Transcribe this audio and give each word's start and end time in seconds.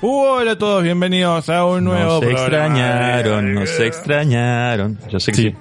Hola 0.00 0.52
a 0.52 0.58
todos, 0.58 0.82
bienvenidos 0.84 1.48
a 1.48 1.64
un 1.64 1.84
nuevo 1.84 2.14
Nos 2.14 2.20
programa. 2.20 2.44
extrañaron, 2.44 3.54
nos 3.54 3.80
extrañaron. 3.80 4.98
Yo 5.10 5.18
sé 5.18 5.32
que 5.32 5.36
Sí. 5.36 5.42
sí. 5.50 5.56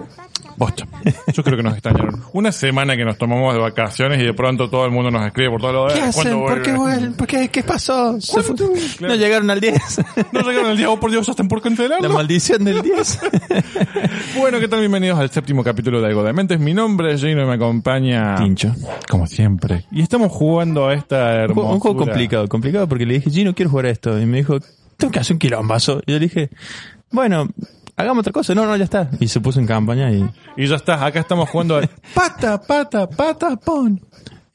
Bosta. 0.59 0.87
Yo 1.33 1.43
creo 1.43 1.55
que 1.55 1.61
nos 1.61 1.73
extrañaron. 1.73 2.23
Una 2.33 2.51
semana 2.51 2.97
que 2.97 3.05
nos 3.05 3.15
tomamos 3.19 3.53
de 3.53 3.59
vacaciones 3.59 4.19
y 4.19 4.25
de 4.25 4.33
pronto 4.33 4.71
todo 4.71 4.85
el 4.85 4.91
mundo 4.91 5.11
nos 5.11 5.23
escribe 5.27 5.51
por 5.51 5.61
todos 5.61 5.73
lados. 5.75 5.93
¿Qué 5.93 5.99
"Eh, 5.99 6.01
hacen? 6.01 6.23
¿cuándo 6.23 6.47
¿Por 6.47 6.61
qué 6.63 6.71
vuelven?". 6.73 7.13
¿Por 7.13 7.27
qué? 7.27 7.49
¿Qué 7.49 7.61
pasó? 7.61 8.19
Se 8.19 8.41
fue- 8.41 8.55
Claro. 8.55 8.73
No 9.13 9.15
llegaron 9.19 9.51
al 9.51 9.59
10. 9.61 10.01
No 10.31 10.41
llegaron 10.41 10.71
el 10.71 10.77
día, 10.77 10.89
oh 10.89 10.99
por 10.99 11.11
Dios, 11.11 11.27
ya 11.27 11.31
están 11.33 11.47
por 11.47 11.59
La 11.59 11.63
cancelarlo. 11.63 12.09
maldición 12.09 12.63
del 12.63 12.81
10. 12.81 13.19
Bueno, 14.39 14.59
¿qué 14.59 14.67
tal? 14.67 14.79
Bienvenidos 14.79 15.19
al 15.19 15.29
séptimo 15.31 15.63
capítulo 15.63 15.99
de 16.01 16.07
Algo 16.07 16.23
de 16.23 16.31
Mentes. 16.33 16.59
Mi 16.59 16.73
nombre 16.73 17.13
es 17.13 17.22
Gino 17.22 17.41
y 17.44 17.45
me 17.45 17.53
acompaña... 17.53 18.35
Tincho. 18.35 18.73
Como 19.09 19.25
siempre. 19.25 19.85
Y 19.91 20.01
estamos 20.01 20.31
jugando 20.31 20.88
a 20.88 20.94
esta 20.94 21.16
Un 21.17 21.23
hermosura. 21.23 21.53
juego, 21.55 21.73
un 21.73 21.79
juego 21.79 21.97
complicado, 21.97 22.47
complicado 22.47 22.88
porque 22.88 23.05
le 23.05 23.16
dije, 23.16 23.29
Gino, 23.31 23.53
quiero 23.55 23.69
jugar 23.72 23.88
a 23.88 23.89
esto. 23.89 24.19
Y 24.19 24.25
me 24.28 24.38
dijo, 24.38 24.59
tengo 24.97 25.11
que 25.11 25.20
hacer 25.20 25.33
un 25.36 25.39
quilombazo. 25.39 26.02
Y 26.06 26.11
yo 26.11 26.20
le 26.20 26.25
dije, 26.25 26.50
bueno, 27.11 27.47
hagamos 27.95 28.22
otra 28.22 28.34
cosa. 28.34 28.53
No, 28.56 28.66
no, 28.66 28.75
ya 28.75 28.84
está. 28.86 29.09
Y 29.19 29.28
se 29.28 29.39
puso 29.42 29.59
en 29.59 29.67
campaña 29.67 30.11
y... 30.11 30.28
Y 30.56 30.67
ya 30.67 30.75
está, 30.75 31.06
acá 31.06 31.19
estamos 31.19 31.50
jugando 31.50 31.78
al 31.78 31.89
pata, 32.14 32.61
pata, 32.61 33.09
pata, 33.09 33.56
pon. 33.58 34.02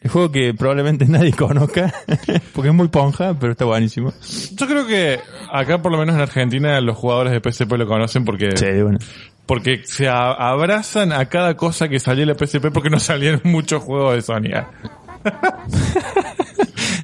El 0.01 0.11
juego 0.11 0.33
que 0.33 0.53
probablemente 0.55 1.05
nadie 1.09 1.33
conozca, 1.33 1.93
porque 2.55 2.71
es 2.71 2.75
muy 2.75 2.89
ponja, 2.89 3.35
pero 3.39 3.53
está 3.53 3.65
buenísimo. 3.65 4.13
Yo 4.55 4.67
creo 4.67 4.85
que 4.87 5.21
acá, 5.53 5.81
por 5.81 5.93
lo 5.93 5.99
menos 5.99 6.17
en 6.17 6.21
Argentina, 6.23 6.81
los 6.81 6.97
jugadores 6.97 7.33
de 7.33 7.41
PSP 7.53 7.71
lo 7.79 7.87
conocen 7.87 8.25
porque, 8.25 8.57
Sí, 8.57 8.83
bueno. 8.83 8.99
porque 9.47 9.83
se 9.85 10.09
abrazan 10.09 11.13
a 11.13 11.27
cada 11.27 11.57
cosa 11.57 11.89
que 11.89 12.01
salió 12.01 12.25
en 12.25 12.31
la 12.31 12.35
PSP 12.35 12.73
porque 12.73 12.91
no 12.91 12.99
salieron 12.99 13.43
muchos 13.45 13.81
juegos 13.83 14.17
de 14.17 14.23
Sony. 14.23 14.51
Ah, 14.57 14.71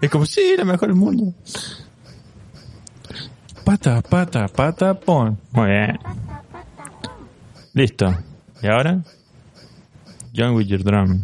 Es 0.01 0.11
como, 0.11 0.27
sí, 0.27 0.55
la 0.57 0.65
mejor 0.65 0.89
del 0.89 0.97
mundo. 0.97 1.35
Pata, 3.69 4.01
pata, 4.01 4.49
pata, 4.49 4.95
pon. 4.95 5.37
Muy 5.53 5.67
bien. 5.67 5.99
Listo. 7.75 8.17
¿Y 8.63 8.67
ahora? 8.67 9.03
John 10.35 10.55
with 10.55 10.69
your 10.69 10.83
drum. 10.83 11.23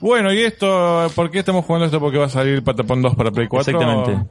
Bueno, 0.00 0.32
y 0.32 0.38
esto, 0.42 1.08
¿por 1.16 1.28
qué 1.30 1.40
estamos 1.40 1.64
jugando 1.64 1.86
esto? 1.86 1.98
Porque 1.98 2.18
va 2.18 2.26
a 2.26 2.28
salir 2.28 2.62
Patapon 2.62 3.02
2 3.02 3.16
para 3.16 3.32
Play 3.32 3.48
4. 3.48 3.72
Exactamente. 3.78 4.28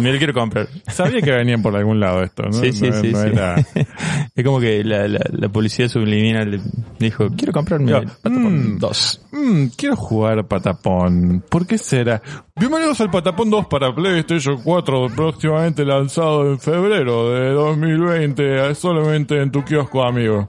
Me 0.00 0.12
lo 0.12 0.18
quiero 0.18 0.32
comprar. 0.32 0.68
Sabía 0.86 1.20
que 1.20 1.32
venían 1.32 1.60
por 1.60 1.74
algún 1.76 1.98
lado 1.98 2.22
esto, 2.22 2.44
¿no? 2.44 2.52
Sí, 2.52 2.72
sí, 2.72 2.88
No- 2.88 3.00
sí. 3.00 3.12
no 3.12 3.22
sí. 3.22 3.28
era- 3.28 3.54
es 4.36 4.44
como 4.44 4.60
que 4.60 4.84
la, 4.84 5.08
la, 5.08 5.18
la 5.32 5.48
policía 5.48 5.88
subliminal 5.88 6.50
le 6.50 6.60
dijo, 7.00 7.26
quiero 7.36 7.52
comprarme 7.52 7.90
el 7.92 8.04
Patapon 8.06 8.74
Mm. 8.74 8.78
2. 8.78 9.20
Mm, 9.32 9.64
quiero 9.76 9.96
jugar 9.96 10.46
Patapón. 10.46 11.42
¿Por 11.48 11.66
qué 11.66 11.78
será? 11.78 12.22
Bienvenidos 12.54 13.00
al 13.00 13.10
Patapón 13.10 13.50
2 13.50 13.66
para 13.66 13.92
PlayStation 13.94 14.60
4, 14.62 15.08
próximamente 15.16 15.84
lanzado 15.84 16.46
en 16.48 16.60
febrero 16.60 17.30
de 17.30 17.50
2020, 17.50 18.70
eh, 18.70 18.74
solamente 18.76 19.40
en 19.42 19.50
tu 19.50 19.64
kiosco, 19.64 20.04
amigo. 20.04 20.48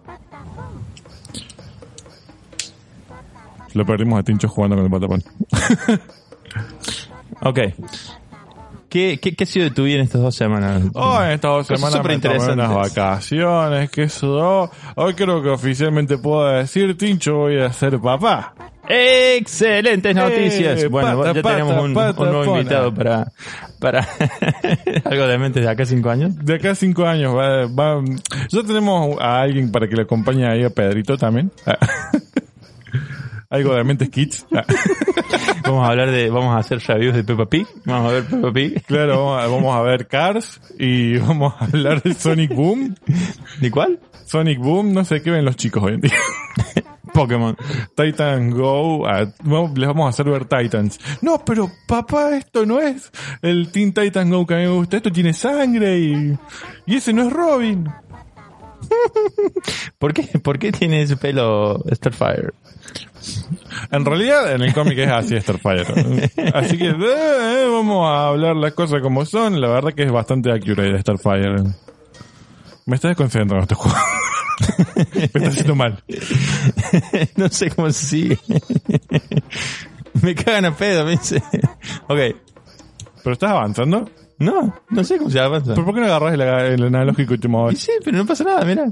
Lo 3.73 3.85
perdimos 3.85 4.19
a 4.19 4.23
Tincho 4.23 4.47
jugando 4.47 4.75
con 4.75 4.85
el 4.85 4.91
Patapón. 4.91 5.23
Ok. 7.41 7.59
¿Qué, 8.89 9.19
qué, 9.21 9.35
¿Qué 9.35 9.43
ha 9.43 9.47
sido 9.47 9.65
de 9.65 9.71
tu 9.71 9.83
vida 9.83 9.97
en 9.97 10.01
estas 10.01 10.19
dos 10.21 10.35
semanas? 10.35 10.81
Oh, 10.93 11.21
en 11.23 11.31
estas 11.33 11.51
dos 11.51 11.67
semanas 11.67 12.03
me 12.03 12.17
tomé 12.17 12.53
unas 12.53 12.73
vacaciones, 12.73 13.91
que 13.91 14.03
eso. 14.03 14.69
Hoy 14.95 15.13
creo 15.13 15.41
que 15.43 15.49
oficialmente 15.49 16.17
puedo 16.17 16.49
decir, 16.49 16.97
Tincho, 16.97 17.35
voy 17.35 17.61
a 17.61 17.71
ser 17.71 17.99
papá. 17.99 18.55
Excelentes 18.89 20.15
noticias. 20.15 20.81
Eh, 20.83 20.87
bueno, 20.87 21.19
pata, 21.19 21.33
ya 21.33 21.41
pata, 21.43 21.55
tenemos 21.57 21.85
un, 21.85 21.93
pata, 21.93 22.21
un 22.23 22.31
nuevo 22.31 22.57
invitado 22.57 22.91
para, 22.93 23.31
para 23.79 23.99
algo 25.05 25.27
de 25.27 25.37
mente 25.37 25.61
de 25.61 25.69
acá 25.69 25.83
a 25.83 25.85
cinco 25.85 26.09
años. 26.09 26.35
De 26.43 26.55
acá 26.55 26.71
a 26.71 26.75
cinco 26.75 27.05
años 27.05 27.35
va, 27.37 27.67
va- 27.67 28.03
ya 28.49 28.63
tenemos 28.63 29.15
a 29.21 29.39
alguien 29.41 29.71
para 29.71 29.87
que 29.87 29.95
le 29.95 30.01
acompañe 30.01 30.47
ahí 30.47 30.63
a 30.63 30.71
Pedrito 30.71 31.15
también. 31.17 31.51
Algo 33.49 33.73
de 33.73 33.83
Mentes 33.83 34.09
Kids. 34.09 34.45
Vamos 35.63 35.85
a 35.87 35.89
hablar 35.91 36.11
de, 36.11 36.29
vamos 36.29 36.55
a 36.55 36.59
hacer 36.59 36.79
reviews 36.79 37.15
de 37.15 37.23
Peppa 37.23 37.47
Pig. 37.47 37.65
Vamos 37.85 38.09
a 38.11 38.13
ver 38.13 38.25
Peppa 38.25 38.51
Pig. 38.53 38.83
Claro, 38.85 39.25
vamos 39.25 39.43
a, 39.43 39.47
vamos 39.47 39.75
a 39.75 39.81
ver 39.81 40.07
Cars 40.07 40.61
y 40.77 41.17
vamos 41.19 41.53
a 41.59 41.65
hablar 41.65 42.01
de 42.03 42.13
Sonic 42.13 42.53
Boom. 42.53 42.95
¿De 43.59 43.71
cuál? 43.71 43.99
Sonic 44.25 44.59
Boom, 44.59 44.93
no 44.93 45.03
sé 45.03 45.21
qué 45.23 45.31
ven 45.31 45.45
los 45.45 45.55
chicos 45.55 45.81
hoy 45.83 45.95
en 45.95 46.01
día. 46.01 46.13
Pokémon. 47.13 47.57
Titan 47.95 48.51
Go, 48.51 49.07
ah, 49.07 49.25
vamos- 49.43 49.75
les 49.77 49.87
vamos 49.87 50.05
a 50.05 50.09
hacer 50.09 50.29
ver 50.29 50.45
Titans. 50.45 50.99
No, 51.23 51.43
pero 51.43 51.71
papá, 51.87 52.35
esto 52.37 52.67
no 52.67 52.79
es 52.79 53.11
el 53.41 53.71
Teen 53.71 53.93
Titan 53.93 54.29
Go 54.29 54.45
que 54.45 54.53
a 54.53 54.57
mí 54.57 54.63
me 54.65 54.69
gusta. 54.73 54.97
Esto 54.97 55.11
tiene 55.11 55.33
sangre 55.33 55.97
y, 55.97 56.37
y 56.85 56.95
ese 56.97 57.11
no 57.13 57.23
es 57.23 57.33
Robin. 57.33 57.89
¿Por 59.99 60.13
qué, 60.13 60.23
¿Por 60.39 60.59
qué 60.59 60.71
tiene 60.71 61.01
ese 61.01 61.17
pelo 61.17 61.83
Starfire? 61.93 62.51
En 63.91 64.05
realidad, 64.05 64.53
en 64.53 64.61
el 64.61 64.73
cómic 64.73 64.97
es 64.99 65.11
así 65.11 65.39
Starfire. 65.39 65.85
Así 66.53 66.77
que 66.77 66.89
eh, 66.89 67.67
vamos 67.71 68.07
a 68.07 68.27
hablar 68.27 68.55
las 68.55 68.73
cosas 68.73 69.01
como 69.01 69.25
son. 69.25 69.59
La 69.59 69.67
verdad 69.67 69.93
que 69.93 70.03
es 70.03 70.11
bastante 70.11 70.51
accurate 70.51 70.99
Starfire. 71.01 71.63
Me 72.85 72.95
está 72.95 73.09
desconcentrando 73.09 73.63
este 73.63 73.75
juego. 73.75 73.97
Me 75.15 75.23
está 75.23 75.47
haciendo 75.47 75.75
mal. 75.75 76.03
no 77.35 77.49
sé 77.49 77.69
cómo 77.69 77.91
se 77.91 78.05
sigue. 78.07 78.39
me 80.21 80.35
cagan 80.35 80.65
a 80.65 80.75
pedo, 80.75 81.05
me 81.05 81.11
dice. 81.11 81.41
Ok. 82.07 82.19
¿Pero 83.23 83.33
estás 83.33 83.51
avanzando? 83.51 84.09
No, 84.39 84.73
no 84.89 85.03
sé 85.03 85.17
cómo 85.17 85.29
se 85.29 85.39
avanza. 85.39 85.73
¿Pero 85.73 85.85
por 85.85 85.93
qué 85.93 85.99
no 86.01 86.05
agarras 86.07 86.33
el, 86.33 86.41
el 86.41 86.83
analógico 86.83 87.33
y 87.33 87.37
te 87.37 87.47
Y 87.47 87.49
mueves? 87.49 87.79
sí, 87.79 87.91
pero 88.03 88.17
no 88.17 88.25
pasa 88.25 88.43
nada, 88.45 88.63
mira. 88.65 88.85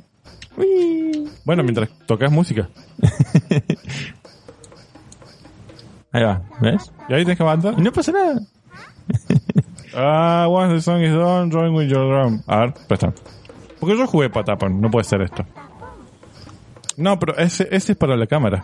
Uy. 0.58 1.30
Bueno, 1.46 1.63
mientras 1.63 1.90
tocas 2.06 2.31
música. 2.31 2.68
Ahí 6.12 6.24
va, 6.24 6.41
¿ves? 6.62 6.91
¿Y 7.09 7.13
ahí 7.13 7.19
tienes 7.24 7.38
que 7.38 7.44
avanzar? 7.44 7.75
Y 7.78 7.81
no 7.81 7.91
pasa 7.91 8.12
nada. 8.12 8.40
Ah, 10.00 10.46
once 10.47 10.75
the 10.75 10.81
song 10.81 11.02
is 11.02 11.12
done, 11.12 11.50
join 11.50 11.74
with 11.74 11.88
your 11.88 12.06
drum. 12.07 12.41
A 12.46 12.57
ver, 12.59 12.74
presta. 12.88 13.12
Porque 13.80 13.97
yo 13.97 14.06
jugué 14.06 14.30
Patapon, 14.30 14.80
no 14.80 14.91
puede 14.91 15.06
ser 15.06 15.22
esto. 15.24 15.44
No, 16.97 17.18
pero 17.18 17.36
ese, 17.38 17.68
ese 17.72 17.94
es 17.94 17.97
para 17.97 18.16
la 18.16 18.28
cámara. 18.28 18.63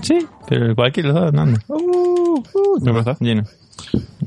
Sí, 0.00 0.18
pero 0.48 0.74
cualquiera 0.74 1.10
de 1.12 1.14
los 1.14 1.32
dos, 1.32 1.34
no. 1.34 1.54
Uh, 1.68 2.42
uh, 2.54 2.80
¿Me 2.80 2.92
prestas? 2.92 3.20
Lleno. 3.20 3.44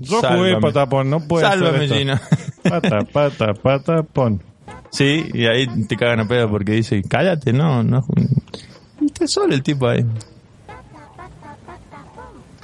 Yo 0.02 0.22
Sálvame. 0.22 0.38
jugué 0.54 0.62
Patapon, 0.62 1.10
no 1.10 1.20
puede 1.22 1.46
Sálvame, 1.46 1.88
Gino. 1.88 2.14
esto. 2.14 2.30
Pata, 2.70 3.00
pata, 3.12 3.54
patapon. 3.54 4.42
Sí, 4.92 5.26
y 5.34 5.46
ahí 5.48 5.68
te 5.88 5.96
cagan 5.98 6.20
a 6.22 6.28
pedo 6.28 6.50
porque 6.50 6.74
dice, 6.74 7.02
cállate, 7.04 7.54
no, 7.54 7.82
no. 7.84 8.06
Está 9.04 9.28
solo 9.28 9.54
el 9.56 9.64
tipo 9.64 9.88
ahí. 9.88 10.06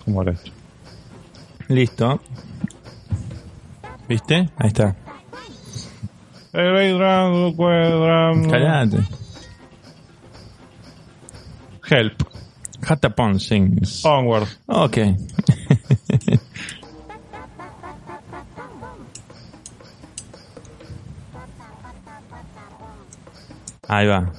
¿Cómo 0.05 0.21
era 0.21 0.33
esto? 0.33 0.51
Listo. 1.69 2.21
¿Viste? 4.07 4.49
Ahí 4.57 4.67
está. 4.67 4.95
El. 6.53 6.97
Cállate. 8.49 8.97
Help. 11.89 12.23
Hatapon 12.87 13.39
sings. 13.39 14.05
Onward. 14.05 14.47
Ok. 14.67 14.97
Ahí 23.87 24.07
va. 24.07 24.31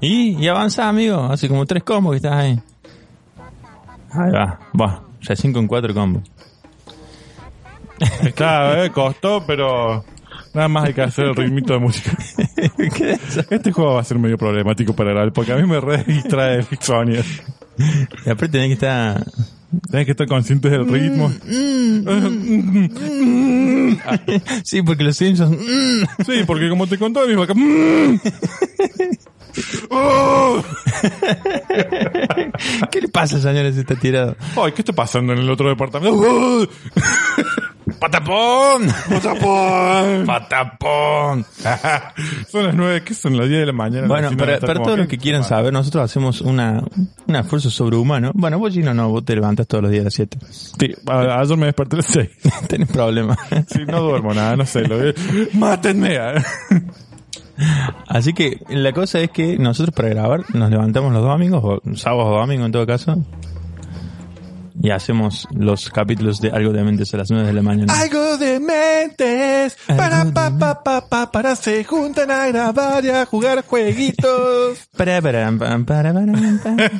Y, 0.00 0.36
y 0.42 0.48
avanza, 0.48 0.88
amigo. 0.88 1.24
Hace 1.24 1.48
como 1.48 1.66
tres 1.66 1.82
combos 1.82 2.12
que 2.12 2.16
estás 2.16 2.34
ahí. 2.34 2.60
Ahí 4.12 4.30
va. 4.32 4.58
Buah, 4.72 5.00
recién 5.20 5.52
con 5.52 5.66
cuatro 5.66 5.92
combos. 5.94 6.22
Está, 8.22 8.84
eh, 8.84 8.90
costó, 8.90 9.44
pero 9.46 10.04
Nada 10.52 10.68
más 10.68 10.84
hay 10.86 10.94
que 10.94 11.02
hacer 11.02 11.26
el 11.26 11.36
ritmito 11.36 11.74
de 11.74 11.78
música. 11.78 12.10
¿Qué 12.96 13.12
es 13.12 13.36
eso? 13.36 13.44
Este 13.50 13.70
juego 13.70 13.94
va 13.94 14.00
a 14.00 14.04
ser 14.04 14.18
medio 14.18 14.36
problemático 14.36 14.94
para 14.94 15.10
grabar 15.10 15.32
porque 15.32 15.52
a 15.52 15.56
mí 15.56 15.66
me 15.66 15.80
re 15.80 16.02
distrae 16.04 16.56
el 16.56 16.78
sonido. 16.80 17.22
Y 18.26 18.30
aparte 18.30 18.48
tenés 18.48 18.68
que 18.68 18.72
estar... 18.74 19.24
Tienes 19.90 20.06
que 20.06 20.12
estar 20.12 20.26
conscientes 20.26 20.70
del 20.70 20.86
ritmo. 20.86 21.32
Sí, 24.64 24.82
porque 24.82 25.04
los 25.04 25.16
Simpsons... 25.16 25.56
mm. 25.58 26.22
Sí, 26.24 26.44
porque 26.46 26.68
como 26.68 26.86
te 26.86 26.96
contaba 26.96 27.26
mi 27.26 27.34
vaca... 27.34 27.54
¡Mm! 27.54 28.20
¡Oh! 29.90 30.62
¿Qué 32.90 33.00
le 33.00 33.08
pasa, 33.08 33.40
señores? 33.40 33.76
Está 33.76 33.96
tirado. 33.96 34.36
Ay, 34.56 34.72
¿qué 34.72 34.82
está 34.82 34.92
pasando 34.92 35.32
en 35.32 35.40
el 35.40 35.50
otro 35.50 35.68
departamento? 35.68 36.20
¡Patapón! 38.00 38.88
¡Patapón! 39.10 40.24
¡Patapón! 40.26 41.44
Son 42.48 42.64
las 42.64 42.74
nueve, 42.74 43.02
¿qué 43.04 43.12
son? 43.12 43.36
Las 43.36 43.46
10 43.48 43.60
de 43.60 43.66
la 43.66 43.72
mañana. 43.72 44.08
Bueno, 44.08 44.30
para, 44.36 44.58
todos 44.58 44.98
los 44.98 45.06
que 45.06 45.18
quieran 45.18 45.44
saber, 45.44 45.70
nosotros 45.72 46.04
hacemos 46.04 46.40
una, 46.40 46.82
un 47.26 47.36
esfuerzo 47.36 47.70
sobrehumano. 47.70 48.32
Bueno, 48.34 48.58
vos 48.58 48.72
Gino 48.72 48.94
no, 48.94 49.10
vos 49.10 49.24
te 49.24 49.34
levantas 49.34 49.66
todos 49.66 49.82
los 49.82 49.92
días 49.92 50.00
a 50.00 50.04
las 50.04 50.14
7. 50.14 50.38
Sí, 50.50 50.94
a- 51.06 51.40
ayer 51.40 51.56
me 51.58 51.66
desperté 51.66 51.96
a 51.96 51.98
las 51.98 52.06
6. 52.06 52.28
Tenés 52.68 52.88
problemas. 52.88 53.38
Sí, 53.68 53.80
no 53.86 54.00
duermo 54.00 54.32
nada, 54.32 54.56
no 54.56 54.64
sé. 54.64 54.80
Lo. 54.88 54.96
¡Mátenme! 55.52 56.18
Así 58.08 58.32
que 58.32 58.60
la 58.70 58.92
cosa 58.92 59.20
es 59.20 59.30
que 59.30 59.58
nosotros 59.58 59.94
para 59.94 60.08
grabar 60.08 60.44
nos 60.54 60.70
levantamos 60.70 61.12
los 61.12 61.22
domingos, 61.22 61.62
o 61.62 61.96
sábados 61.96 62.32
o 62.34 62.38
domingos 62.40 62.66
en 62.66 62.72
todo 62.72 62.86
caso, 62.86 63.22
y 64.82 64.90
hacemos 64.90 65.46
los 65.54 65.90
capítulos 65.90 66.40
de 66.40 66.50
Algo 66.50 66.72
de 66.72 66.82
Mentes 66.82 67.12
a 67.14 67.18
las 67.18 67.30
9 67.30 67.46
de 67.46 67.52
la 67.52 67.62
mañana. 67.62 67.92
Algo 68.00 68.38
de 68.38 68.58
mentes 68.60 69.76
para 69.86 70.24
pa 70.32 70.50
pa 70.58 70.82
pa 70.82 71.06
pa 71.08 71.30
para 71.30 71.54
se 71.56 71.84
juntan 71.84 72.30
a 72.30 72.46
grabar 72.46 73.04
y 73.04 73.10
a 73.10 73.26
jugar 73.26 73.64
jueguitos. 73.66 74.78
Para, 74.96 75.22
para, 75.22 75.50
para, 75.52 75.78
para, 75.78 76.12
para, 76.12 76.24
para. 76.62 76.90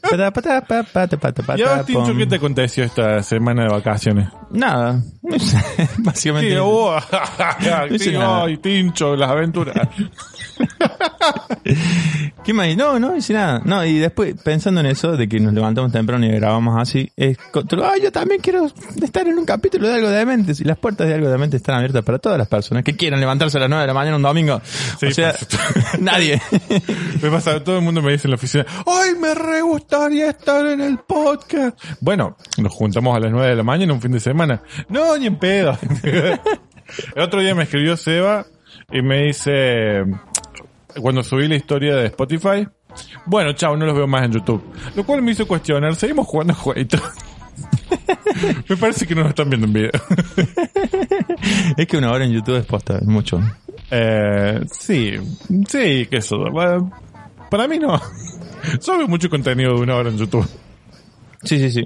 Para, 0.00 0.30
para, 0.30 0.60
para, 0.62 0.82
para, 0.84 1.06
para, 1.16 1.32
para, 1.32 1.58
Y 1.58 1.62
ahora, 1.62 1.74
para, 1.82 1.84
Tincho. 1.84 2.16
¿qué 2.16 2.26
te 2.26 2.36
aconteció 2.36 2.84
esta 2.84 3.22
semana 3.22 3.64
de 3.64 3.68
vacaciones? 3.70 4.28
Nada. 4.50 5.02
Básicamente. 5.98 6.50
Sí, 6.52 6.56
oh, 6.60 6.96
No 7.88 7.94
hice 7.94 8.04
sí, 8.04 8.12
nada. 8.12 8.44
ay, 8.44 8.56
Tincho, 8.58 9.16
las 9.16 9.30
aventuras. 9.30 9.88
¿Qué 12.44 12.52
más? 12.52 12.76
No, 12.76 12.98
no 12.98 13.16
hice 13.16 13.32
nada. 13.34 13.62
No, 13.64 13.84
y 13.84 13.98
después 13.98 14.34
pensando 14.42 14.80
en 14.80 14.86
eso, 14.86 15.16
de 15.16 15.28
que 15.28 15.40
nos 15.40 15.52
levantamos 15.52 15.92
temprano 15.92 16.26
y 16.26 16.30
grabamos 16.30 16.80
así, 16.80 17.11
es, 17.16 17.36
co- 17.50 17.62
ah, 17.82 17.94
yo 18.02 18.10
también 18.10 18.40
quiero 18.40 18.66
estar 19.02 19.26
en 19.28 19.38
un 19.38 19.44
capítulo 19.44 19.88
de 19.88 19.94
Algo 19.94 20.08
de 20.08 20.24
Mentes. 20.26 20.60
Y 20.60 20.64
las 20.64 20.78
puertas 20.78 21.06
de 21.08 21.14
Algo 21.14 21.28
de 21.30 21.38
Mentes 21.38 21.60
están 21.60 21.76
abiertas 21.76 22.02
para 22.04 22.18
todas 22.18 22.38
las 22.38 22.48
personas 22.48 22.84
que 22.84 22.96
quieran 22.96 23.20
levantarse 23.20 23.58
a 23.58 23.60
las 23.60 23.68
9 23.68 23.82
de 23.82 23.86
la 23.86 23.94
mañana 23.94 24.16
un 24.16 24.22
domingo. 24.22 24.60
Sí, 24.98 25.06
o 25.06 25.10
sea, 25.12 25.34
nadie. 26.00 26.40
Me 27.22 27.30
pasa, 27.30 27.62
todo 27.62 27.76
el 27.78 27.82
mundo 27.82 28.02
me 28.02 28.12
dice 28.12 28.26
en 28.26 28.30
la 28.32 28.36
oficina, 28.36 28.66
¡ay, 28.86 29.14
me 29.20 29.34
re 29.34 29.60
gustaría 29.62 30.30
estar 30.30 30.66
en 30.66 30.80
el 30.80 30.98
podcast! 30.98 31.78
Bueno, 32.00 32.36
nos 32.58 32.72
juntamos 32.72 33.16
a 33.16 33.20
las 33.20 33.30
9 33.30 33.48
de 33.48 33.56
la 33.56 33.62
mañana 33.62 33.92
un 33.92 34.00
fin 34.00 34.12
de 34.12 34.20
semana. 34.20 34.62
No, 34.88 35.16
ni 35.18 35.26
en 35.26 35.38
pedo. 35.38 35.78
el 37.14 37.22
otro 37.22 37.40
día 37.40 37.54
me 37.54 37.64
escribió 37.64 37.96
Seba 37.96 38.46
y 38.90 39.02
me 39.02 39.24
dice, 39.24 40.04
cuando 41.00 41.22
subí 41.22 41.46
la 41.48 41.54
historia 41.56 41.94
de 41.96 42.06
Spotify, 42.06 42.66
bueno, 43.26 43.52
chao, 43.52 43.76
no 43.76 43.86
los 43.86 43.94
veo 43.94 44.06
más 44.06 44.24
en 44.24 44.32
YouTube. 44.32 44.62
Lo 44.94 45.04
cual 45.04 45.22
me 45.22 45.32
hizo 45.32 45.46
cuestionar, 45.46 45.94
¿seguimos 45.94 46.26
jugando 46.26 46.54
jueguitos? 46.54 47.00
me 48.68 48.76
parece 48.76 49.06
que 49.06 49.14
no 49.14 49.22
nos 49.22 49.30
están 49.30 49.48
viendo 49.48 49.66
en 49.66 49.72
video. 49.72 49.90
es 51.76 51.86
que 51.86 51.96
una 51.96 52.10
hora 52.10 52.24
en 52.24 52.32
YouTube 52.32 52.56
es 52.56 52.66
posta, 52.66 52.98
es 52.98 53.06
mucho. 53.06 53.40
Eh, 53.90 54.60
sí, 54.70 55.12
sí, 55.68 56.06
que 56.06 56.16
eso. 56.16 56.44
Para 57.50 57.68
mí 57.68 57.78
no. 57.78 58.00
Yo 58.84 58.98
veo 58.98 59.08
mucho 59.08 59.28
contenido 59.28 59.74
de 59.74 59.80
una 59.80 59.96
hora 59.96 60.10
en 60.10 60.16
YouTube. 60.16 60.48
Sí, 61.42 61.58
sí, 61.58 61.70
sí. 61.70 61.84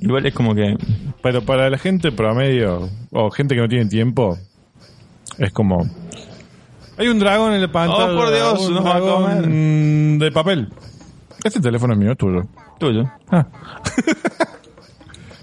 Igual 0.00 0.26
es 0.26 0.34
como 0.34 0.52
que 0.52 0.76
Pero 1.22 1.42
para 1.42 1.70
la 1.70 1.78
gente 1.78 2.10
promedio, 2.10 2.88
o 3.12 3.30
gente 3.30 3.54
que 3.54 3.60
no 3.60 3.68
tiene 3.68 3.86
tiempo, 3.86 4.36
es 5.38 5.52
como... 5.52 5.88
Hay 7.00 7.08
un 7.08 7.18
dragón 7.18 7.54
en 7.54 7.62
la 7.62 7.72
pantalla. 7.72 8.12
Oh, 8.12 8.16
por 8.16 8.30
Dios, 8.30 8.68
un 8.68 8.74
nos 8.74 8.84
va 8.84 8.90
a 8.90 9.00
dragón 9.00 9.22
comer. 9.22 10.18
de 10.20 10.32
papel. 10.32 10.68
Este 11.42 11.58
teléfono 11.58 11.94
es 11.94 11.98
mío, 11.98 12.12
es 12.12 12.18
tuyo. 12.18 12.42
tuyo. 12.78 13.10
Ah. 13.30 13.46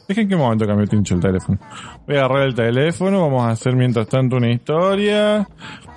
Que 0.08 0.22
en 0.22 0.30
qué 0.30 0.36
momento 0.38 0.66
cambió 0.66 0.88
Tincho 0.88 1.16
el 1.16 1.22
teléfono. 1.22 1.60
Voy 2.08 2.16
a 2.16 2.20
agarrar 2.20 2.48
el 2.48 2.56
teléfono, 2.56 3.22
vamos 3.22 3.44
a 3.44 3.52
hacer 3.52 3.76
mientras 3.76 4.08
tanto 4.08 4.38
una 4.38 4.50
historia 4.50 5.48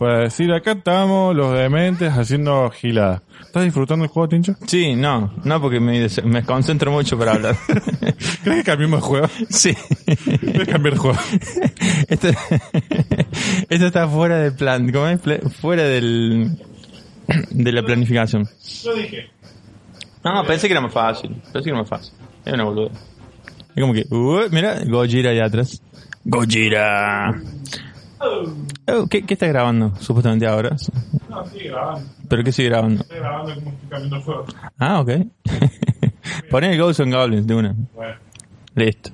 para 0.01 0.21
decir 0.21 0.53
acá 0.53 0.73
estamos 0.73 1.35
los 1.37 1.55
dementes 1.55 2.13
haciendo 2.13 2.69
gilada. 2.71 3.23
¿Estás 3.41 3.65
disfrutando 3.65 4.05
el 4.05 4.11
juego, 4.11 4.29
Tincho? 4.29 4.55
Sí, 4.67 4.95
no, 4.97 5.33
no 5.45 5.61
porque 5.61 5.79
me, 5.79 6.09
me 6.25 6.43
concentro 6.45 6.91
mucho 6.91 7.17
para 7.17 7.33
hablar. 7.35 7.57
¿Crees 8.43 8.59
que 8.59 8.65
cambiemos 8.65 9.01
de 9.01 9.07
juego? 9.07 9.29
sí. 9.49 9.71
A 9.71 10.67
cambiar 10.67 10.95
de 10.95 10.99
juego. 11.01 11.19
Esto, 12.09 12.29
esto 13.69 13.87
está 13.87 14.09
fuera 14.09 14.39
del 14.39 14.55
plan, 14.55 14.91
¿cómo 14.91 15.07
es? 15.07 15.21
Fuera 15.61 15.85
del, 15.85 16.59
de 17.51 17.73
la 17.73 17.83
planificación. 17.83 18.49
Yo 18.83 18.95
dije. 18.95 19.31
No, 20.25 20.45
pensé 20.45 20.67
que 20.67 20.73
era 20.73 20.81
más 20.81 20.93
fácil. 20.93 21.31
Pensé 21.53 21.65
que 21.65 21.71
era 21.71 21.79
más 21.79 21.89
fácil. 21.89 22.13
Es 22.45 22.53
una 22.53 22.65
boluda. 22.65 22.91
Es 23.75 23.81
como 23.81 23.95
que, 23.95 24.05
uh, 24.11 24.49
mira, 24.51 24.81
Gojira 24.85 25.31
allá 25.31 25.47
atrás. 25.47 25.83
Gojira. 26.25 27.41
Oh, 28.21 29.07
¿qué, 29.09 29.25
¿Qué 29.25 29.35
está 29.35 29.47
grabando 29.47 29.95
supuestamente 29.99 30.47
ahora? 30.47 30.77
No, 31.29 31.47
sigue 31.47 31.71
grabando. 31.71 32.07
¿Pero 32.29 32.45
qué 32.45 32.53
sigue 32.53 32.69
grabando? 32.69 33.03
Estoy 33.03 33.19
grabando 33.19 33.55
como 33.55 33.71
estoy 33.71 33.89
cambiando 33.89 34.17
el 34.17 34.23
juego. 34.23 34.45
Ah, 34.79 35.01
ok. 35.01 35.11
Poné 36.51 36.73
el 36.73 36.79
Ghosts 36.79 37.01
and 37.01 37.15
Goblins 37.15 37.47
de 37.47 37.55
una. 37.55 37.75
Bueno. 37.95 38.15
Listo. 38.75 39.11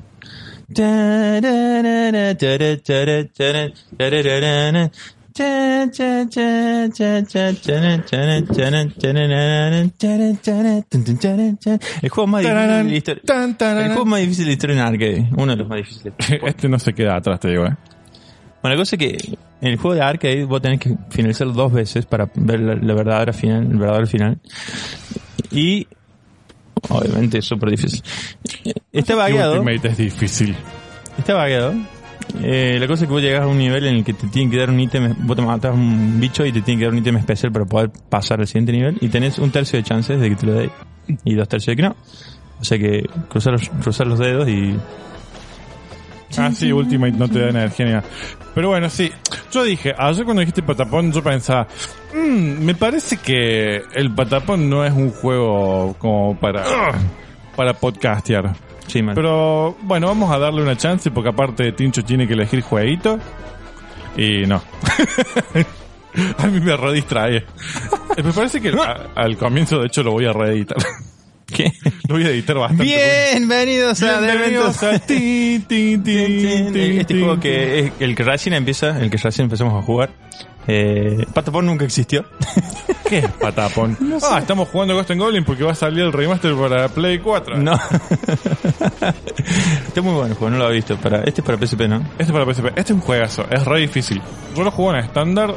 El 12.03 12.11
juego 12.11 12.27
más 12.27 12.43
difícil 12.43 12.67
de 12.85 12.91
la 12.91 12.97
historia. 12.97 13.23
El 13.81 13.89
juego 13.93 14.05
más 14.07 14.21
difícil 14.21 14.45
de 14.45 14.49
la 14.49 14.53
historia 14.53 14.75
en 14.75 14.81
arcade. 14.83 15.29
Uno 15.37 15.53
de 15.53 15.57
los 15.57 15.69
más 15.69 15.79
difíciles. 15.79 16.15
Este 16.45 16.69
no 16.69 16.79
se 16.79 16.93
queda 16.93 17.17
atrás, 17.17 17.41
te 17.41 17.49
digo, 17.49 17.67
eh. 17.67 17.77
Bueno, 18.63 18.75
la 18.75 18.77
cosa 18.77 18.97
es 18.97 18.99
que 19.01 19.39
en 19.61 19.69
el 19.69 19.77
juego 19.77 19.95
de 19.95 20.03
arcade 20.03 20.45
vos 20.45 20.61
tenés 20.61 20.81
que 20.81 20.97
finalizarlo 21.11 21.53
dos 21.53 21.73
veces 21.73 22.07
para 22.07 22.31
ver 22.35 22.61
la, 22.61 22.75
la 22.75 22.95
verdadera 22.95 23.33
final, 23.33 23.63
el 23.71 23.79
verdadero 23.79 24.07
final. 24.07 24.39
Y 25.51 25.87
obviamente 26.89 27.39
es 27.39 27.45
súper 27.45 27.71
difícil. 27.71 28.03
Está 28.93 29.15
vagueado. 29.15 29.61
Ultimate 29.61 29.89
es 29.89 29.97
difícil. 29.99 30.57
Está 31.19 31.35
vagueado. 31.35 31.75
Eh, 32.43 32.77
la 32.79 32.87
cosa 32.87 33.05
es 33.05 33.09
que 33.09 33.13
vos 33.13 33.23
llegas 33.23 33.43
a 33.43 33.47
un 33.47 33.59
nivel 33.59 33.87
en 33.87 33.97
el 33.97 34.05
que 34.05 34.13
te 34.13 34.27
tienen 34.29 34.51
que 34.51 34.59
dar 34.59 34.71
un 34.71 34.81
ítem, 34.81 35.15
vos 35.27 35.37
te 35.37 35.43
matas 35.43 35.75
un 35.75 36.19
bicho 36.21 36.45
y 36.45 36.53
te 36.53 36.61
tienen 36.61 36.81
que 36.81 36.85
dar 36.87 36.93
un 36.93 36.99
ítem 36.99 37.17
especial 37.17 37.53
para 37.53 37.65
poder 37.65 37.91
pasar 38.09 38.41
al 38.41 38.47
siguiente 38.47 38.73
nivel 38.73 38.99
y 39.01 39.09
tenés 39.09 39.39
un 39.39 39.51
tercio 39.51 39.79
de 39.79 39.85
chances 39.85 40.21
de 40.21 40.29
que 40.31 40.37
te 40.37 40.47
lo 40.47 40.53
dé 40.55 40.71
y 41.25 41.35
dos 41.35 41.49
tercios 41.49 41.77
de 41.77 41.83
que 41.83 41.89
no. 41.89 41.97
O 42.61 42.65
sea 42.65 42.79
que 42.79 43.05
cruzar 43.29 43.53
los, 43.53 43.69
cruzar 43.69 44.07
los 44.07 44.19
dedos 44.19 44.49
y... 44.49 44.77
Ah, 46.39 46.51
sí, 46.53 46.73
Ultimate 46.73 47.13
no 47.13 47.29
te 47.29 47.39
da 47.39 47.51
energía 47.51 47.87
ni 47.87 47.93
nada. 47.93 48.05
Pero 48.55 48.69
bueno, 48.69 48.91
sí. 48.91 49.11
Yo 49.53 49.63
dije, 49.63 49.95
ayer 49.97 50.25
cuando 50.25 50.41
dijiste 50.41 50.63
patapón, 50.63 51.13
yo 51.13 51.23
pensaba, 51.23 51.69
"Mm, 52.15 52.65
me 52.65 52.75
parece 52.75 53.19
que 53.19 53.83
el 53.95 54.13
patapón 54.15 54.69
no 54.69 54.85
es 54.85 54.93
un 54.93 55.11
juego 55.13 55.95
como 55.99 56.39
para, 56.39 56.65
para 57.55 57.75
podcastear. 57.75 58.55
Sí. 58.87 59.03
Pero 59.03 59.77
bueno, 59.83 60.07
vamos 60.09 60.31
a 60.35 60.39
darle 60.39 60.63
una 60.63 60.77
chance 60.77 61.11
porque 61.11 61.31
aparte 61.31 61.73
Tincho 61.73 62.05
tiene 62.05 62.27
que 62.27 62.35
elegir 62.35 62.61
jueguito. 62.63 63.19
Y 64.17 64.47
no. 64.47 64.63
a 66.39 66.47
mí 66.47 66.61
me 66.61 66.77
redistrae. 66.77 67.45
Me 68.23 68.33
parece 68.33 68.61
que 68.61 68.69
a- 68.81 69.09
al 69.15 69.37
comienzo, 69.37 69.81
de 69.81 69.87
hecho, 69.89 70.03
lo 70.03 70.13
voy 70.13 70.25
a 70.27 70.33
reeditar. 70.33 70.79
¿Qué? 71.47 71.73
lo 72.09 72.17
voy 72.17 72.25
a 72.25 72.31
editar 72.31 72.57
bastante. 72.59 72.85
Bienvenidos 72.85 74.03
a 74.03 74.21
Bienvenidos 74.21 74.83
a 74.83 74.99
tin, 74.99 75.63
tin, 75.63 76.03
tin, 76.03 76.43
tin, 76.73 76.99
Este 77.01 77.21
juego 77.21 77.39
que 77.39 77.79
es 77.79 77.93
el 78.01 78.17
que 78.17 78.25
recién 78.25 78.55
empieza, 78.55 78.99
el 79.01 79.11
que 79.11 79.17
recién 79.17 79.45
empezamos 79.45 79.81
a 79.81 79.83
jugar. 79.87 80.11
Eh, 80.69 81.27
Patapón 81.33 81.67
nunca 81.67 81.85
existió. 81.85 82.25
¿Qué 83.09 83.19
es 83.19 83.31
patapón? 83.33 83.97
Ah, 84.23 84.39
estamos 84.41 84.69
jugando 84.69 84.95
Ghost 84.95 85.11
and 85.13 85.21
Goblin 85.21 85.45
porque 85.45 85.63
va 85.63 85.73
a 85.73 85.75
salir 85.75 86.03
el 86.03 86.13
remaster 86.13 86.55
para 86.55 86.89
Play 86.89 87.19
4. 87.19 87.59
no. 87.59 87.75
Está 89.87 90.03
muy 90.03 90.13
bueno 90.13 90.27
el 90.27 90.35
juego, 90.35 90.51
no 90.51 90.59
lo 90.59 90.71
he 90.71 90.75
visto. 90.75 90.97
Para, 90.97 91.19
este 91.23 91.41
es 91.41 91.47
para 91.47 91.59
PSP, 91.59 91.83
¿no? 91.83 91.97
Este 92.19 92.25
es 92.25 92.33
para 92.33 92.45
PSP. 92.53 92.67
Este 92.69 92.81
es 92.81 92.91
un 92.91 93.01
juegazo. 93.01 93.47
Es 93.51 93.65
re 93.65 93.81
difícil. 93.81 94.21
Yo 94.57 94.65
lo 94.65 94.71
juego 94.71 94.95
en 94.95 95.05
estándar 95.05 95.55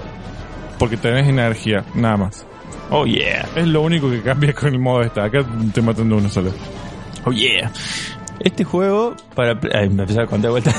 porque 0.78 0.98
tenés 0.98 1.28
energía, 1.28 1.84
nada 1.96 2.18
más. 2.18 2.46
Oh 2.92 3.06
yeah. 3.06 3.48
Es 3.56 3.68
lo 3.68 3.82
único 3.82 4.10
que 4.10 4.22
cambia 4.22 4.54
con 4.54 4.74
el 4.74 4.80
modo 4.80 5.02
esta. 5.02 5.24
Acá 5.26 5.40
te 5.74 5.82
matan 5.82 6.10
de 6.10 6.16
uno 6.16 6.30
solo. 6.30 6.52
Oh 7.26 7.32
yeah. 7.32 7.72
Este 8.40 8.64
juego, 8.64 9.16
para. 9.36 9.60
Ay, 9.74 9.90
me 9.90 10.04
empecé 10.04 10.22
a 10.22 10.26
contar 10.26 10.52
vuelta. 10.52 10.74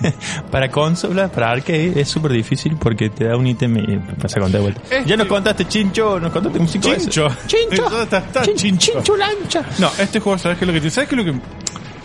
para 0.50 0.70
consolas, 0.70 1.30
para 1.30 1.50
arcade, 1.50 1.98
es 2.00 2.08
súper 2.08 2.32
difícil 2.32 2.76
porque 2.76 3.08
te 3.10 3.24
da 3.24 3.36
un 3.36 3.46
ítem 3.46 3.76
y 3.78 3.86
me 3.86 3.94
empecé 3.94 4.38
a 4.38 4.42
contar 4.42 4.60
vuelta. 4.60 4.80
Este- 4.90 5.04
Ya 5.08 5.16
nos 5.16 5.26
contaste 5.26 5.64
chincho, 5.66 6.20
nos 6.20 6.30
contaste 6.32 6.58
como 6.58 6.68
cinco 6.70 6.90
veces. 6.90 7.04
Chincho. 7.08 7.28
Chincho. 7.46 8.02
Está 8.02 8.42
Chin- 8.42 8.54
chincho. 8.56 8.92
chincho 8.92 9.16
lancha. 9.16 9.62
No, 9.78 9.90
este 9.98 10.20
juego, 10.20 10.38
¿sabes 10.38 10.58
qué 10.58 10.64
es 10.64 10.66
lo 10.68 10.72
que 10.74 10.80
tiene? 10.80 10.90
¿Sabes 10.90 11.08
qué 11.08 11.14
es 11.16 11.24
lo 11.26 11.32
que.? 11.32 11.40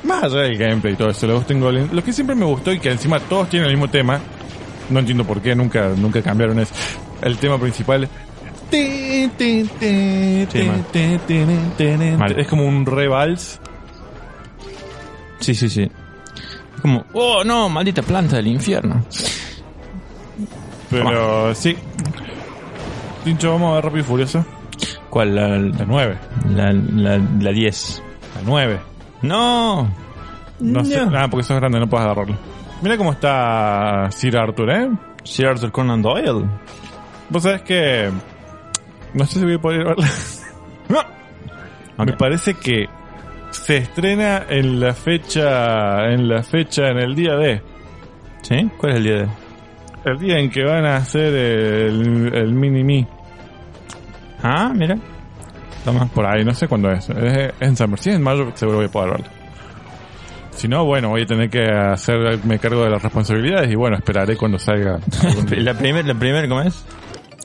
Más 0.07 0.23
allá 0.23 0.37
del 0.41 0.57
gameplay 0.57 0.93
y 0.93 0.97
todo 0.97 1.09
eso, 1.11 1.27
lo, 1.27 1.41
tengo, 1.41 1.71
lo 1.71 2.03
que 2.03 2.11
siempre 2.11 2.35
me 2.35 2.45
gustó 2.45 2.71
y 2.71 2.79
que 2.79 2.89
encima 2.89 3.19
todos 3.19 3.49
tienen 3.49 3.69
el 3.69 3.75
mismo 3.75 3.87
tema, 3.89 4.19
no 4.89 4.99
entiendo 4.99 5.23
por 5.25 5.41
qué, 5.41 5.53
nunca, 5.55 5.89
nunca 5.95 6.21
cambiaron 6.23 6.59
es 6.59 6.69
el 7.21 7.37
tema 7.37 7.59
principal. 7.59 8.09
Sí. 8.71 9.29
Es 12.37 12.47
como 12.47 12.65
un 12.65 12.85
revals. 12.85 13.59
Sí, 15.41 15.53
sí, 15.53 15.67
sí. 15.69 15.83
Es 16.75 16.81
como, 16.81 17.05
oh 17.13 17.43
no, 17.43 17.67
maldita 17.69 18.01
planta 18.01 18.37
del 18.37 18.47
infierno. 18.47 19.03
Pero 20.89 21.53
sí. 21.55 21.75
Tincho, 23.23 23.51
vamos 23.51 23.71
a 23.71 23.75
ver 23.75 23.85
rápido 23.85 24.01
y 24.01 24.03
furioso. 24.07 24.45
¿Cuál? 25.09 25.35
La, 25.35 25.47
La 25.49 25.85
9. 25.85 26.17
la, 26.55 26.71
la, 26.73 27.17
la 27.39 27.51
10. 27.51 28.03
La 28.35 28.41
9. 28.45 28.79
No. 29.23 29.89
No 30.59 30.85
sé. 30.85 30.99
Ah, 31.15 31.27
porque 31.29 31.43
sos 31.43 31.57
grande, 31.59 31.79
no 31.79 31.87
puedes 31.87 32.05
agarrarlo. 32.05 32.37
Mira 32.81 32.97
cómo 32.97 33.11
está 33.11 34.09
Sir 34.11 34.37
Arthur, 34.37 34.69
¿eh? 34.71 34.89
Sir 35.23 35.47
Arthur 35.47 35.71
Conan 35.71 36.01
Doyle. 36.01 36.45
Vos 37.29 37.43
sabés 37.43 37.61
que. 37.61 38.09
No 39.13 39.25
sé 39.25 39.39
si 39.39 39.45
voy 39.45 39.55
a 39.55 39.59
poder 39.61 39.83
verla. 39.85 40.07
no. 40.89 40.99
Me 42.05 42.11
Ok. 42.13 42.17
parece 42.17 42.53
que 42.55 42.87
se 43.63 43.77
estrena 43.77 44.45
en 44.49 44.79
la 44.79 44.93
fecha. 44.93 46.05
En 46.11 46.27
la 46.27 46.43
fecha, 46.43 46.89
en 46.89 46.97
el 46.99 47.15
día 47.15 47.35
de. 47.35 47.61
¿Sí? 48.41 48.69
¿Cuál 48.77 48.93
es 48.93 48.97
el 48.97 49.03
día 49.03 49.15
de? 49.17 49.27
El 50.03 50.17
día 50.19 50.39
en 50.39 50.49
que 50.49 50.63
van 50.63 50.85
a 50.85 50.97
hacer 50.97 51.33
el, 51.33 52.31
el 52.33 52.53
mini 52.53 52.83
me. 52.83 53.07
Ah, 54.41 54.71
mira. 54.75 54.97
Toma. 55.85 56.07
Por 56.07 56.25
ahí, 56.25 56.43
no 56.43 56.53
sé 56.53 56.67
cuándo 56.67 56.91
es. 56.91 57.09
Es 57.09 57.53
en. 57.59 57.75
Si 57.97 58.09
es 58.09 58.15
en 58.15 58.21
mayo, 58.21 58.51
seguro 58.55 58.77
voy 58.77 58.87
a 58.87 58.91
poder 58.91 59.11
verlo. 59.11 59.27
Si 60.51 60.67
no, 60.67 60.85
bueno, 60.85 61.09
voy 61.09 61.23
a 61.23 61.25
tener 61.25 61.49
que 61.49 61.63
hacerme 61.63 62.59
cargo 62.59 62.83
de 62.83 62.89
las 62.89 63.01
responsabilidades 63.01 63.71
y 63.71 63.75
bueno, 63.75 63.95
esperaré 63.95 64.35
cuando 64.35 64.59
salga. 64.59 64.99
La 65.57 65.73
primera, 65.73 66.07
la 66.07 66.13
primera, 66.13 66.47
¿cómo 66.47 66.61
es? 66.61 66.85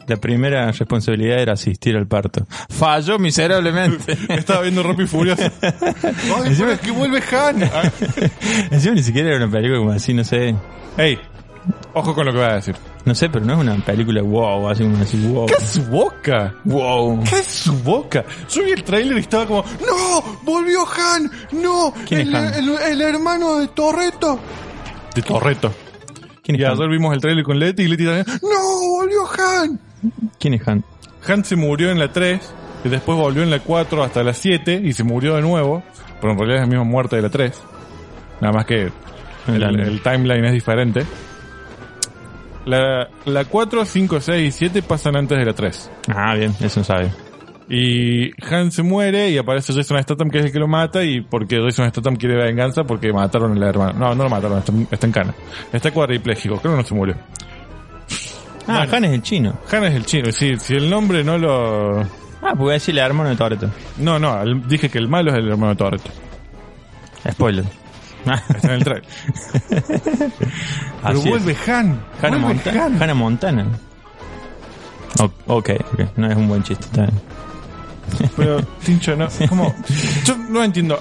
La 0.08 0.16
primera 0.16 0.70
responsabilidad 0.70 1.38
era 1.40 1.52
asistir 1.54 1.96
al 1.96 2.06
parto. 2.06 2.46
Falló 2.68 3.18
miserablemente. 3.18 4.16
Estaba 4.28 4.62
viendo 4.62 4.82
Rápido 4.82 5.08
Furioso. 5.08 5.42
¡Ay, 5.62 6.54
pero 6.56 6.72
es 6.72 6.80
que 6.80 6.90
vuelve 6.92 7.22
Han! 7.32 7.62
Encima 8.70 8.94
ni 8.94 9.02
siquiera 9.02 9.28
era 9.30 9.44
una 9.44 9.50
película 9.50 9.78
como 9.80 9.90
así, 9.92 10.14
no 10.14 10.22
sé. 10.25 10.54
Ey, 10.96 11.18
ojo 11.94 12.14
con 12.14 12.25
lo 12.26 12.32
que 12.32 12.38
voy 12.38 12.46
a 12.48 12.54
decir. 12.54 12.76
No 13.04 13.14
sé, 13.14 13.28
pero 13.30 13.44
no 13.44 13.54
es 13.54 13.60
una 13.60 13.76
película 13.84 14.20
wow, 14.22 14.68
así 14.68 14.82
como 14.82 14.96
así, 14.98 15.16
wow. 15.28 15.46
¿Qué 15.46 15.54
es 15.54 15.62
su 15.70 15.82
boca? 15.84 16.54
Wow. 16.64 17.22
¿Qué 17.22 17.36
es 17.38 17.46
su 17.46 17.72
boca? 17.82 18.25
Yo 18.50 18.64
vi 18.64 18.72
el 18.72 18.82
tráiler 18.84 19.16
y 19.16 19.20
estaba 19.20 19.46
como, 19.46 19.64
¡No! 19.86 20.38
¡Volvió 20.42 20.80
Han! 20.88 21.30
¡No! 21.52 21.92
¿Quién 22.06 22.20
es 22.22 22.26
el, 22.28 22.34
Han? 22.34 22.54
El, 22.54 22.68
el 22.92 23.00
hermano 23.02 23.58
de 23.58 23.68
Torreto. 23.68 24.38
De 25.14 25.22
Torreto. 25.22 25.72
¿Quién 26.42 26.58
Y 26.58 26.62
es 26.62 26.68
Han? 26.68 26.75
ayer 26.75 26.88
vimos 26.88 27.14
el 27.14 27.20
tráiler 27.20 27.44
con 27.44 27.58
Leti 27.58 27.82
y 27.84 27.88
Leti 27.88 28.04
también, 28.04 28.26
¡No! 28.42 28.88
¡Volvió 28.98 29.20
Han! 29.38 29.80
¿Quién 30.38 30.54
es 30.54 30.66
Han? 30.66 30.84
Han 31.26 31.44
se 31.44 31.56
murió 31.56 31.90
en 31.90 31.98
la 31.98 32.12
3 32.12 32.54
y 32.84 32.88
después 32.88 33.18
volvió 33.18 33.42
en 33.42 33.50
la 33.50 33.60
4 33.60 34.02
hasta 34.02 34.22
la 34.22 34.32
7 34.32 34.80
y 34.84 34.92
se 34.92 35.04
murió 35.04 35.34
de 35.36 35.42
nuevo, 35.42 35.82
pero 36.20 36.32
en 36.32 36.38
realidad 36.38 36.62
es 36.62 36.68
la 36.68 36.76
misma 36.76 36.84
muerte 36.84 37.16
de 37.16 37.22
la 37.22 37.30
3. 37.30 37.62
Nada 38.40 38.52
más 38.52 38.66
que 38.66 38.90
el, 39.48 39.62
el 39.62 40.02
timeline 40.02 40.44
es 40.44 40.52
diferente. 40.52 41.04
La, 42.64 43.08
la 43.25 43.44
4, 43.44 43.84
5, 43.84 44.20
6 44.20 44.48
y 44.48 44.58
7 44.58 44.82
pasan 44.82 45.16
antes 45.16 45.38
de 45.38 45.44
la 45.44 45.52
3. 45.52 45.90
Ah, 46.08 46.34
bien, 46.34 46.52
eso 46.60 46.82
sabe. 46.82 47.10
Y 47.68 48.30
Han 48.44 48.70
se 48.70 48.82
muere 48.82 49.30
y 49.30 49.38
aparece 49.38 49.72
Jason 49.72 50.00
Statham 50.00 50.30
que 50.30 50.38
es 50.38 50.44
el 50.46 50.52
que 50.52 50.58
lo 50.60 50.68
mata 50.68 51.02
y 51.02 51.20
porque 51.20 51.60
Jason 51.60 51.88
Statham 51.90 52.16
quiere 52.16 52.36
venganza 52.36 52.84
porque 52.84 53.12
mataron 53.12 53.52
a 53.52 53.60
la 53.60 53.68
hermana. 53.68 53.92
No, 53.92 54.14
no 54.14 54.25
lo 54.25 54.30
mataron, 54.30 54.58
está, 54.58 54.72
está 54.90 55.06
en 55.06 55.12
cana. 55.12 55.34
Está 55.72 55.90
cuadripléjico, 55.90 56.58
creo 56.58 56.72
que 56.75 56.82
no 56.82 56.86
se 56.86 56.94
murió. 56.94 57.16
Ah, 58.68 58.87
Han 58.90 59.04
es 59.04 59.12
el 59.12 59.23
chino. 59.23 59.54
Han 59.70 59.85
es 59.85 59.94
el 59.94 60.04
chino, 60.06 60.32
si, 60.32 60.56
si 60.58 60.75
el 60.75 60.88
nombre 60.90 61.23
no 61.23 61.38
lo... 61.38 62.00
Ah, 62.42 62.52
porque 62.56 62.75
decirle 62.75 63.00
hermano 63.00 63.30
de 63.30 63.37
Toreto. 63.37 63.70
No, 63.99 64.18
no, 64.18 64.40
el- 64.42 64.66
dije 64.68 64.88
que 64.88 64.99
el 64.99 65.08
malo 65.08 65.30
es 65.32 65.38
el 65.38 65.49
hermano 65.49 65.70
de 65.70 65.76
Torreto. 65.76 66.11
Spoiler. 67.30 67.64
Ah, 68.26 68.42
Está 68.49 68.68
en 68.68 68.75
el 68.75 68.85
trailer. 68.85 69.04
Pero 69.68 70.30
así 71.02 71.18
es. 71.18 71.25
vuelve 71.28 71.56
Han. 71.66 72.00
Hannah, 72.23 72.38
vuelve 72.38 72.54
Monta- 72.54 72.85
Han. 72.85 73.02
Hannah 73.02 73.14
Montana. 73.14 73.66
O- 75.20 75.54
ok, 75.58 75.70
ok. 75.92 76.00
No 76.16 76.30
es 76.30 76.37
un 76.37 76.49
buen 76.49 76.62
chiste. 76.62 76.85
está 76.87 77.02
bien. 77.02 78.30
Pero, 78.37 78.62
Tincho, 78.85 79.16
no, 79.16 79.28
como, 79.49 79.75
yo 80.25 80.37
no 80.50 80.62
entiendo. 80.64 80.99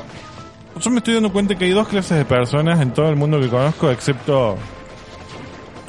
Yo 0.80 0.90
me 0.92 0.98
estoy 0.98 1.14
dando 1.16 1.32
cuenta 1.32 1.56
que 1.56 1.66
hay 1.66 1.72
dos 1.72 1.88
clases 1.88 2.18
de 2.18 2.26
personas 2.26 2.80
en 2.82 2.92
todo 2.92 3.10
el 3.10 3.16
mundo 3.16 3.40
que 3.40 3.48
conozco, 3.50 3.90
excepto, 3.92 4.58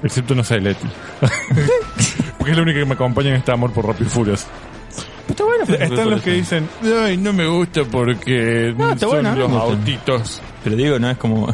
excepto, 0.06 0.34
no 0.34 0.42
sé, 0.44 0.60
Leti. 0.60 0.86
Porque 2.38 2.50
es 2.52 2.56
la 2.56 2.62
única 2.62 2.78
que 2.78 2.84
me 2.86 2.94
acompaña 2.94 3.30
en 3.30 3.36
este 3.36 3.52
amor 3.52 3.72
por 3.72 3.86
Rápido 3.86 4.06
y 4.06 4.10
Furious. 4.10 4.46
Está 5.28 5.44
bueno. 5.44 5.64
Están 5.64 6.10
los 6.10 6.22
que 6.22 6.32
dicen, 6.32 6.68
ay, 7.04 7.16
no 7.16 7.32
me 7.32 7.46
gusta 7.48 7.82
porque 7.84 8.72
No, 8.78 8.92
está 8.92 9.00
son 9.00 9.08
bueno, 9.10 9.28
a 9.30 9.32
mí 9.32 9.38
me 9.38 9.42
los 9.48 9.52
gusta. 9.52 9.66
autitos. 9.76 10.42
Pero 10.62 10.76
digo, 10.76 10.98
no 11.00 11.10
es 11.10 11.18
como... 11.18 11.46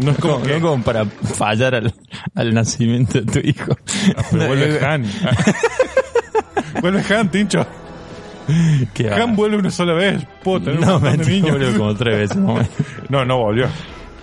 No 0.00 0.10
es 0.12 0.18
como 0.20 0.42
que, 0.42 0.58
no 0.58 0.68
como 0.68 0.84
para 0.84 1.04
fallar 1.04 1.74
al, 1.74 1.92
al 2.36 2.54
nacimiento 2.54 3.20
de 3.20 3.32
tu 3.32 3.38
hijo. 3.46 3.76
Ah, 4.16 4.22
pero 4.30 4.42
No, 4.42 4.46
vuelve 4.48 4.86
Han. 4.86 5.04
vuelve 6.80 7.14
Han, 7.14 7.30
Tincho. 7.30 7.66
que 8.94 9.08
va. 9.10 9.16
Han 9.16 9.34
vuelve 9.36 9.56
una 9.56 9.70
sola 9.70 9.94
vez. 9.94 10.24
Puedo 10.44 10.60
tener 10.62 10.78
un 10.78 10.86
No, 10.86 10.92
montón 10.92 11.10
de 11.12 11.16
mentira, 11.18 11.36
niños. 11.40 11.58
boludo, 11.58 11.78
como 11.78 11.94
tres 11.96 12.18
veces. 12.18 12.36
No, 13.08 13.24
no 13.24 13.38
volvió. 13.38 13.66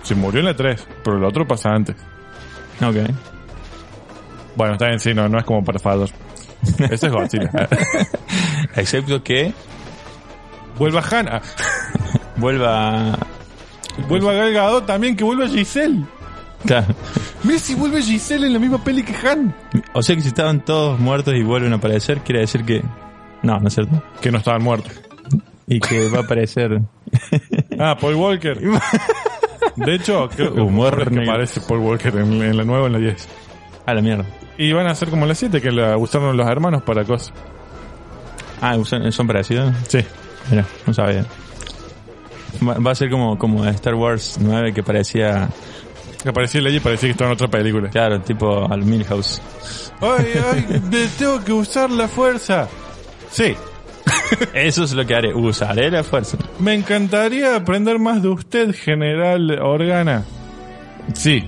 Se 0.02 0.14
murió 0.14 0.40
en 0.40 0.46
la 0.46 0.56
3, 0.56 0.86
pero 1.04 1.18
el 1.18 1.24
otro 1.24 1.46
pasa 1.46 1.70
antes. 1.74 1.94
Ok. 2.88 2.96
Bueno, 4.56 4.74
está 4.74 4.86
bien, 4.86 5.00
sí, 5.00 5.14
no, 5.14 5.28
no 5.28 5.38
es 5.38 5.44
como 5.44 5.64
para 5.64 5.78
fallar. 5.78 6.08
Ese 6.90 7.06
es 7.06 7.12
Godzilla. 7.12 7.50
Excepto 8.76 9.22
que 9.22 9.52
vuelva 10.78 11.02
Hannah. 11.08 11.42
vuelva... 12.36 13.18
Vuelva 14.08 14.32
Gal 14.32 14.52
Gadot 14.52 14.86
también, 14.86 15.16
que 15.16 15.24
vuelva 15.24 15.46
Giselle. 15.46 16.04
Claro. 16.64 16.94
Mira 17.42 17.58
si 17.58 17.74
vuelve 17.74 18.02
Giselle 18.02 18.46
en 18.46 18.52
la 18.52 18.58
misma 18.58 18.82
peli 18.82 19.02
que 19.02 19.14
Han. 19.26 19.54
O 19.92 20.02
sea 20.02 20.14
que 20.14 20.22
si 20.22 20.28
estaban 20.28 20.64
todos 20.64 20.98
muertos 20.98 21.34
y 21.34 21.42
vuelven 21.42 21.72
a 21.72 21.76
aparecer, 21.76 22.20
quiere 22.20 22.40
decir 22.40 22.64
que... 22.64 22.82
No, 23.42 23.58
no 23.58 23.68
es 23.68 23.74
cierto. 23.74 24.02
Que 24.20 24.30
no 24.30 24.38
estaban 24.38 24.62
muertos. 24.62 24.92
Y 25.66 25.80
que 25.80 26.08
va 26.08 26.18
a 26.18 26.22
aparecer... 26.22 26.80
Ah, 27.78 27.96
Paul 27.98 28.14
Walker. 28.14 28.58
De 29.84 29.94
hecho, 29.94 30.28
creo 30.34 30.54
que, 30.54 30.60
Humor 30.60 30.98
es 31.02 31.08
que 31.08 31.14
negro. 31.14 31.32
aparece 31.32 31.60
Paul 31.60 31.80
Walker 31.80 32.14
en, 32.16 32.42
en 32.42 32.56
la 32.56 32.64
nueva 32.64 32.84
o 32.84 32.86
en 32.86 32.92
la 32.92 32.98
10. 32.98 33.28
A 33.86 33.94
la 33.94 34.00
mierda. 34.02 34.24
Y 34.58 34.72
van 34.72 34.86
a 34.86 34.94
ser 34.94 35.08
como 35.10 35.22
en 35.22 35.28
la 35.30 35.34
7, 35.34 35.60
que 35.60 35.70
la 35.70 35.96
usaron 35.96 36.36
los 36.36 36.46
hermanos 36.48 36.82
para 36.82 37.04
cosas. 37.04 37.32
Ah, 38.60 38.76
¿son, 38.84 39.10
son 39.10 39.26
parecidos? 39.26 39.72
Sí. 39.88 40.04
Mira, 40.50 40.66
no 40.86 40.92
sabía. 40.92 41.24
Va, 42.66 42.74
va 42.74 42.90
a 42.90 42.94
ser 42.94 43.10
como, 43.10 43.38
como 43.38 43.64
Star 43.66 43.94
Wars 43.94 44.36
9 44.40 44.74
que 44.74 44.82
parecía, 44.82 45.48
Que 46.22 46.28
aparecía 46.28 46.60
Leia 46.60 46.76
y 46.76 46.80
parecía 46.80 47.08
que 47.08 47.12
estaba 47.12 47.30
en 47.30 47.34
otra 47.34 47.48
película. 47.48 47.88
claro, 47.88 48.20
tipo 48.20 48.70
al 48.70 48.82
Milhouse. 48.84 49.40
¡Ay, 50.00 50.26
ay! 50.52 50.80
tengo 51.18 51.42
que 51.42 51.52
usar 51.52 51.90
la 51.90 52.06
fuerza! 52.08 52.68
Sí. 53.30 53.54
Eso 54.54 54.84
es 54.84 54.92
lo 54.92 55.04
que 55.06 55.14
haré, 55.14 55.34
usaré 55.34 55.90
la 55.90 56.02
fuerza. 56.04 56.36
Me 56.58 56.74
encantaría 56.74 57.56
aprender 57.56 57.98
más 57.98 58.22
de 58.22 58.28
usted, 58.28 58.74
General 58.74 59.58
Organa. 59.60 60.24
Sí, 61.14 61.44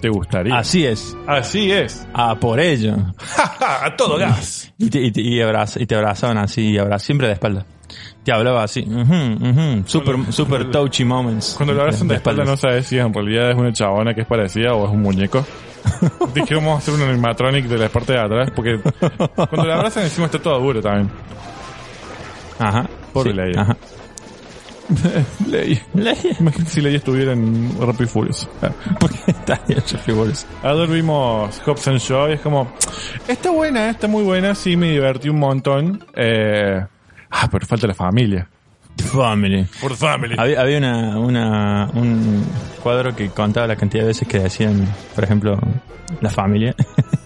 te 0.00 0.08
gustaría. 0.08 0.56
Así 0.56 0.84
es. 0.86 1.16
Así 1.26 1.70
es. 1.72 2.06
Ah, 2.14 2.34
por 2.40 2.60
ello. 2.60 2.94
a 3.82 3.94
todo 3.96 4.16
gas. 4.18 4.72
Y 4.78 4.90
te, 4.90 5.00
y 5.00 5.10
te, 5.12 5.20
y 5.20 5.40
abraza- 5.40 5.80
y 5.80 5.86
te 5.86 5.94
abrazaban 5.94 6.38
así, 6.38 6.70
y 6.72 6.78
abra, 6.78 6.98
siempre 6.98 7.26
de 7.28 7.34
espalda. 7.34 7.64
Te 8.24 8.32
hablaba 8.32 8.64
así. 8.64 8.80
ujú, 8.80 9.48
ujú, 9.48 9.82
super, 9.86 10.16
super 10.32 10.70
touchy 10.72 11.04
moments. 11.04 11.54
Cuando 11.56 11.72
lo 11.72 11.82
abrazan 11.82 12.08
de 12.08 12.16
espalda 12.16 12.44
no 12.44 12.56
sabes 12.56 12.86
si 12.88 12.98
en 12.98 13.14
realidad 13.14 13.50
es 13.52 13.56
una 13.56 13.72
chabona 13.72 14.12
que 14.14 14.22
es 14.22 14.26
parecida 14.26 14.74
o 14.74 14.84
es 14.86 14.90
un 14.90 15.02
muñeco. 15.02 15.46
A 15.86 16.76
hacer 16.76 16.94
un 16.94 17.02
animatronic 17.02 17.66
de 17.66 17.78
la 17.78 17.88
parte 17.88 18.12
de 18.14 18.18
atrás, 18.18 18.50
porque 18.56 18.80
cuando 19.36 19.64
la 19.64 19.76
abrazan 19.76 20.02
encima 20.02 20.26
está 20.26 20.40
todo 20.40 20.58
duro 20.58 20.82
también. 20.82 21.08
Ajá. 22.58 22.88
Pobre 23.12 23.30
sí, 23.30 23.36
Leia. 23.36 23.60
Ajá. 23.60 23.76
Leia. 25.46 25.82
Leia. 25.94 26.36
Imagínate 26.40 26.70
si 26.70 26.80
Leia 26.80 26.98
estuviera 26.98 27.32
en 27.32 27.70
Rápido 27.80 28.04
y 28.04 28.08
Furioso. 28.08 28.48
¿Por 28.98 29.10
qué 29.10 29.30
está 29.32 29.56
figuras? 29.98 30.46
Ayer 30.62 30.88
vimos 30.88 31.60
Hobbs 31.64 31.88
and 31.88 31.98
Shaw 31.98 32.30
y 32.30 32.32
es 32.34 32.40
como, 32.40 32.72
está 33.26 33.50
buena, 33.50 33.90
está 33.90 34.08
muy 34.08 34.22
buena, 34.22 34.54
sí 34.54 34.76
me 34.76 34.90
divertí 34.90 35.28
un 35.28 35.38
montón. 35.38 36.04
Eh, 36.14 36.84
ah, 37.30 37.48
pero 37.50 37.66
falta 37.66 37.86
la 37.86 37.94
familia. 37.94 38.48
Family. 38.96 39.64
For 39.64 39.94
family. 39.94 40.36
Había, 40.38 40.60
había 40.60 40.78
una, 40.78 41.18
una, 41.18 41.90
un 41.92 42.44
cuadro 42.82 43.14
que 43.14 43.28
contaba 43.28 43.66
la 43.66 43.76
cantidad 43.76 44.04
de 44.04 44.08
veces 44.08 44.26
que 44.26 44.38
decían, 44.38 44.88
por 45.14 45.24
ejemplo, 45.24 45.58
la 46.20 46.30
familia. 46.30 46.74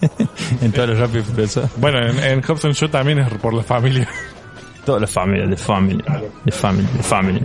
en 0.61 0.71
todos 0.71 0.89
los 0.89 0.99
rápidos. 0.99 1.59
Bueno, 1.77 1.99
en, 2.05 2.19
en 2.19 2.41
Hobson 2.41 2.73
Show 2.73 2.89
también 2.89 3.19
es 3.19 3.33
por 3.35 3.53
la 3.53 3.63
familia. 3.63 4.07
Toda 4.85 4.99
la 4.99 5.07
familia, 5.07 5.45
de 5.47 5.55
family, 5.57 6.03
de 6.45 6.51
family, 6.51 6.87
de 6.97 7.03
family, 7.03 7.41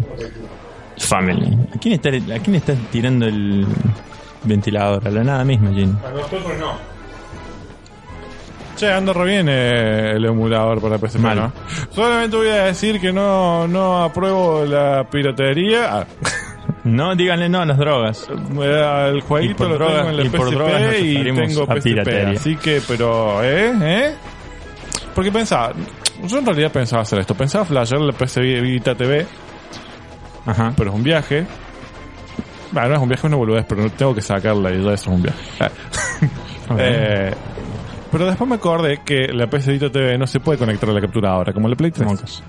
family. 0.98 1.58
¿A 1.74 1.78
quién 1.78 1.94
está, 1.94 2.08
a 2.08 2.38
quién 2.38 2.62
tirando 2.90 3.26
el 3.26 3.66
ventilador? 4.44 5.06
A 5.06 5.10
la 5.10 5.22
nada 5.22 5.44
misma, 5.44 5.70
Jin. 5.72 5.96
Che, 8.76 8.92
anda 8.92 9.12
re 9.14 9.24
bien 9.24 9.46
eh, 9.48 10.12
el 10.16 10.24
emulador 10.26 10.80
para 10.82 10.98
PSP. 10.98 11.18
¿no? 11.34 11.52
Solamente 11.90 12.36
voy 12.36 12.48
a 12.48 12.64
decir 12.64 13.00
que 13.00 13.10
no, 13.12 13.66
no 13.66 14.02
apruebo 14.04 14.64
la 14.66 15.04
piratería. 15.10 16.00
Ah, 16.00 16.06
No, 16.84 17.14
díganle 17.16 17.48
no 17.48 17.60
a 17.62 17.66
las 17.66 17.78
drogas. 17.78 18.28
el 18.28 19.20
jueguito 19.22 19.68
lo 19.68 19.74
drogas- 19.76 19.96
tengo 19.96 20.10
en 20.10 20.16
la 20.18 20.22
y 20.24 20.28
por 20.28 20.50
drogas 20.50 20.80
nos 20.82 20.90
PSP 20.92 21.00
y 21.04 21.24
tengo 21.24 21.62
a 21.62 21.74
PSP. 21.76 22.36
Así 22.36 22.56
que, 22.56 22.82
pero, 22.86 23.42
¿eh? 23.42 23.72
¿Eh? 23.82 24.14
Porque 25.14 25.32
pensaba, 25.32 25.72
yo 26.24 26.38
en 26.38 26.46
realidad 26.46 26.72
pensaba 26.72 27.02
hacer 27.02 27.18
esto. 27.18 27.34
Pensaba 27.34 27.64
flashear 27.64 28.00
la 28.00 28.12
PS 28.12 28.40
Vita 28.40 28.94
TV, 28.94 29.26
Ajá. 30.46 30.72
pero 30.76 30.90
es 30.90 30.96
un 30.96 31.02
viaje. 31.02 31.46
Bueno, 32.72 32.88
no 32.88 32.94
es 32.96 33.00
un 33.00 33.08
viaje, 33.08 33.20
es 33.20 33.24
una 33.24 33.36
boludez, 33.36 33.64
pero 33.68 33.82
no 33.82 33.90
tengo 33.90 34.14
que 34.14 34.22
sacarla 34.22 34.70
y 34.70 34.82
ya 34.82 34.92
eso 34.92 34.92
es 34.92 35.06
un 35.06 35.22
viaje. 35.22 35.38
Ah. 35.60 35.70
Eh, 36.78 37.32
pero 38.10 38.26
después 38.26 38.50
me 38.50 38.56
acordé 38.56 38.98
que 39.04 39.28
la 39.28 39.46
PS 39.46 39.68
Vita 39.68 39.88
TV 39.88 40.18
no 40.18 40.26
se 40.26 40.40
puede 40.40 40.58
conectar 40.58 40.90
a 40.90 40.92
la 40.92 41.00
captura 41.00 41.30
ahora, 41.30 41.52
como 41.52 41.68
la 41.68 41.76
Play 41.76 41.92
3. 41.92 42.08
Mocos. 42.08 42.42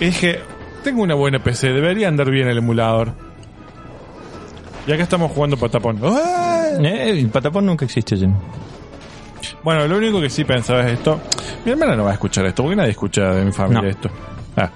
Y 0.00 0.06
dije, 0.06 0.40
tengo 0.82 1.02
una 1.02 1.14
buena 1.14 1.38
PC, 1.38 1.68
debería 1.68 2.08
andar 2.08 2.28
bien 2.28 2.48
el 2.48 2.58
emulador. 2.58 3.12
Ya 4.86 4.96
que 4.96 5.02
estamos 5.02 5.30
jugando 5.30 5.56
patapón. 5.56 6.00
¡Ah! 6.02 6.70
Eh, 6.80 7.10
el 7.10 7.28
patapón 7.28 7.66
nunca 7.66 7.84
existe, 7.84 8.16
Jin. 8.16 8.34
Bueno, 9.62 9.86
lo 9.86 9.96
único 9.96 10.20
que 10.20 10.30
sí 10.30 10.44
pensaba 10.44 10.80
es 10.86 10.92
esto. 10.92 11.20
Mi 11.66 11.72
hermana 11.72 11.96
no 11.96 12.04
va 12.04 12.10
a 12.10 12.14
escuchar 12.14 12.46
esto, 12.46 12.62
porque 12.62 12.76
nadie 12.76 12.90
escucha 12.92 13.32
de 13.34 13.44
mi 13.44 13.52
familia 13.52 13.82
No. 13.82 13.88
esto. 13.88 14.08
Ah, 14.56 14.70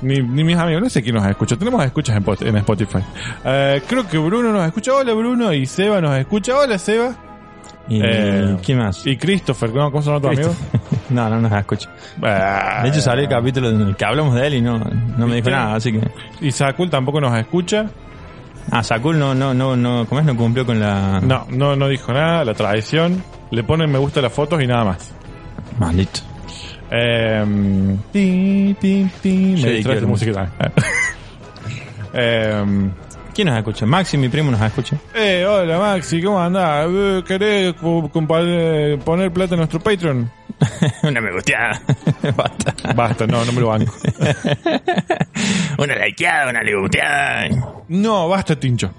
ni, 0.00 0.20
ni 0.22 0.44
mis 0.44 0.56
amigos, 0.56 0.82
no 0.82 0.88
sé 0.88 1.02
quién 1.02 1.14
nos 1.16 1.26
escucha. 1.26 1.56
Tenemos 1.56 1.84
escuchas 1.84 2.16
en, 2.16 2.46
en 2.48 2.56
Spotify. 2.58 2.98
Eh, 3.44 3.82
creo 3.86 4.06
que 4.08 4.16
Bruno 4.16 4.52
nos 4.52 4.64
escucha. 4.66 4.94
Hola 4.94 5.12
Bruno. 5.12 5.52
Y 5.52 5.66
Seba 5.66 6.00
nos 6.00 6.16
escucha. 6.16 6.56
Hola 6.56 6.78
Seba. 6.78 7.14
¿Y 7.88 8.00
Eh, 8.02 8.56
quién 8.64 8.78
más? 8.78 9.06
Y 9.06 9.16
Christopher, 9.16 9.72
¿no? 9.74 9.90
¿cómo 9.90 10.02
se 10.02 10.08
llama 10.08 10.20
tu 10.20 10.28
amigo? 10.28 10.54
no, 11.10 11.28
no 11.30 11.40
nos 11.40 11.52
escucha. 11.52 11.90
Ah, 12.22 12.80
De 12.82 12.88
hecho, 12.88 13.00
salió 13.00 13.24
el 13.24 13.28
capítulo 13.28 13.70
en 13.70 13.80
el 13.80 13.96
que 13.96 14.04
hablamos 14.04 14.34
de 14.34 14.46
él 14.46 14.54
y 14.54 14.60
no, 14.62 14.78
no 14.78 15.26
me 15.26 15.36
dijo 15.36 15.50
nada, 15.50 15.74
así 15.76 15.92
que... 15.92 16.00
Y 16.40 16.50
Sakul 16.52 16.88
tampoco 16.90 17.20
nos 17.20 17.36
escucha. 17.38 17.86
Ah, 18.70 18.82
Sakul 18.82 19.18
no, 19.18 19.34
no, 19.34 19.52
no, 19.54 19.76
no, 19.76 20.06
¿cómo 20.08 20.20
es? 20.20 20.26
No 20.26 20.36
cumplió 20.36 20.64
con 20.66 20.80
la... 20.80 21.20
No, 21.20 21.46
no, 21.50 21.76
no 21.76 21.88
dijo 21.88 22.12
nada. 22.12 22.44
La 22.44 22.54
tradición. 22.54 23.22
Le 23.50 23.62
ponen 23.62 23.90
me 23.90 23.98
gusta 23.98 24.20
las 24.20 24.32
fotos 24.32 24.60
y 24.62 24.66
nada 24.66 24.84
más. 24.84 25.12
Maldito. 25.78 26.20
Eh, 26.90 27.44
pi, 28.12 28.76
pi, 28.80 29.10
pi, 29.22 29.36
me 29.52 29.56
Sí, 29.60 29.68
distrae 29.68 30.00
la 30.00 30.06
música 30.06 30.50
eh, 32.14 32.90
¿Quién 33.34 33.48
nos 33.48 33.58
escucha? 33.58 33.84
Maxi, 33.86 34.16
mi 34.16 34.28
primo, 34.28 34.50
nos 34.50 34.60
escucha. 34.62 34.96
eh, 35.14 35.44
hola 35.46 35.78
Maxi, 35.78 36.22
¿cómo 36.22 36.40
andás? 36.40 36.86
Eh, 36.90 37.22
¿Querés 37.26 37.74
eh, 37.74 38.98
poner 39.04 39.30
plata 39.32 39.54
en 39.54 39.58
nuestro 39.58 39.78
Patreon? 39.80 40.30
Una 41.02 41.20
me 41.20 41.32
gusteada. 41.32 41.82
Basta. 42.36 42.74
Basta, 42.94 43.26
no, 43.26 43.44
no 43.44 43.52
me 43.52 43.60
lo 43.60 43.68
banco. 43.68 43.92
Una 45.78 45.94
likeada, 46.06 46.48
una 46.48 46.62
le 46.62 46.74
gusteada. 46.76 47.48
No, 47.88 48.28
basta, 48.28 48.56
Tincho. 48.58 48.90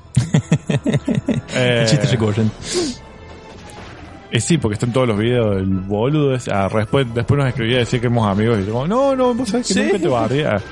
eh, 1.56 1.86
Chiste 1.88 2.08
recurrente. 2.08 2.54
Eh, 4.32 4.40
sí, 4.40 4.58
porque 4.58 4.74
están 4.76 4.92
todos 4.94 5.08
los 5.08 5.18
videos 5.18 5.56
del 5.56 5.66
boludo. 5.68 6.36
ese. 6.36 6.52
Ah, 6.54 6.70
después, 6.74 7.06
después 7.14 7.38
nos 7.38 7.48
escribía 7.48 7.78
y 7.78 7.80
decía 7.80 8.00
que 8.00 8.08
éramos 8.08 8.28
amigos. 8.30 8.60
Y 8.62 8.66
yo, 8.66 8.74
como, 8.74 8.88
no, 8.88 9.16
no, 9.16 9.34
vos 9.34 9.50
sabés 9.50 9.68
que 9.68 9.74
Sí. 9.74 9.82
nunca 9.84 10.00
te 10.00 10.08
barría. 10.08 10.58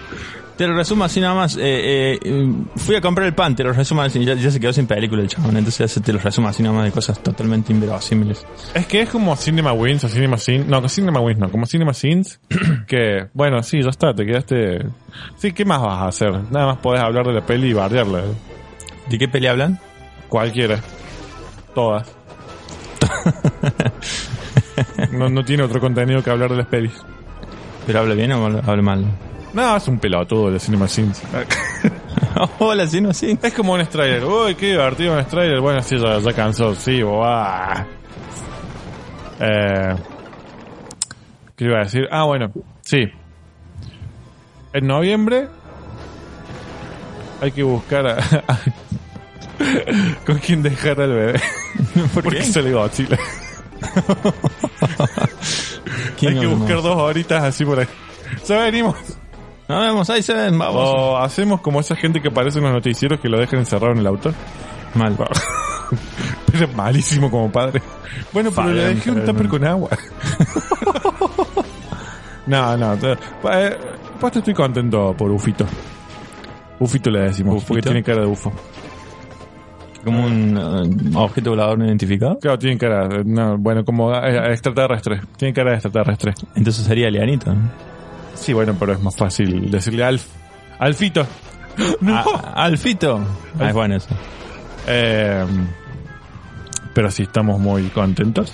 Te 0.56 0.65
lo 0.68 0.74
resumo 0.74 1.04
así 1.04 1.20
nada 1.20 1.36
más. 1.36 1.58
Eh, 1.58 2.18
eh, 2.24 2.54
fui 2.78 2.96
a 2.96 3.02
comprar 3.02 3.28
el 3.28 3.34
pan, 3.34 3.58
te 3.58 3.63
lo 3.65 3.74
resumo 3.74 4.02
así. 4.04 4.24
Ya, 4.24 4.36
ya 4.36 4.50
se 4.50 4.58
quedó 4.58 4.72
sin 4.72 4.88
película 4.88 5.22
el 5.22 5.28
chabón. 5.28 5.58
Entonces 5.58 6.02
te 6.02 6.13
lo 6.13 6.20
resumo 6.20 6.48
así 6.48 6.63
nada 6.63 6.76
más 6.76 6.86
de 6.86 6.91
cosas 6.94 7.22
totalmente 7.22 7.74
inverosímiles. 7.74 8.46
Es 8.74 8.88
que 8.88 9.02
es 9.02 9.10
como 9.10 9.36
Cinema 9.36 9.74
Wins 9.74 10.06
o 10.06 10.08
Cinema 10.08 10.38
Sins. 10.38 10.65
No, 10.65 10.88
Cinema 10.88 11.20
Wins 11.20 11.39
no, 11.41 11.52
como 11.52 11.65
Cinema 11.65 11.94
Sins. 11.94 12.39
que, 12.88 13.26
bueno, 13.34 13.62
sí, 13.63 13.82
ya 13.84 13.89
está, 13.89 14.13
te 14.13 14.26
quedaste. 14.26 14.86
Sí, 15.36 15.52
¿qué 15.52 15.65
más 15.65 15.82
vas 15.82 16.00
a 16.04 16.08
hacer? 16.08 16.32
Nada 16.50 16.68
más 16.68 16.78
podés 16.78 17.02
hablar 17.02 17.28
de 17.28 17.34
la 17.34 17.46
peli 17.46 17.72
y 17.72 17.74
bardearla. 17.74 18.22
¿De 19.10 19.18
qué 19.18 19.28
peli 19.28 19.48
hablan? 19.48 19.78
Cualquiera. 20.30 20.80
Todas. 21.74 22.10
No, 25.12 25.30
no 25.30 25.44
tiene 25.44 25.63
otro 25.63 25.80
contenido 25.80 26.24
que 26.24 26.30
hablar 26.30 26.52
de 26.52 26.58
las 26.58 26.68
pelis. 26.68 26.94
¿Pero 27.86 28.00
habla 28.00 28.15
bien 28.15 28.32
o 28.32 28.46
habla, 28.46 28.82
mal? 28.82 29.06
No, 29.54 29.78
es 29.78 29.88
un 29.88 30.00
pelotudo 30.00 30.52
de 30.52 30.60
Cinema 30.60 30.88
Sins. 30.88 31.22
Hola, 32.60 32.86
no, 33.02 33.13
sí. 33.13 33.38
es 33.41 33.54
como 33.54 33.74
un 33.74 33.86
Strider. 33.86 34.26
Uy, 34.26 34.56
qué 34.56 34.72
divertido 34.72 35.13
un 35.13 35.24
Strider. 35.24 35.62
Bueno, 35.62 35.82
sí, 35.82 35.98
ya, 35.98 36.20
ya 36.20 36.34
cansó. 36.34 36.76
Sí, 36.76 37.02
boah. 37.02 37.86
Eh, 39.39 39.96
¿Qué 41.56 41.65
iba 41.65 41.78
a 41.78 41.84
decir? 41.84 42.08
Ah, 42.12 42.24
bueno, 42.24 42.52
sí. 42.82 43.06
En 44.74 44.88
noviembre 44.88 45.48
hay 47.41 47.52
que 47.52 47.63
buscar 47.63 48.08
a, 48.08 48.18
con 50.26 50.39
quién 50.39 50.63
dejar 50.63 51.02
al 51.02 51.13
bebé. 51.13 51.41
¿Por 52.14 52.24
Porque 52.24 52.40
qué? 52.40 52.46
sale 52.46 52.72
Godzilla. 52.72 53.18
¿Quién 56.18 56.34
Hay 56.34 56.40
que 56.40 56.48
buscar 56.48 56.82
dos 56.82 56.98
horitas 56.98 57.44
así 57.44 57.66
por 57.66 57.80
ahí. 57.80 57.88
Ya 58.48 58.58
venimos. 58.60 58.96
Nos 59.68 59.84
vemos, 59.84 60.10
ahí 60.10 60.22
se 60.22 60.34
ven, 60.34 60.58
vamos. 60.58 60.94
O 60.96 61.18
hacemos 61.18 61.62
como 61.62 61.80
esa 61.80 61.96
gente 61.96 62.22
que 62.22 62.28
aparece 62.28 62.60
en 62.60 62.66
los 62.66 62.74
noticieros 62.74 63.20
que 63.20 63.30
lo 63.30 63.40
dejan 63.40 63.60
encerrado 63.60 63.94
en 63.94 64.00
el 64.00 64.08
auto. 64.08 64.32
Mal. 64.94 65.18
Pero 66.52 66.68
malísimo 66.70 67.30
como 67.30 67.52
padre. 67.52 67.82
Bueno, 68.32 68.50
pero 68.56 68.72
le 68.72 68.96
dejé 68.96 69.12
un 69.12 69.26
tupper 69.26 69.48
con 69.50 69.66
agua. 69.66 69.90
no, 72.48 72.78
no. 72.78 72.98
Pues 73.42 74.38
estoy 74.38 74.54
contento 74.54 75.14
por 75.18 75.32
Ufito. 75.32 75.66
Ufito 76.80 77.10
le 77.10 77.22
decimos, 77.22 77.64
porque 77.66 77.82
tiene 77.82 78.04
cara 78.04 78.22
de 78.22 78.28
UFO. 78.28 78.54
Como 80.06 80.24
un 80.24 80.56
uh, 80.56 81.20
objeto 81.20 81.50
volador 81.50 81.80
no 81.80 81.86
identificado. 81.86 82.38
Claro, 82.39 82.60
tiene 82.60 82.78
cara, 82.78 83.08
eh, 83.08 83.24
no, 83.26 83.58
bueno, 83.58 83.84
como 83.84 84.13
eh, 84.13 84.52
extraterrestre. 84.52 85.20
Tiene 85.36 85.54
cara 85.54 85.72
de 85.72 85.78
extraterrestre. 85.78 86.34
Entonces 86.56 86.86
sería 86.86 87.10
Lianito. 87.10 87.52
¿no? 87.54 87.72
Sí, 88.36 88.54
bueno, 88.54 88.76
pero 88.80 88.94
es 88.94 89.02
más 89.02 89.15
fácil 89.15 89.72
decirle 89.72 90.04
Alf. 90.04 90.26
Alfito. 90.80 91.26
No. 92.00 92.15
Ah, 92.15 92.63
Alfito. 92.63 93.20
Ah, 93.60 93.68
es 93.68 93.74
bueno 93.74 93.96
eso. 93.98 94.08
Eh, 94.88 95.46
pero 96.94 97.12
sí 97.12 97.24
estamos 97.24 97.60
muy 97.60 97.89
contentos. 97.89 98.54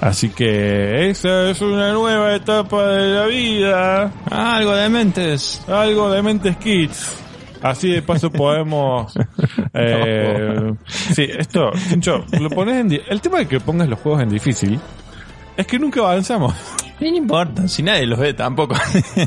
Así 0.00 0.30
que 0.30 1.10
esa 1.10 1.50
es 1.50 1.60
una 1.60 1.92
nueva 1.92 2.34
etapa 2.34 2.86
de 2.88 3.14
la 3.14 3.26
vida. 3.26 4.12
Algo 4.30 4.74
de 4.74 4.88
mentes. 4.88 5.62
Algo 5.68 6.10
de 6.10 6.22
Mentes 6.22 6.56
Kids. 6.56 7.20
Así 7.62 7.90
de 7.90 8.02
paso 8.02 8.30
podemos... 8.30 9.12
Eh, 9.74 10.72
sí, 10.86 11.26
esto, 11.38 11.70
Tincho, 11.88 12.24
lo 12.40 12.50
pones 12.50 12.80
en... 12.80 13.00
El 13.08 13.20
tema 13.20 13.38
de 13.38 13.46
que 13.46 13.60
pongas 13.60 13.88
los 13.88 13.98
juegos 14.00 14.22
en 14.22 14.28
difícil 14.30 14.80
es 15.56 15.66
que 15.66 15.78
nunca 15.78 16.00
avanzamos. 16.00 16.54
No 17.00 17.06
importa, 17.06 17.66
si 17.68 17.82
nadie 17.82 18.06
los 18.06 18.18
ve 18.18 18.34
tampoco. 18.34 18.74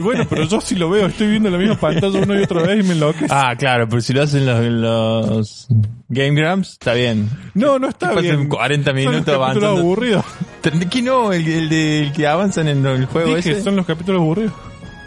Bueno, 0.01 0.25
pero 0.29 0.43
yo 0.43 0.61
sí 0.61 0.75
lo 0.75 0.89
veo, 0.89 1.07
estoy 1.07 1.27
viendo 1.27 1.49
la 1.49 1.57
misma 1.57 1.75
pantalla 1.75 2.19
una 2.19 2.39
y 2.39 2.43
otra 2.43 2.61
vez 2.63 2.83
y 2.83 2.87
me 2.87 2.93
enloquece. 2.93 3.27
ah, 3.29 3.55
claro, 3.57 3.87
pero 3.89 4.01
si 4.01 4.13
lo 4.13 4.21
hacen 4.23 4.45
los, 4.45 4.59
los 4.65 5.67
Game 6.09 6.39
Grumps, 6.39 6.73
está 6.73 6.93
bien. 6.93 7.29
No, 7.55 7.79
no 7.79 7.89
está 7.89 8.13
bien. 8.13 8.47
40 8.49 8.91
Son 8.91 8.95
los 9.03 9.11
minutos 9.11 9.33
avanzando. 9.35 9.67
aburridos. 9.79 10.25
¿Qué 10.91 11.01
no? 11.01 11.33
El, 11.33 11.47
el 11.47 11.69
de- 11.69 12.03
el 12.03 12.11
que 12.13 12.27
avanzan 12.27 12.67
en 12.67 12.85
el 12.85 13.05
juego 13.05 13.35
Dije, 13.35 13.51
ese. 13.51 13.63
son 13.63 13.75
los 13.75 13.85
capítulos 13.87 14.21
aburridos. 14.21 14.53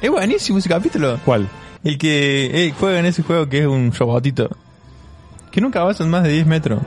Es 0.01 0.11
buenísimo 0.11 0.59
ese 0.59 0.69
capítulo. 0.69 1.21
¿Cuál? 1.25 1.49
El 1.87 1.99
que 1.99 2.67
eh, 2.67 2.75
juega 2.77 2.99
en 2.99 3.07
ese 3.07 3.23
juego 3.23 3.49
que 3.49 3.61
es 3.61 3.67
un 3.67 3.93
robotito. 3.93 4.51
Que 5.53 5.61
nunca 5.61 5.83
avanzan 5.83 6.11
más 6.11 6.25
de 6.25 6.31
10 6.31 6.47
metros. 6.47 6.83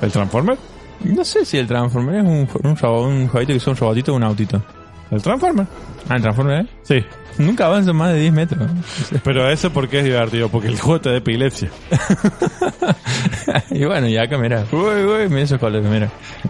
¿El 0.00 0.10
Transformer? 0.10 0.56
No 1.04 1.22
sé 1.22 1.44
si 1.44 1.58
el 1.58 1.66
Transformer 1.66 2.14
es 2.14 2.24
un, 2.24 2.48
un, 2.64 3.28
jueguito 3.28 3.52
que 3.52 3.58
es 3.58 3.66
un 3.66 3.76
robotito 3.76 4.14
o 4.14 4.16
un 4.16 4.22
autito. 4.22 4.62
¿El 5.10 5.20
Transformer? 5.20 5.66
Ah, 6.08 6.16
el 6.16 6.22
Transformer, 6.22 6.62
¿eh? 6.62 6.68
Sí. 6.82 7.04
Nunca 7.36 7.66
avanzan 7.66 7.94
más 7.94 8.14
de 8.14 8.20
10 8.20 8.32
metros. 8.32 8.70
Pero 9.22 9.50
eso 9.50 9.70
porque 9.70 9.98
es 9.98 10.04
divertido, 10.04 10.48
porque 10.48 10.68
el 10.68 10.80
juego 10.80 10.98
te 10.98 11.10
da 11.10 11.16
epilepsia. 11.18 11.70
y 13.70 13.84
bueno, 13.84 14.08
y 14.08 14.16
acá 14.16 14.38
mira. 14.38 14.64
Uy, 14.72 15.04
uy, 15.04 15.28
mira 15.28 15.42
esos 15.42 15.58
colores, 15.58 15.86
mira. 15.86 16.08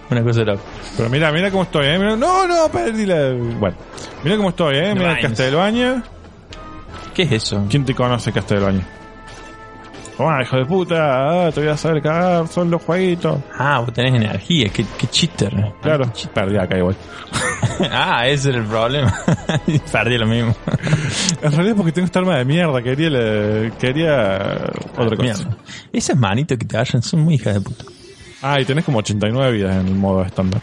Una 0.09 0.23
cosa 0.23 0.45
loca. 0.45 0.63
Pero 0.97 1.11
mira, 1.11 1.33
mira 1.33 1.51
cómo 1.51 1.65
estoy, 1.65 1.89
¿eh? 1.89 1.99
Mira- 1.99 2.17
no, 2.17 2.47
no, 2.47 2.69
perdí 2.71 3.07
la... 3.07 3.33
Bueno, 3.33 3.77
mira 4.23 4.37
cómo 4.37 4.51
estoy, 4.51 4.77
¿eh? 4.77 4.95
Mira. 4.95 5.19
Castelbaña. 5.21 6.05
¿Qué 7.19 7.25
es 7.25 7.33
eso? 7.33 7.67
¿Quién 7.69 7.85
te 7.85 7.97
conoce 7.97 8.33
que 8.33 8.39
hasta 8.39 8.55
el 8.55 8.61
baño? 8.61 8.81
Ah, 10.21 10.39
hijo 10.41 10.57
de 10.57 10.65
puta, 10.67 11.47
ah, 11.47 11.51
te 11.51 11.59
voy 11.59 11.69
a 11.69 11.73
hacer 11.73 12.01
cagar, 12.01 12.47
son 12.47 12.71
los 12.71 12.81
jueguitos. 12.81 13.41
Ah, 13.59 13.81
vos 13.81 13.93
tenés 13.93 14.15
energía, 14.15 14.69
qué, 14.69 14.87
qué 14.97 15.07
chister. 15.09 15.53
Claro, 15.83 16.13
perdí 16.33 16.57
acá 16.57 16.79
igual. 16.79 16.95
ah, 17.91 18.25
ese 18.29 18.51
era 18.51 18.59
el 18.59 18.67
problema. 18.67 19.13
Perdí 19.93 20.17
lo 20.17 20.27
mismo. 20.27 20.55
En 21.43 21.51
realidad 21.51 21.75
porque 21.77 21.91
tengo 21.91 22.07
esta 22.07 22.21
arma 22.21 22.37
de 22.39 22.45
mierda, 22.45 22.81
quería, 22.81 23.11
le- 23.11 23.73
quería 23.81 24.71
otra 24.97 25.17
cosa. 25.17 25.23
Mierda. 25.23 25.57
Esas 25.93 26.17
manitos 26.17 26.57
que 26.57 26.67
te 26.67 26.79
hayan 26.79 27.03
son 27.03 27.23
muy 27.23 27.35
hijas 27.35 27.55
de 27.55 27.61
puta. 27.63 27.85
Ah, 28.43 28.61
y 28.61 28.65
tenés 28.65 28.85
como 28.85 28.99
89 28.99 29.51
vidas 29.51 29.75
en 29.77 29.89
el 29.89 29.95
modo 29.97 30.23
estándar. 30.23 30.61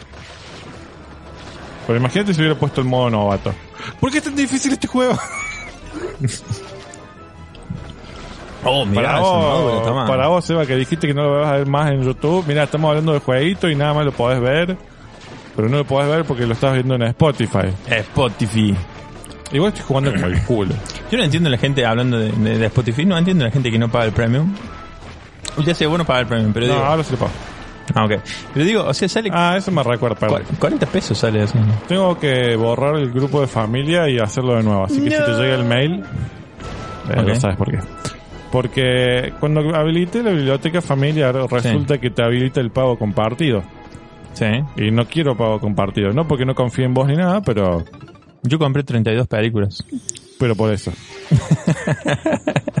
Pero 1.86 1.98
imagínate 1.98 2.32
si 2.32 2.40
hubiera 2.40 2.58
puesto 2.58 2.80
el 2.80 2.86
modo 2.86 3.10
novato. 3.10 3.54
¿Por 4.00 4.10
qué 4.10 4.18
es 4.18 4.24
tan 4.24 4.34
difícil 4.34 4.72
este 4.72 4.86
juego? 4.86 5.18
Oh, 8.68 8.84
mira, 8.84 9.02
para, 9.02 9.20
vos, 9.20 10.08
para 10.08 10.26
vos, 10.28 10.50
Eva, 10.50 10.66
que 10.66 10.74
dijiste 10.74 11.06
que 11.06 11.14
no 11.14 11.22
lo 11.22 11.40
vas 11.40 11.48
a 11.52 11.56
ver 11.58 11.66
más 11.66 11.90
en 11.92 12.02
YouTube. 12.02 12.44
Mira, 12.48 12.64
estamos 12.64 12.88
hablando 12.88 13.12
de 13.12 13.20
jueguito 13.20 13.68
y 13.68 13.76
nada 13.76 13.94
más 13.94 14.04
lo 14.04 14.12
podés 14.12 14.40
ver. 14.40 14.76
Pero 15.54 15.68
no 15.68 15.76
lo 15.78 15.84
podés 15.84 16.08
ver 16.10 16.24
porque 16.24 16.46
lo 16.46 16.52
estás 16.54 16.72
viendo 16.74 16.96
en 16.96 17.02
Spotify. 17.04 17.68
Spotify. 17.88 18.74
Igual 19.52 19.68
estoy 19.72 19.84
jugando 19.86 20.12
como 20.12 20.26
el 20.26 20.42
culo. 20.42 20.74
Yo 21.10 21.18
no 21.18 21.24
entiendo 21.24 21.48
la 21.48 21.58
gente 21.58 21.86
hablando 21.86 22.18
de, 22.18 22.32
de- 22.32 22.58
de 22.58 22.66
Spotify, 22.66 23.04
no 23.04 23.16
entiendo 23.16 23.44
la 23.44 23.50
gente 23.52 23.70
que 23.70 23.78
no 23.78 23.88
paga 23.88 24.06
el 24.06 24.12
premium. 24.12 24.52
Ya 25.64 25.72
sé, 25.74 25.86
bueno 25.86 26.04
pagar 26.04 26.22
el 26.22 26.28
premium, 26.28 26.52
pero 26.52 26.66
No, 26.66 26.72
digo. 26.74 26.84
ahora 26.84 27.04
sí 27.04 27.12
lo 27.12 27.18
pago. 27.18 27.30
Ah, 27.94 28.04
ok. 28.04 28.12
Pero 28.54 28.66
digo, 28.66 28.84
o 28.84 28.92
sea, 28.94 29.08
sale. 29.08 29.30
Ah, 29.32 29.54
eso 29.56 29.70
me 29.70 29.82
recuerda, 29.82 30.16
perdón. 30.18 30.42
cua- 30.42 30.58
40 30.58 30.86
pesos 30.86 31.16
sale 31.18 31.42
eso. 31.44 31.54
Tengo 31.88 32.18
que 32.18 32.56
borrar 32.56 32.96
el 32.96 33.10
grupo 33.12 33.40
de 33.40 33.46
familia 33.46 34.08
y 34.08 34.18
hacerlo 34.18 34.56
de 34.56 34.62
nuevo. 34.62 34.84
Así 34.84 35.00
que 35.02 35.10
si 35.10 35.16
te 35.24 35.30
llega 35.32 35.54
el 35.54 35.64
mail, 35.64 36.02
eh, 37.10 37.20
Ok. 37.20 37.26
no 37.28 37.36
sabes 37.36 37.56
por 37.56 37.70
qué. 37.70 37.78
Porque 38.50 39.32
cuando 39.40 39.60
habilité 39.76 40.22
la 40.22 40.30
biblioteca 40.30 40.80
familiar, 40.80 41.34
resulta 41.50 41.98
que 41.98 42.10
te 42.10 42.22
habilita 42.22 42.60
el 42.60 42.70
pago 42.70 42.98
compartido. 42.98 43.62
Sí. 44.32 44.46
Y 44.76 44.90
no 44.90 45.06
quiero 45.06 45.36
pago 45.36 45.58
compartido. 45.60 46.12
No 46.12 46.26
porque 46.28 46.44
no 46.44 46.54
confíe 46.54 46.84
en 46.84 46.94
vos 46.94 47.06
ni 47.08 47.16
nada, 47.16 47.40
pero, 47.42 47.84
Yo 48.42 48.58
compré 48.58 48.82
32 48.82 49.26
películas. 49.26 49.84
pero 50.38 50.54
por 50.54 50.72
eso. 50.72 50.92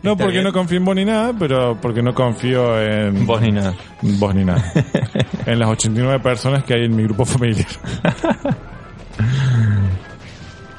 no 0.02 0.16
porque 0.16 0.32
bien. 0.32 0.44
no 0.44 0.52
confío 0.52 0.78
en 0.78 0.84
vos 0.84 0.94
ni 0.96 1.04
nada, 1.04 1.32
pero 1.38 1.78
porque 1.80 2.02
no 2.02 2.14
confío 2.14 2.80
en 2.80 3.26
Vos 3.26 3.40
ni 3.40 3.52
nada. 3.52 3.74
vos 4.02 4.34
ni 4.34 4.44
nada. 4.44 4.62
en 5.46 5.58
las 5.58 5.68
89 5.68 6.20
personas 6.20 6.64
que 6.64 6.74
hay 6.74 6.84
en 6.84 6.96
mi 6.96 7.02
grupo 7.04 7.24
familiar. 7.24 7.66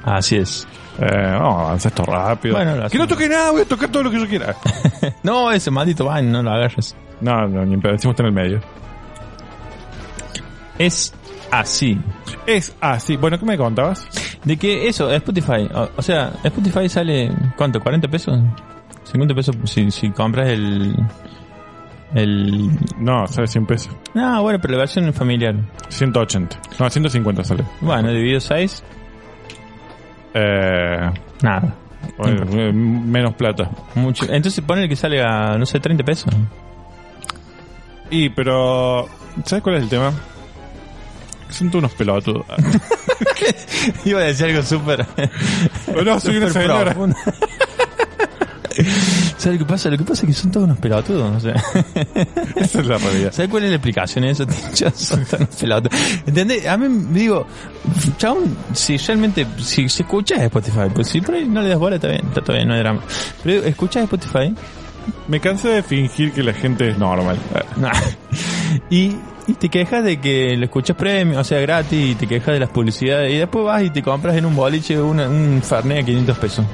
Así 0.03 0.37
es. 0.37 0.67
Eh, 0.99 1.05
vamos 1.09 1.57
a 1.57 1.61
avanzar 1.67 1.91
esto 1.91 2.03
rápido. 2.03 2.55
Bueno, 2.55 2.87
que 2.89 2.97
no 2.97 3.07
toque 3.07 3.29
nada, 3.29 3.51
voy 3.51 3.61
a 3.61 3.65
tocar 3.65 3.89
todo 3.89 4.03
lo 4.03 4.11
que 4.11 4.19
yo 4.19 4.27
quiera. 4.27 4.55
No, 5.23 5.51
ese 5.51 5.71
maldito 5.71 6.05
van, 6.05 6.31
no 6.31 6.41
lo 6.43 6.51
agarres. 6.51 6.95
No, 7.21 7.47
no, 7.47 7.65
ni 7.65 7.75
decimos 7.77 8.13
está 8.13 8.23
en 8.23 8.27
el 8.27 8.33
medio. 8.33 8.61
Es 10.77 11.13
así. 11.51 11.99
Es 12.47 12.75
así. 12.81 13.15
Bueno, 13.17 13.39
¿qué 13.39 13.45
me 13.45 13.57
contabas? 13.57 14.07
De 14.43 14.57
que 14.57 14.87
eso, 14.87 15.11
Spotify, 15.11 15.69
o, 15.73 15.89
o 15.95 16.01
sea, 16.01 16.33
Spotify 16.43 16.89
sale, 16.89 17.31
¿cuánto? 17.55 17.79
¿40 17.79 18.09
pesos? 18.09 18.39
50 19.11 19.35
pesos 19.35 19.55
si, 19.65 19.91
si 19.91 20.09
compras 20.11 20.49
el... 20.49 20.95
El... 22.13 22.69
No, 22.97 23.25
sale 23.27 23.47
100 23.47 23.65
pesos. 23.65 23.95
No, 24.13 24.41
bueno, 24.41 24.59
pero 24.59 24.73
la 24.73 24.79
versión 24.79 25.11
familiar. 25.13 25.55
180. 25.89 26.59
No, 26.79 26.89
150 26.89 27.43
sale. 27.43 27.63
Bueno, 27.79 28.09
dividido 28.09 28.39
6, 28.39 28.83
Eh, 30.33 31.09
nada. 31.41 31.75
bueno, 32.17 32.43
eh, 32.59 32.71
menos 32.73 33.33
plata. 33.35 33.69
Mucho. 33.95 34.25
Entonces 34.29 34.63
pone 34.65 34.83
el 34.83 34.89
que 34.89 34.95
sale 34.95 35.21
a, 35.23 35.57
no 35.57 35.65
sé, 35.65 35.79
30 35.79 36.03
pesos. 36.03 36.33
Y, 38.09 38.29
pero... 38.29 39.07
¿Sabes 39.45 39.63
cuál 39.63 39.75
es 39.77 39.83
el 39.83 39.89
tema? 39.89 40.11
Son 41.49 41.69
todos 41.69 41.83
unos 41.83 41.93
pelotudos. 41.93 42.45
Iba 44.05 44.19
a 44.19 44.23
decir 44.23 44.47
algo 44.47 44.61
súper... 44.63 45.05
no, 46.05 46.19
soy 46.19 46.37
una 46.37 46.49
señora. 46.53 46.93
¿Sabes 49.37 49.59
lo 49.59 49.65
que 49.65 49.71
pasa? 49.71 49.89
Lo 49.89 49.97
que 49.97 50.03
pasa 50.03 50.21
es 50.25 50.27
que 50.35 50.41
son 50.41 50.51
todos 50.51 50.65
unos 50.65 50.77
pelotudos. 50.79 51.35
O 51.35 51.39
sea, 51.39 51.53
Esa 52.55 52.79
es 52.79 52.85
la 52.85 52.97
realidad. 52.97 53.31
¿Sabes 53.31 53.49
cuál 53.51 53.63
es 53.63 53.69
la 53.69 53.75
explicación 53.75 54.23
de 54.25 54.31
eso? 54.31 54.45
Son 54.95 55.25
tan 55.25 55.47
pelotudos. 55.47 55.99
¿Entendés? 56.25 56.67
A 56.67 56.77
mí 56.77 56.87
me 56.89 57.19
digo, 57.19 57.45
chabón, 58.17 58.55
si 58.73 58.97
realmente, 58.97 59.45
si, 59.59 59.89
si 59.89 60.03
escuchas 60.03 60.39
Spotify, 60.41 60.89
pues 60.93 61.07
si 61.07 61.21
por 61.21 61.35
ahí 61.35 61.45
no 61.47 61.61
le 61.61 61.69
das 61.69 61.79
bola, 61.79 61.95
está 61.95 62.07
bien, 62.07 62.21
está 62.27 62.41
todo 62.41 62.55
bien, 62.55 62.67
no 62.67 62.73
hay 62.75 62.79
drama. 62.81 63.01
Pero 63.43 63.55
digo, 63.57 63.67
escuchas 63.67 64.03
Spotify, 64.03 64.53
Me 65.27 65.39
cansé 65.39 65.69
de 65.69 65.83
fingir 65.83 66.31
que 66.31 66.43
la 66.43 66.53
gente 66.53 66.89
es 66.89 66.97
normal. 66.97 67.37
Y, 68.89 69.15
y 69.47 69.53
te 69.53 69.69
quejas 69.69 70.03
de 70.03 70.19
que 70.19 70.55
lo 70.55 70.65
escuchas 70.65 70.95
premium, 70.95 71.39
o 71.39 71.43
sea, 71.43 71.59
gratis, 71.59 72.11
y 72.11 72.15
te 72.15 72.27
quejas 72.27 72.53
de 72.53 72.59
las 72.59 72.69
publicidades, 72.69 73.33
y 73.33 73.37
después 73.37 73.65
vas 73.65 73.83
y 73.83 73.89
te 73.89 74.01
compras 74.03 74.35
en 74.35 74.45
un 74.45 74.55
boliche 74.55 74.99
una- 75.01 75.27
un 75.27 75.61
Fernet 75.63 76.03
a 76.03 76.05
500 76.05 76.37
pesos. 76.37 76.65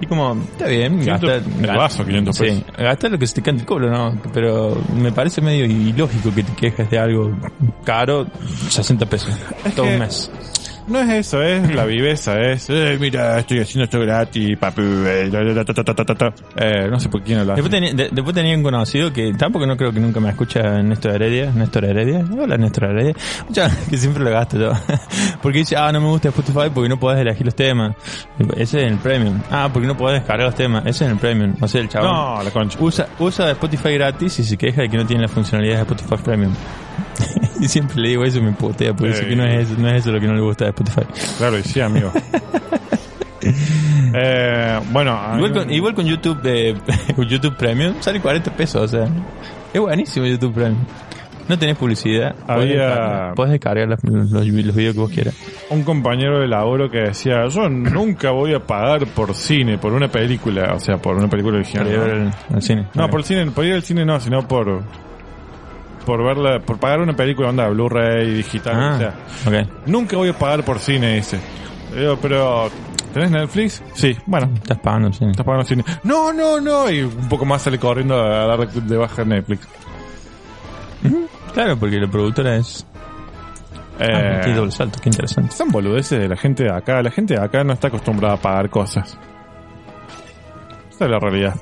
Y 0.00 0.06
como, 0.06 0.32
está 0.52 0.66
bien, 0.66 0.98
500 0.98 1.30
gasta, 1.60 1.76
vaso, 1.76 2.04
500 2.06 2.36
sí, 2.36 2.42
pesos. 2.44 2.64
gasta 2.78 3.08
lo 3.10 3.18
que 3.18 3.26
se 3.26 3.34
te 3.34 3.42
cante 3.42 3.60
el 3.62 3.66
culo, 3.66 3.90
¿no? 3.90 4.18
Pero 4.32 4.80
me 4.96 5.12
parece 5.12 5.40
medio 5.42 5.66
ilógico 5.66 6.34
que 6.34 6.42
te 6.42 6.52
quejes 6.54 6.88
de 6.90 6.98
algo 6.98 7.36
caro, 7.84 8.26
60 8.68 9.04
pesos, 9.06 9.30
todo 9.76 9.84
que- 9.86 9.92
un 9.94 9.98
mes. 9.98 10.30
No 10.90 10.98
es 11.00 11.08
eso, 11.10 11.40
es 11.40 11.72
la 11.72 11.84
viveza, 11.84 12.40
es, 12.40 12.68
eh, 12.68 12.96
mira, 13.00 13.38
estoy 13.38 13.60
haciendo 13.60 13.84
esto 13.84 14.00
gratis, 14.00 14.58
papi, 14.58 14.82
eh. 14.82 15.30
Eh, 16.56 16.88
no 16.90 16.98
sé 16.98 17.08
por 17.08 17.22
quién 17.22 17.38
hace. 17.38 17.52
Después 17.52 17.70
tenía, 17.70 17.92
de- 17.94 18.08
después 18.10 18.34
tenía 18.34 18.56
un 18.56 18.62
conocido 18.64 19.12
que 19.12 19.32
tampoco 19.34 19.66
no 19.66 19.76
creo 19.76 19.92
que 19.92 20.00
nunca 20.00 20.18
me 20.18 20.30
escucha 20.30 20.82
Néstor 20.82 21.12
Heredia. 21.14 21.52
Néstor 21.52 21.84
Heredia. 21.84 22.24
Hola 22.36 22.56
Néstor 22.56 22.84
Heredia. 22.90 23.14
Mucha- 23.48 23.70
que 23.88 23.96
siempre 23.96 24.24
lo 24.24 24.30
gasto 24.30 24.58
yo. 24.58 24.72
porque 25.42 25.58
dice, 25.58 25.76
ah, 25.76 25.92
no 25.92 26.00
me 26.00 26.08
gusta 26.08 26.28
Spotify 26.30 26.70
porque 26.74 26.88
no 26.88 26.98
podés 26.98 27.20
elegir 27.20 27.46
los 27.46 27.54
temas. 27.54 27.94
Ese 28.56 28.84
es 28.84 28.90
el 28.92 28.98
premium. 28.98 29.40
Ah, 29.50 29.70
porque 29.72 29.86
no 29.86 29.96
podés 29.96 30.20
descargar 30.20 30.46
los 30.46 30.56
temas. 30.56 30.84
Ese 30.86 31.04
es 31.04 31.12
el 31.12 31.18
premium. 31.18 31.54
O 31.60 31.68
sea, 31.68 31.80
el 31.82 31.88
chabón. 31.88 32.10
No, 32.12 32.42
la 32.42 32.50
concha. 32.50 32.76
Usa, 32.80 33.06
usa 33.20 33.48
Spotify 33.52 33.94
gratis 33.94 34.40
y 34.40 34.42
se 34.44 34.56
queja 34.56 34.82
de 34.82 34.88
que 34.88 34.96
no 34.96 35.06
tiene 35.06 35.22
las 35.22 35.30
funcionalidades 35.30 35.86
de 35.86 35.94
Spotify 35.94 36.22
Premium. 36.24 36.52
y 37.60 37.68
siempre 37.68 38.00
le 38.00 38.08
digo 38.10 38.24
eso 38.24 38.38
y 38.38 38.42
me 38.42 38.52
putea 38.52 38.94
porque 38.94 39.12
Eh. 39.18 39.28
que 39.28 39.36
no 39.36 39.44
es, 39.44 39.70
eso, 39.70 39.80
no 39.80 39.88
es 39.88 39.94
eso 40.02 40.12
lo 40.12 40.20
que 40.20 40.26
no 40.26 40.34
le 40.34 40.40
gusta 40.42 40.64
de 40.64 40.70
Spotify. 40.70 41.02
Claro, 41.38 41.58
y 41.58 41.62
sí, 41.62 41.80
amigo. 41.80 42.12
eh, 44.14 44.80
bueno, 44.92 45.18
Igual 45.36 45.52
con, 45.52 45.70
igual 45.70 45.94
con 45.94 46.06
YouTube, 46.06 46.40
eh, 46.44 46.74
con 47.16 47.26
YouTube 47.26 47.56
Premium 47.56 47.94
sale 48.00 48.20
40 48.20 48.50
pesos, 48.52 48.82
o 48.82 48.88
sea. 48.88 49.08
Es 49.72 49.80
buenísimo 49.80 50.26
YouTube 50.26 50.52
Premium. 50.54 50.84
No 51.48 51.58
tenés 51.58 51.76
publicidad. 51.76 52.34
Había- 52.46 53.32
Podés 53.34 53.52
descargar 53.52 53.88
los, 53.88 53.98
los, 54.04 54.30
los 54.30 54.44
videos 54.74 54.94
que 54.94 55.00
vos 55.00 55.10
quieras. 55.10 55.34
un 55.70 55.82
compañero 55.82 56.38
de 56.40 56.46
laboro 56.46 56.88
que 56.88 56.98
decía, 56.98 57.46
yo 57.48 57.68
nunca 57.68 58.30
voy 58.30 58.54
a 58.54 58.60
pagar 58.60 59.04
por 59.08 59.34
cine, 59.34 59.76
por 59.76 59.92
una 59.92 60.06
película, 60.08 60.74
o 60.74 60.78
sea, 60.80 60.98
por 60.98 61.16
una 61.16 61.28
película 61.28 61.56
original. 61.58 62.32
Cine. 62.60 62.86
No, 62.94 63.08
por 63.10 63.20
el 63.20 63.24
cine, 63.26 63.46
por 63.50 63.64
ir 63.64 63.74
al 63.74 63.82
cine 63.82 64.04
no, 64.04 64.20
sino 64.20 64.46
por 64.46 64.82
por 66.04 66.22
verla, 66.24 66.58
por 66.60 66.78
pagar 66.78 67.00
una 67.00 67.14
película 67.14 67.48
onda 67.50 67.68
Blu-ray 67.68 68.30
digital, 68.34 68.74
Ah, 68.76 69.14
o 69.46 69.50
sea, 69.50 69.66
nunca 69.86 70.16
voy 70.16 70.28
a 70.30 70.38
pagar 70.38 70.64
por 70.64 70.78
cine 70.78 71.22
Digo, 71.94 72.16
pero 72.22 72.68
¿tenés 73.12 73.30
Netflix? 73.30 73.82
Sí, 73.94 74.16
bueno, 74.26 74.50
Estás 74.54 74.78
pagando 74.78 75.08
el 75.08 75.14
cine. 75.14 75.30
estás 75.32 75.44
pagando 75.46 75.66
cine. 75.66 75.84
No, 76.04 76.32
no, 76.32 76.60
no, 76.60 76.90
y 76.90 77.02
un 77.02 77.28
poco 77.28 77.44
más 77.44 77.62
sale 77.62 77.78
corriendo 77.78 78.14
a 78.20 78.46
dar 78.46 78.68
de 78.68 78.96
baja 78.96 79.24
Netflix. 79.24 79.66
Claro, 81.52 81.76
porque 81.76 81.96
la 81.96 82.08
productora 82.08 82.56
es... 82.56 82.86
Eh, 83.98 84.06
Ah, 84.44 84.48
doble 84.54 84.70
salto, 84.70 84.98
qué 85.02 85.10
interesante. 85.10 85.54
son 85.54 85.68
boludeces 85.70 86.18
de 86.20 86.28
la 86.28 86.36
gente 86.36 86.62
de 86.64 86.70
acá. 86.70 87.02
La 87.02 87.10
gente 87.10 87.34
de 87.34 87.40
acá 87.40 87.64
no 87.64 87.72
está 87.74 87.88
acostumbrada 87.88 88.34
a 88.34 88.36
pagar 88.38 88.70
cosas. 88.70 89.18
Esa 90.90 91.04
es 91.04 91.10
la 91.10 91.18
realidad. 91.18 91.54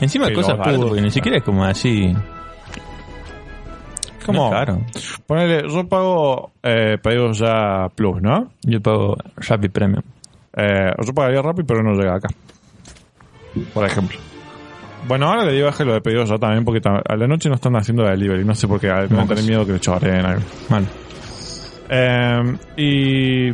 Encima 0.00 0.26
de 0.26 0.34
cosas 0.34 0.56
baratas, 0.58 0.80
porque 0.80 1.00
ni 1.02 1.10
siquiera 1.10 1.38
es 1.38 1.42
como 1.44 1.64
así... 1.64 2.14
No 4.32 4.46
es 4.46 4.52
caro. 4.52 4.80
Ponele, 5.26 5.68
yo 5.68 5.88
pago 5.88 6.52
eh, 6.62 6.98
pedidos 7.02 7.38
ya 7.38 7.88
plus, 7.94 8.20
¿no? 8.22 8.50
Yo 8.62 8.80
pago 8.80 9.16
Rappi 9.36 9.68
Premium. 9.68 10.02
Eh, 10.56 10.90
yo 11.04 11.12
pagaría 11.12 11.42
rápido, 11.42 11.66
pero 11.66 11.82
no 11.82 11.92
llega 11.92 12.16
acá. 12.16 12.28
Por 13.74 13.84
ejemplo. 13.84 14.18
Bueno, 15.06 15.28
ahora 15.28 15.44
le 15.44 15.52
di 15.52 15.62
baja 15.62 15.84
lo 15.84 15.94
de 15.94 16.00
pedidos 16.00 16.28
ya 16.28 16.38
también, 16.38 16.64
porque 16.64 16.80
a 16.86 17.16
la 17.16 17.26
noche 17.26 17.48
no 17.48 17.54
están 17.54 17.76
haciendo 17.76 18.04
delivery. 18.04 18.44
No 18.44 18.54
sé 18.54 18.66
por 18.66 18.80
qué, 18.80 18.88
me 18.88 19.06
Mocos. 19.08 19.28
tener 19.28 19.44
miedo 19.44 19.64
que 19.66 19.72
le 19.72 19.80
choreen 19.80 20.24
algo. 20.26 20.42
Vale. 20.68 20.86
Eh, 21.88 22.56
y. 22.76 23.52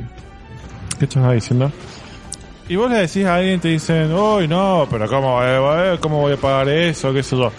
¿Qué 0.98 1.04
estás 1.04 1.32
diciendo? 1.32 1.70
Y 2.68 2.76
vos 2.76 2.90
le 2.90 2.98
decís 2.98 3.24
a 3.26 3.34
alguien, 3.34 3.60
te 3.60 3.68
dicen, 3.68 4.12
uy, 4.14 4.46
no, 4.48 4.86
pero 4.88 5.06
¿cómo, 5.08 5.42
eh, 5.42 5.98
¿cómo 6.00 6.20
voy 6.20 6.34
a 6.34 6.36
pagar 6.36 6.68
eso? 6.68 7.12
¿Qué 7.12 7.22
sé 7.22 7.36
yo? 7.36 7.50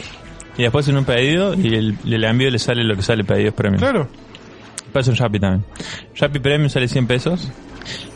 Y 0.57 0.63
después 0.63 0.87
en 0.87 0.97
un 0.97 1.05
pedido 1.05 1.53
y 1.55 1.73
el, 1.75 1.97
el 2.05 2.23
envío 2.23 2.49
le 2.51 2.59
sale 2.59 2.83
lo 2.83 2.95
que 2.95 3.01
sale 3.01 3.23
pedidos 3.23 3.53
premium. 3.53 3.79
Claro. 3.79 4.07
Pasa 4.91 5.09
en 5.09 5.17
Rappi 5.17 5.39
también. 5.39 5.65
Rappi 6.19 6.37
Premium 6.39 6.69
sale 6.69 6.87
100 6.87 7.07
pesos 7.07 7.49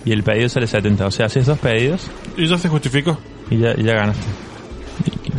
Y 0.06 0.12
el 0.12 0.22
pedido 0.22 0.48
sale 0.48 0.68
70. 0.68 1.08
O 1.08 1.12
sea, 1.12 1.26
haces 1.26 1.48
dos 1.48 1.58
pedidos 1.58 2.06
¿Y 2.38 2.46
ya 2.48 2.58
se 2.60 2.70
justificó? 2.70 3.18
y 3.50 3.58
ya, 3.58 3.74
y 3.76 3.82
ya 3.84 3.94
ganaste. 3.96 4.26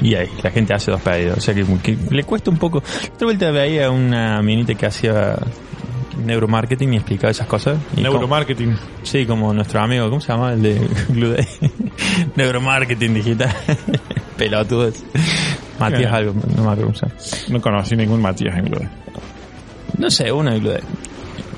Y, 0.02 0.08
y 0.08 0.14
ahí, 0.16 0.28
la 0.42 0.50
gente 0.50 0.74
hace 0.74 0.90
dos 0.90 1.00
pedidos. 1.00 1.38
O 1.38 1.40
sea 1.40 1.54
que, 1.54 1.64
que 1.82 1.96
le 2.10 2.24
cuesta 2.24 2.50
un 2.50 2.56
poco. 2.58 2.78
Otra 2.78 3.26
vuelta 3.26 3.50
veía 3.52 3.88
una 3.90 4.42
minita 4.42 4.74
que 4.74 4.86
hacía 4.86 5.36
neuromarketing 6.24 6.94
y 6.94 6.96
explicaba 6.96 7.30
esas 7.30 7.46
cosas. 7.46 7.78
Y 7.92 7.96
como- 8.02 8.10
Neuromarketing. 8.14 8.76
sí, 9.04 9.24
como 9.24 9.52
nuestro 9.54 9.80
amigo, 9.80 10.08
¿cómo 10.08 10.20
se 10.20 10.32
llama? 10.32 10.52
El 10.54 10.62
de 10.62 10.80
neuromarketing 12.36 13.14
digital. 13.14 13.54
Pelotudos. 14.36 15.04
Matías 15.78 16.12
algo, 16.12 16.34
no 16.56 16.64
me 16.64 16.72
acuerdo. 16.72 16.92
No 17.48 17.60
conocí 17.60 17.96
ningún 17.96 18.20
Matías 18.20 18.56
en 18.58 18.64
Glode. 18.64 18.88
No 19.96 20.10
sé, 20.10 20.30
uno 20.32 20.50
de 20.52 20.58
Blue 20.58 20.70
Day. 20.70 20.82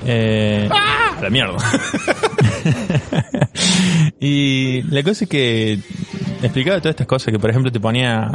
Eh, 0.07 0.69
a 0.71 1.21
la 1.23 1.31
mierda. 1.31 1.57
y 4.21 4.83
la 4.83 5.03
cosa 5.03 5.25
es 5.25 5.31
que 5.31 5.79
explicaba 6.43 6.79
todas 6.79 6.93
estas 6.95 7.07
cosas, 7.07 7.33
que 7.33 7.39
por 7.39 7.51
ejemplo 7.51 7.71
te 7.71 7.81
ponía 7.81 8.31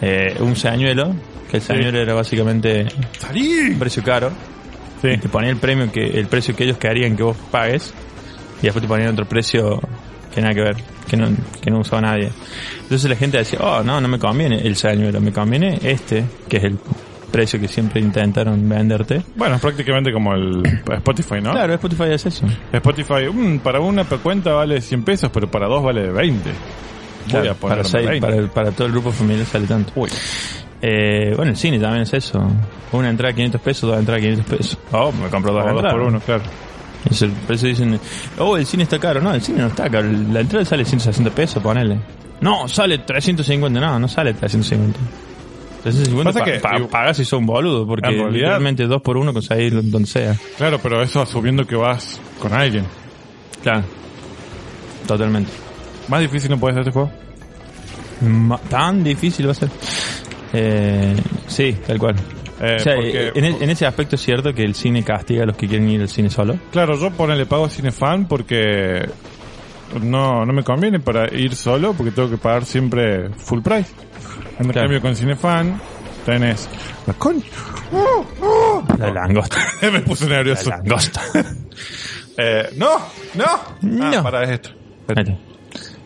eh, 0.00 0.36
un 0.40 0.56
señuelo, 0.56 1.14
que 1.50 1.58
el 1.58 1.62
señuelo 1.62 1.98
era 2.00 2.14
básicamente 2.14 2.86
¡Salí! 3.18 3.70
un 3.72 3.78
precio 3.78 4.02
caro, 4.02 4.30
Sí. 5.02 5.08
y 5.08 5.16
te 5.18 5.28
ponía 5.30 5.50
el 5.50 5.56
premio 5.56 5.90
que, 5.90 6.04
el 6.04 6.26
precio 6.26 6.54
que 6.54 6.64
ellos 6.64 6.76
querían 6.76 7.16
que 7.16 7.22
vos 7.22 7.36
pagues, 7.50 7.94
y 8.60 8.64
después 8.64 8.82
te 8.82 8.88
ponían 8.88 9.12
otro 9.12 9.26
precio 9.26 9.80
que 10.34 10.40
nada 10.40 10.54
que 10.54 10.60
ver, 10.60 10.76
que 11.08 11.16
no, 11.16 11.28
que 11.60 11.70
no 11.70 11.80
usaba 11.80 12.02
nadie. 12.02 12.30
Entonces 12.82 13.08
la 13.10 13.16
gente 13.16 13.38
decía, 13.38 13.58
oh 13.62 13.82
no, 13.82 14.00
no 14.00 14.08
me 14.08 14.18
conviene 14.18 14.58
el 14.66 14.76
señuelo, 14.76 15.20
me 15.20 15.32
conviene 15.32 15.78
este, 15.82 16.24
que 16.48 16.56
es 16.58 16.64
el 16.64 16.78
precio 17.30 17.60
que 17.60 17.68
siempre 17.68 18.00
intentaron 18.00 18.68
venderte. 18.68 19.22
Bueno, 19.36 19.54
es 19.56 19.60
prácticamente 19.60 20.12
como 20.12 20.34
el 20.34 20.62
Spotify, 20.96 21.36
¿no? 21.40 21.52
Claro, 21.52 21.74
Spotify 21.74 22.04
es 22.10 22.26
eso. 22.26 22.46
Spotify, 22.72 23.28
mm, 23.32 23.58
para 23.60 23.80
una 23.80 24.04
cuenta 24.04 24.52
vale 24.52 24.80
100 24.80 25.02
pesos, 25.04 25.30
pero 25.32 25.48
para 25.50 25.66
dos 25.68 25.82
vale 25.82 26.10
20. 26.10 26.50
Voy 26.50 27.30
Claro, 27.30 27.50
a 27.52 27.54
poner 27.54 27.76
para, 27.78 27.88
seis- 27.88 28.08
20. 28.08 28.26
para, 28.26 28.46
para 28.48 28.70
todo 28.72 28.86
el 28.86 28.92
grupo 28.92 29.12
familiar 29.12 29.46
sale 29.46 29.66
tanto. 29.66 29.92
Uy. 29.94 30.08
Eh, 30.82 31.34
bueno, 31.36 31.50
el 31.52 31.56
cine 31.56 31.78
también 31.78 32.02
es 32.02 32.14
eso. 32.14 32.42
Una 32.92 33.10
entrada 33.10 33.32
500 33.34 33.60
pesos, 33.60 33.90
dos 33.90 33.98
entradas 33.98 34.22
500 34.22 34.46
pesos. 34.46 34.78
Oh, 34.92 35.12
me 35.12 35.28
compro 35.28 35.52
dos 35.52 35.62
O 35.62 35.66
dos 35.68 35.74
entradas. 35.76 35.92
por 35.92 36.02
uno, 36.08 36.20
claro. 36.20 36.42
Es 37.08 37.22
el 37.22 37.30
precio 37.30 37.68
dicen, 37.68 37.98
oh, 38.38 38.56
el 38.56 38.66
cine 38.66 38.82
está 38.82 38.98
caro. 38.98 39.20
No, 39.20 39.32
el 39.32 39.40
cine 39.40 39.60
no 39.60 39.68
está 39.68 39.88
caro. 39.88 40.08
La 40.32 40.40
entrada 40.40 40.64
sale 40.64 40.84
160 40.84 41.30
pesos, 41.30 41.62
ponele. 41.62 41.98
No, 42.40 42.66
sale 42.68 42.98
350. 42.98 43.80
No, 43.80 43.98
no 43.98 44.08
sale 44.08 44.34
350. 44.34 44.98
350 45.82 46.32
Pasa 46.32 46.44
pa- 46.44 46.44
que- 46.44 46.60
pa- 46.84 46.90
pagas 46.90 47.16
si 47.16 47.24
sos 47.24 47.38
un 47.38 47.46
boludo, 47.46 47.86
porque 47.86 48.06
realidad- 48.08 48.30
literalmente 48.32 48.86
dos 48.86 49.00
por 49.00 49.16
uno 49.16 49.32
conseguís 49.32 49.72
donde 49.90 50.06
sea. 50.08 50.36
Claro, 50.58 50.78
pero 50.82 51.02
eso 51.02 51.22
asumiendo 51.22 51.66
que 51.66 51.76
vas 51.76 52.20
con 52.40 52.52
alguien. 52.52 52.84
Claro. 53.62 53.84
Totalmente. 55.06 55.50
Más 56.08 56.20
difícil 56.20 56.50
no 56.50 56.58
puede 56.58 56.74
ser 56.74 56.80
este 56.82 56.92
juego. 56.92 57.10
Ma- 58.22 58.58
tan 58.58 59.02
difícil 59.02 59.46
va 59.46 59.52
a 59.52 59.54
ser. 59.54 59.70
Eh, 60.52 61.16
sí, 61.46 61.76
tal 61.86 61.98
cual. 61.98 62.16
Eh, 62.60 62.76
o 62.76 62.78
sea, 62.78 62.94
porque- 62.96 63.26
eh, 63.28 63.32
en, 63.34 63.44
e- 63.44 63.56
en 63.64 63.70
ese 63.70 63.86
aspecto 63.86 64.16
es 64.16 64.22
cierto 64.22 64.52
que 64.52 64.62
el 64.64 64.74
cine 64.74 65.02
castiga 65.02 65.44
a 65.44 65.46
los 65.46 65.56
que 65.56 65.66
quieren 65.66 65.88
ir 65.88 66.00
al 66.02 66.08
cine 66.08 66.28
solo. 66.30 66.58
Claro, 66.72 66.98
yo 66.98 67.10
ponele 67.10 67.46
pago 67.46 67.64
a 67.64 67.70
Cinefan 67.70 68.26
porque 68.26 69.08
no, 70.02 70.44
no 70.44 70.52
me 70.52 70.62
conviene 70.62 71.00
para 71.00 71.32
ir 71.34 71.54
solo 71.54 71.94
porque 71.94 72.12
tengo 72.12 72.28
que 72.30 72.36
pagar 72.36 72.64
siempre 72.64 73.30
full 73.30 73.60
price. 73.62 73.90
En 74.58 74.68
Claro. 74.68 74.82
cambio 74.88 75.00
con 75.00 75.16
Cinefan 75.16 75.80
tenés 76.26 76.68
la 77.06 77.14
concha. 77.14 77.48
La 78.98 79.10
langosta. 79.10 79.56
me 79.90 80.00
puse 80.00 80.28
La 80.28 80.36
nervioso. 80.36 80.70
langosta. 80.70 81.20
Eh, 82.42 82.70
no, 82.76 82.96
no. 83.34 83.44
Ah, 83.44 83.70
No. 83.82 84.22
para 84.22 84.44
esto. 84.50 84.70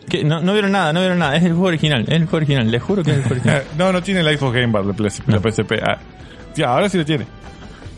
¿Qué? 0.09 0.23
No, 0.25 0.41
no 0.41 0.51
vieron 0.51 0.71
nada, 0.73 0.91
no 0.91 0.99
vieron 0.99 1.19
nada. 1.19 1.37
Es 1.37 1.43
el 1.43 1.51
juego 1.53 1.67
original, 1.67 2.01
es 2.01 2.09
el 2.09 2.23
juego 2.25 2.37
original. 2.37 2.69
Les 2.69 2.83
juro 2.83 3.03
que 3.03 3.11
es 3.11 3.17
el 3.17 3.23
juego 3.23 3.35
original. 3.35 3.63
No, 3.77 3.93
no 3.93 4.03
tiene 4.03 4.19
el 4.19 4.27
iPhone 4.27 4.51
Game 4.51 4.67
Bar, 4.73 4.83
la, 4.85 4.93
la 5.27 5.39
PSP. 5.39 5.73
Ah, 5.81 5.97
ya, 6.55 6.69
ahora 6.69 6.89
sí 6.89 6.97
lo 6.97 7.05
tiene. 7.05 7.25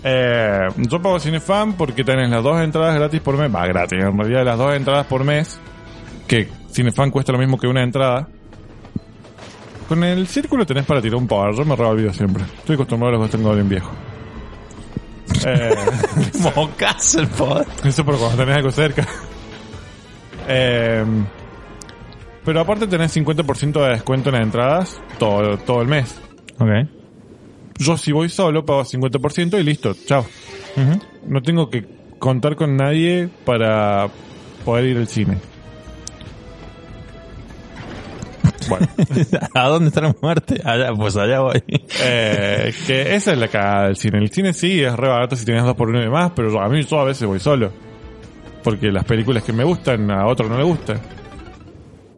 Eh, 0.04 0.67
yo 0.78 1.02
pago 1.02 1.20
Cinefan 1.20 1.74
porque 1.74 2.04
tenés 2.04 2.30
las 2.30 2.43
dos 2.43 2.62
entradas 2.62 2.96
gratis 2.96 3.22
por 3.22 3.38
mes. 3.38 3.54
Va, 3.54 3.65
gratis. 3.65 4.00
En 4.00 4.17
realidad, 4.17 4.46
las 4.46 4.58
dos 4.58 4.76
entradas 4.76 5.06
por 5.08 5.24
mes. 5.24 5.60
Que 6.28 6.48
Cinefan 6.72 7.12
cuesta 7.12 7.32
lo 7.32 7.39
mismo 7.39 7.58
que 7.58 7.67
una 7.67 7.84
entrada. 7.84 8.28
Con 9.88 10.04
el 10.04 10.28
círculo 10.28 10.65
tenés 10.65 10.86
para 10.86 11.02
tirar 11.02 11.15
un 11.17 11.28
power. 11.28 11.56
Yo 11.56 11.65
me 11.65 11.76
reolvido 11.76 12.13
siempre. 12.13 12.43
Estoy 12.43 12.76
acostumbrado 12.76 13.15
a 13.15 13.20
los 13.20 13.30
que 13.30 13.38
tengo 13.38 13.54
bien 13.54 13.70
viejo. 13.70 13.91
Eh, 15.46 15.70
Mocazo 16.56 17.20
el 17.20 17.28
pod. 17.28 17.63
eso 17.84 18.04
por 18.04 18.17
cuando 18.17 18.38
tenés 18.38 18.58
algo 18.58 18.72
cerca. 18.72 19.06
Eh, 20.48 21.06
pero 22.43 22.62
aparte 22.62 22.88
tenés 22.88 23.15
50% 23.15 23.84
de 23.84 23.89
descuento 23.89 24.30
en 24.30 24.36
las 24.36 24.43
entradas 24.43 25.02
todo, 25.20 25.58
todo 25.58 25.82
el 25.82 25.89
mes. 25.89 26.20
Ok. 26.58 26.96
Yo 27.79 27.97
si 27.97 28.11
voy 28.11 28.29
solo 28.29 28.65
pago 28.65 28.83
50% 28.83 29.59
y 29.59 29.63
listo, 29.63 29.95
chao. 30.05 30.25
No 31.25 31.41
tengo 31.41 31.69
que 31.69 31.85
contar 32.19 32.55
con 32.55 32.75
nadie 32.77 33.29
para 33.45 34.09
poder 34.65 34.85
ir 34.85 34.97
al 34.97 35.07
cine. 35.07 35.37
Bueno, 38.69 38.87
¿A 39.53 39.67
dónde 39.69 39.87
está 39.89 40.01
la 40.01 40.15
muerte? 40.21 40.59
Allá, 40.63 40.93
pues 40.93 41.15
allá 41.15 41.39
voy. 41.39 41.63
eh, 42.01 42.73
que 42.85 43.15
esa 43.15 43.31
es 43.31 43.37
la 43.37 43.47
cagada 43.47 43.85
del 43.87 43.95
cine. 43.95 44.17
El 44.19 44.29
cine 44.29 44.53
sí 44.53 44.83
es 44.83 44.93
re 44.95 45.07
barato 45.07 45.35
si 45.35 45.45
tienes 45.45 45.63
dos 45.63 45.75
por 45.75 45.89
uno 45.89 45.99
y 45.99 46.03
demás, 46.03 46.31
pero 46.35 46.59
a 46.61 46.67
mí 46.67 46.83
yo 46.83 46.99
a 46.99 47.05
veces 47.05 47.27
voy 47.27 47.39
solo. 47.39 47.71
Porque 48.63 48.91
las 48.91 49.05
películas 49.05 49.43
que 49.43 49.53
me 49.53 49.63
gustan 49.63 50.11
a 50.11 50.25
otro 50.27 50.49
no 50.49 50.57
le 50.57 50.63
gustan. 50.63 50.99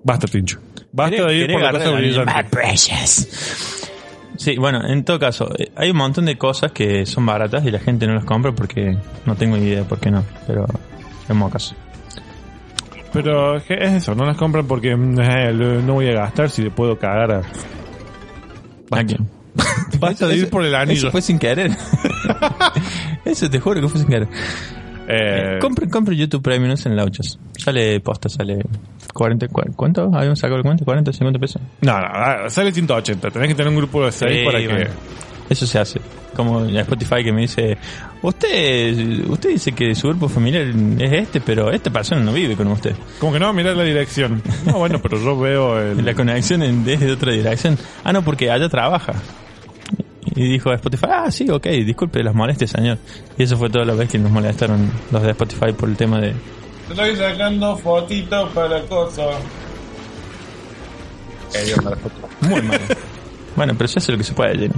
Basta, 0.04 0.26
Tincho. 0.28 0.58
Basta 0.92 1.12
de 1.28 1.36
ir 1.36 1.52
por 1.52 1.62
la 1.62 1.72
niña. 1.92 2.00
brillante. 2.02 2.32
Sí, 4.40 4.56
bueno, 4.58 4.80
en 4.88 5.04
todo 5.04 5.20
caso, 5.20 5.50
eh, 5.58 5.70
hay 5.76 5.92
un 5.92 5.98
montón 5.98 6.24
de 6.24 6.38
cosas 6.38 6.72
que 6.72 7.06
son 7.06 7.26
baratas 7.26 7.66
y 7.66 7.72
la 7.72 7.80
gente 7.80 8.08
no 8.08 8.14
las 8.14 8.24
compra 8.24 8.54
porque 8.54 8.98
no 9.26 9.36
tengo 9.36 9.58
ni 9.58 9.66
idea 9.66 9.84
por 9.84 10.00
qué 10.00 10.10
no, 10.10 10.24
pero 10.48 10.66
en 11.28 11.36
mocas. 11.36 11.76
Pero 13.12 13.58
es 13.58 13.70
eso, 13.70 14.16
no 14.16 14.24
las 14.26 14.38
compran 14.38 14.66
porque 14.66 14.92
eh, 14.92 14.96
no 14.96 15.94
voy 15.94 16.08
a 16.08 16.14
gastar 16.14 16.50
si 16.50 16.62
le 16.62 16.72
puedo 16.72 16.98
cagar 16.98 17.34
a... 17.34 17.42
Basta. 18.90 19.18
Basta 20.00 20.26
de 20.26 20.38
ir 20.38 20.50
por 20.50 20.64
el 20.64 20.74
anillo. 20.74 21.00
Eso 21.00 21.12
fue 21.12 21.22
sin 21.22 21.38
querer. 21.38 21.72
eso 23.26 23.50
te 23.50 23.60
juro 23.60 23.82
que 23.82 23.90
fue 23.90 24.00
sin 24.00 24.08
querer. 24.08 24.30
Eh, 25.10 25.60
Compre, 25.60 25.90
compre 25.90 26.16
YouTube 26.16 26.42
Premium, 26.42 26.74
en 26.86 26.96
lauchas. 26.96 27.38
Sale 27.58 28.00
posta, 28.00 28.30
sale 28.30 28.64
40, 29.14 29.48
cu- 29.48 29.62
¿cuánto? 29.76 30.10
¿Habíamos 30.14 30.40
sacado 30.40 30.58
el 30.58 30.64
cuenta? 30.64 30.86
¿40, 30.86 31.12
50 31.14 31.40
pesos? 31.40 31.62
no, 31.82 32.00
no, 32.00 32.50
sale 32.50 32.72
180. 32.72 33.30
Tenés 33.32 33.48
que 33.50 33.56
tener 33.56 33.70
un 33.70 33.78
grupo 33.78 34.06
de 34.06 34.12
6 34.12 34.32
Sí, 34.40 34.46
para 34.46 34.60
que... 34.60 34.88
Eso 35.50 35.66
se 35.66 35.80
hace. 35.80 36.00
Como 36.36 36.64
en 36.64 36.78
Spotify 36.78 37.24
que 37.24 37.34
me 37.34 37.42
dice, 37.42 37.76
usted, 38.22 39.28
usted 39.28 39.50
dice 39.50 39.72
que 39.72 39.96
su 39.96 40.10
grupo 40.10 40.30
familiar 40.30 40.64
es 41.00 41.12
este, 41.12 41.42
pero 41.42 41.72
esta 41.72 41.90
persona 41.90 42.22
no 42.22 42.32
vive 42.32 42.56
con 42.56 42.68
usted. 42.68 42.96
Como 43.20 43.34
que 43.34 43.40
no, 43.40 43.52
mirar 43.52 43.76
la 43.76 43.84
dirección. 43.84 44.42
No, 44.66 44.74
bueno, 44.74 45.00
pero 45.02 45.20
yo 45.20 45.38
veo 45.40 45.80
el... 45.82 46.06
La 46.06 46.14
conexión 46.14 46.62
en- 46.62 46.88
es 46.88 47.00
de 47.00 47.12
otra 47.12 47.32
dirección. 47.34 47.78
Ah, 48.04 48.14
no, 48.14 48.22
porque 48.22 48.52
allá 48.52 48.70
trabaja. 48.70 49.14
Y 50.36 50.44
dijo 50.50 50.72
Spotify, 50.72 51.08
ah, 51.12 51.32
sí, 51.32 51.50
ok, 51.50 51.66
disculpe 51.68 52.24
las 52.24 52.36
molestias, 52.36 52.70
señor. 52.70 53.00
Y 53.38 53.44
eso 53.44 53.58
fue 53.58 53.70
toda 53.72 53.84
la 53.86 53.94
vez 53.96 54.08
que 54.10 54.20
nos 54.20 54.32
molestaron 54.32 54.90
los 55.12 55.24
de 55.24 55.32
Spotify 55.32 55.74
por 55.74 55.90
el 55.90 55.98
tema 55.98 56.20
de... 56.22 56.34
Estoy 56.90 57.16
sacando 57.16 57.78
fotitos 57.78 58.50
para 58.54 58.68
la 58.68 58.82
cosa. 58.88 59.24
Muy 62.42 62.62
mal. 62.62 62.80
bueno, 63.56 63.74
pero 63.78 63.88
se 63.88 64.00
hace 64.00 64.12
lo 64.12 64.18
que 64.18 64.24
se 64.24 64.34
puede, 64.34 64.58
Jenny. 64.58 64.74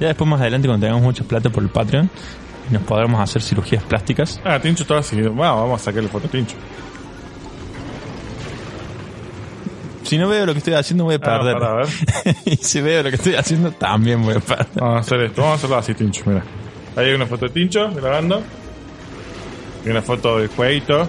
Ya 0.00 0.08
después 0.08 0.28
más 0.28 0.40
adelante 0.40 0.68
cuando 0.68 0.86
tengamos 0.86 1.04
mucha 1.04 1.24
plata 1.24 1.50
por 1.50 1.62
el 1.62 1.68
Patreon, 1.70 2.08
nos 2.70 2.82
podremos 2.82 3.20
hacer 3.20 3.42
cirugías 3.42 3.82
plásticas. 3.82 4.40
Ah, 4.44 4.58
Tincho 4.60 4.86
todo 4.86 4.98
así. 4.98 5.16
Bueno, 5.20 5.56
vamos 5.56 5.80
a 5.80 5.84
sacarle 5.84 6.08
foto 6.08 6.26
a 6.26 6.30
Tincho. 6.30 6.56
Si 10.04 10.16
no 10.16 10.28
veo 10.28 10.46
lo 10.46 10.52
que 10.52 10.58
estoy 10.58 10.74
haciendo 10.74 11.04
voy 11.04 11.14
a 11.14 11.16
Ah, 11.16 11.20
perder. 11.20 11.58
para 11.58 11.74
ver. 11.76 11.86
y 12.46 12.56
si 12.56 12.80
veo 12.80 13.02
lo 13.02 13.10
que 13.10 13.16
estoy 13.16 13.34
haciendo 13.34 13.72
también 13.72 14.22
voy 14.22 14.36
a 14.36 14.40
perder. 14.40 14.66
Vamos 14.76 14.96
a 14.96 15.00
hacer 15.00 15.20
esto. 15.22 15.42
Vamos 15.42 15.54
a 15.54 15.56
hacerlo 15.58 15.76
así, 15.78 15.94
Tincho. 15.94 16.22
Mira. 16.26 16.42
Ahí 16.96 17.06
hay 17.08 17.14
una 17.14 17.26
foto 17.26 17.46
de 17.46 17.50
Tincho 17.52 17.90
grabando. 17.92 18.42
Y 19.88 19.90
una 19.90 20.02
foto 20.02 20.36
de 20.38 20.48
jueguito. 20.48 21.08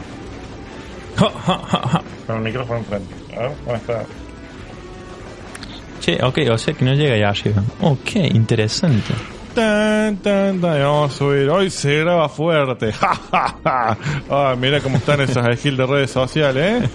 Con 2.25 2.37
el 2.37 2.43
micrófono 2.43 2.79
enfrente. 2.79 3.13
A 3.35 3.39
ver, 3.41 3.51
¿cómo 3.65 3.75
está? 3.75 4.05
che, 5.99 6.17
ok, 6.23 6.37
o 6.49 6.57
sea 6.57 6.73
que 6.73 6.85
no 6.85 6.93
llega 6.93 7.15
allá 7.15 7.27
arriba. 7.27 7.61
Ok, 7.81 8.15
interesante. 8.31 9.13
Tan, 9.53 10.15
tan, 10.17 10.61
tan. 10.61 10.79
Vamos 10.81 11.11
a 11.13 11.17
subir. 11.17 11.49
Hoy 11.49 11.69
se 11.69 11.97
graba 11.99 12.29
fuerte. 12.29 12.93
Ja, 13.01 13.13
ja, 13.31 13.57
ja. 13.65 13.97
Ah, 14.29 14.55
mira 14.57 14.79
cómo 14.79 14.95
están 14.95 15.19
esas 15.19 15.59
skills 15.59 15.77
de 15.77 15.85
redes 15.85 16.11
sociales, 16.11 16.83
¿eh? 16.83 16.89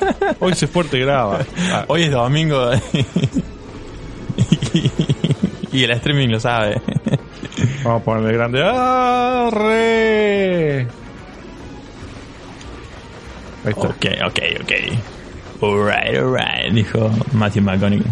Hoy 0.40 0.52
se 0.54 0.66
fuerte 0.66 0.98
graba. 0.98 1.38
Ah, 1.72 1.86
Hoy 1.88 2.02
es 2.02 2.10
domingo 2.10 2.70
y 5.72 5.84
el 5.84 5.90
streaming 5.92 6.28
lo 6.28 6.38
sabe. 6.40 6.82
vamos 7.82 8.02
a 8.02 8.04
ponerle 8.04 8.32
grande. 8.34 8.62
¡Arre! 8.62 9.60
Ahí 13.64 13.70
está. 13.70 13.88
Ok, 13.88 14.06
ok, 14.26 14.38
ok. 14.62 15.62
Alright, 15.62 16.16
alright, 16.18 16.72
dijo 16.72 17.10
Matthew 17.32 17.62
McConaughey. 17.62 18.02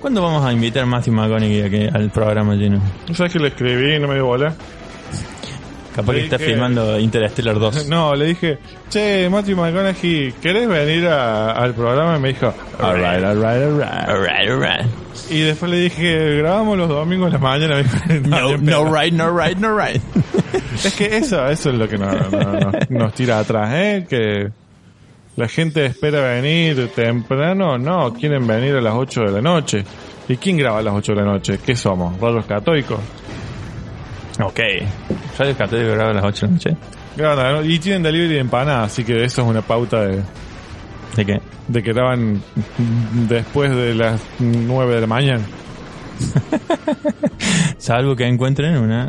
¿Cuándo 0.00 0.20
vamos 0.20 0.44
a 0.44 0.52
invitar 0.52 0.82
a 0.82 0.86
Matthew 0.86 1.14
McConaughey 1.14 1.62
aquí 1.62 1.88
al 1.92 2.10
programa 2.10 2.54
lleno? 2.54 2.80
¿No 3.08 3.14
sabes 3.14 3.32
que 3.32 3.38
le 3.38 3.48
escribí 3.48 3.94
y 3.94 3.98
no 3.98 4.08
me 4.08 4.14
dio 4.14 4.26
bola? 4.26 4.54
Capaz 5.94 6.12
Le 6.12 6.18
que 6.20 6.24
está 6.24 6.38
dije- 6.38 6.50
filmando 6.50 6.98
Interstellar 6.98 7.58
2. 7.58 7.86
No, 7.88 8.14
le 8.14 8.26
dije, 8.26 8.58
che, 8.90 9.28
Matthew 9.30 9.56
McConaughey, 9.56 10.32
¿querés 10.42 10.66
venir 10.68 11.06
a- 11.06 11.52
al 11.52 11.74
programa? 11.74 12.16
Y 12.16 12.20
me 12.20 12.28
dijo, 12.28 12.52
alright, 12.78 13.22
alright, 13.22 13.62
alright. 13.62 14.08
Alright, 14.08 14.48
alright. 14.50 14.86
Y 15.30 15.40
después 15.40 15.70
le 15.70 15.78
dije, 15.78 16.36
grabamos 16.38 16.76
los 16.78 16.88
domingos 16.88 17.28
en 17.28 17.32
la 17.34 17.38
mañana. 17.38 17.82
No, 18.24 18.56
no 18.56 18.94
right, 18.94 19.12
no 19.12 19.30
right, 19.36 19.56
no 19.58 19.76
right. 19.78 20.02
Es 20.84 20.94
que 20.94 21.16
eso, 21.16 21.46
eso 21.48 21.70
es 21.70 21.76
lo 21.76 21.88
que 21.88 21.96
nos, 21.98 22.30
nos- 22.32 22.90
nos 22.90 23.14
tira 23.14 23.38
atrás, 23.38 23.70
¿eh? 23.74 24.06
Que 24.08 24.50
la 25.36 25.48
gente 25.48 25.84
espera 25.86 26.20
venir 26.34 26.88
temprano, 26.94 27.78
no, 27.78 28.12
quieren 28.14 28.46
venir 28.46 28.74
a 28.76 28.80
las 28.80 28.94
8 28.94 29.20
de 29.22 29.32
la 29.32 29.40
noche. 29.40 29.84
¿Y 30.28 30.36
quién 30.36 30.56
graba 30.56 30.78
a 30.78 30.82
las 30.82 30.94
8 30.94 31.12
de 31.12 31.18
la 31.18 31.24
noche? 31.24 31.58
¿Qué 31.64 31.74
somos? 31.76 32.18
¿Rayos 32.20 32.46
católicos? 32.46 32.98
ok. 34.42 34.60
Radio 35.38 35.56
Católico 35.56 35.92
graba 35.92 36.10
a 36.10 36.14
las 36.14 36.24
8 36.24 36.46
de 36.46 36.46
la 36.46 36.52
noche. 36.54 36.76
Graban 37.16 37.52
no- 37.54 37.64
Y 37.64 37.78
tienen 37.78 38.02
delivery 38.02 38.34
de 38.34 38.40
empanadas, 38.40 38.92
así 38.92 39.04
que 39.04 39.24
eso 39.24 39.42
es 39.42 39.48
una 39.48 39.62
pauta 39.62 40.02
de, 40.06 40.22
¿De 41.16 41.24
qué? 41.26 41.40
de 41.68 41.82
que 41.82 41.92
graban 41.92 42.42
después 43.28 43.70
de 43.74 43.94
las 43.94 44.20
9 44.38 44.94
de 44.94 45.00
la 45.02 45.06
mañana. 45.06 45.44
Salvo 47.78 48.16
que 48.16 48.26
encuentren 48.26 48.76
una... 48.76 49.08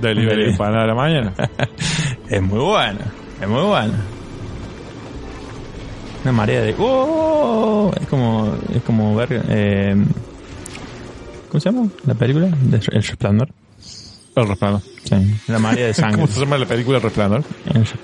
Delivery 0.00 0.44
de 0.44 0.50
empanada 0.50 0.82
de 0.82 0.86
la 0.88 0.94
mañana. 0.94 1.32
Es 2.28 2.42
muy 2.42 2.58
buena. 2.60 3.00
Es 3.40 3.48
muy 3.48 3.62
buena. 3.62 3.94
Una 6.22 6.32
marea 6.32 6.60
de... 6.60 6.74
¡Oh! 6.78 7.90
Es 8.00 8.06
como... 8.06 8.54
Es 8.74 8.82
como 8.82 9.16
ver... 9.16 9.42
Eh, 9.48 9.96
¿Cómo 11.48 11.60
se 11.60 11.70
llama? 11.72 11.88
¿La 12.04 12.14
película? 12.14 12.46
El 12.48 12.80
Resplandor. 12.82 13.48
El 14.36 14.46
resplandor. 14.46 14.82
Sí. 15.04 15.16
La 15.48 15.58
marea 15.58 15.86
de 15.86 15.94
sangre. 15.94 16.16
¿Cómo 16.20 16.26
se 16.28 16.40
llama 16.40 16.58
la 16.58 16.66
película 16.66 16.98
El 16.98 17.02
resplandor? 17.04 17.42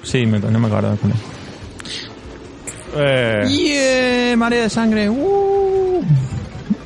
Sí, 0.03 0.25
me- 0.27 0.39
no 0.41 0.59
me 0.59 0.67
acuerdo. 0.69 0.97
Eh, 2.97 3.45
Yeah, 3.49 4.37
marea 4.37 4.63
de 4.63 4.71
sangre. 4.71 5.09
Uh. 5.11 6.03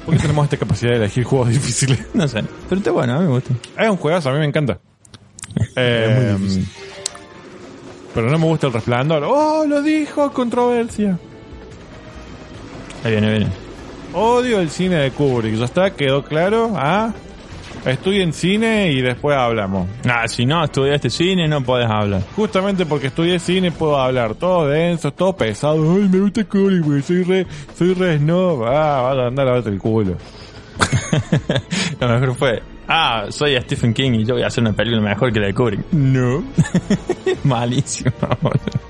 ¿Por 0.04 0.14
qué 0.14 0.20
tenemos 0.22 0.44
esta 0.44 0.56
capacidad 0.56 0.92
de 0.92 0.96
elegir 0.98 1.24
juegos 1.24 1.48
difíciles? 1.50 2.00
No 2.14 2.26
sé. 2.26 2.42
Pero 2.68 2.78
está 2.78 2.90
bueno, 2.90 3.14
a 3.14 3.18
mí 3.18 3.24
me 3.26 3.30
gusta. 3.30 3.52
Es 3.78 3.88
un 3.90 3.96
juegazo, 3.96 4.30
a 4.30 4.32
mí 4.32 4.38
me 4.38 4.46
encanta. 4.46 4.78
Eh, 5.76 6.36
pero 8.14 8.30
no 8.30 8.38
me 8.38 8.46
gusta 8.46 8.68
el 8.68 8.72
resplandor. 8.72 9.24
¡Oh, 9.24 9.64
lo 9.66 9.82
dijo! 9.82 10.32
Controversia. 10.32 11.18
Ahí 13.04 13.12
viene, 13.12 13.26
ahí 13.28 13.38
viene. 13.38 13.52
Odio 14.14 14.60
el 14.60 14.70
cine 14.70 14.96
de 14.96 15.10
Kubrick. 15.10 15.54
¿Ya 15.56 15.64
está? 15.66 15.90
¿Quedó 15.90 16.24
claro? 16.24 16.72
¿Ah? 16.74 17.12
Estoy 17.88 18.20
en 18.20 18.34
cine 18.34 18.92
y 18.92 19.00
después 19.00 19.36
hablamos. 19.36 19.88
Ah, 20.06 20.28
si 20.28 20.44
no 20.44 20.62
estudiaste 20.62 21.08
cine, 21.08 21.48
no 21.48 21.62
podés 21.62 21.88
hablar. 21.88 22.22
Justamente 22.36 22.84
porque 22.84 23.06
estudié 23.06 23.38
cine 23.38 23.72
puedo 23.72 23.98
hablar. 23.98 24.34
Todo 24.34 24.68
denso, 24.68 25.10
todo 25.12 25.34
pesado. 25.34 25.94
Ay, 25.94 26.06
me 26.08 26.18
gusta 26.18 26.44
Kubrick 26.44 27.02
soy 27.02 27.22
re, 27.22 27.46
soy 27.74 27.94
re 27.94 28.18
snob. 28.18 28.64
Ah, 28.66 29.00
vas 29.02 29.18
a 29.18 29.26
andar 29.28 29.48
a 29.48 29.52
verte 29.52 29.70
el 29.70 29.78
culo. 29.78 30.16
Lo 32.00 32.08
mejor 32.08 32.34
fue, 32.34 32.62
ah, 32.88 33.26
soy 33.30 33.58
Stephen 33.62 33.94
King 33.94 34.12
y 34.12 34.24
yo 34.26 34.34
voy 34.34 34.42
a 34.42 34.48
hacer 34.48 34.62
una 34.62 34.74
película 34.74 35.00
mejor 35.00 35.32
que 35.32 35.40
la 35.40 35.46
de 35.46 35.54
Kubrick. 35.54 35.92
No. 35.92 36.44
malísimo. 37.44 38.12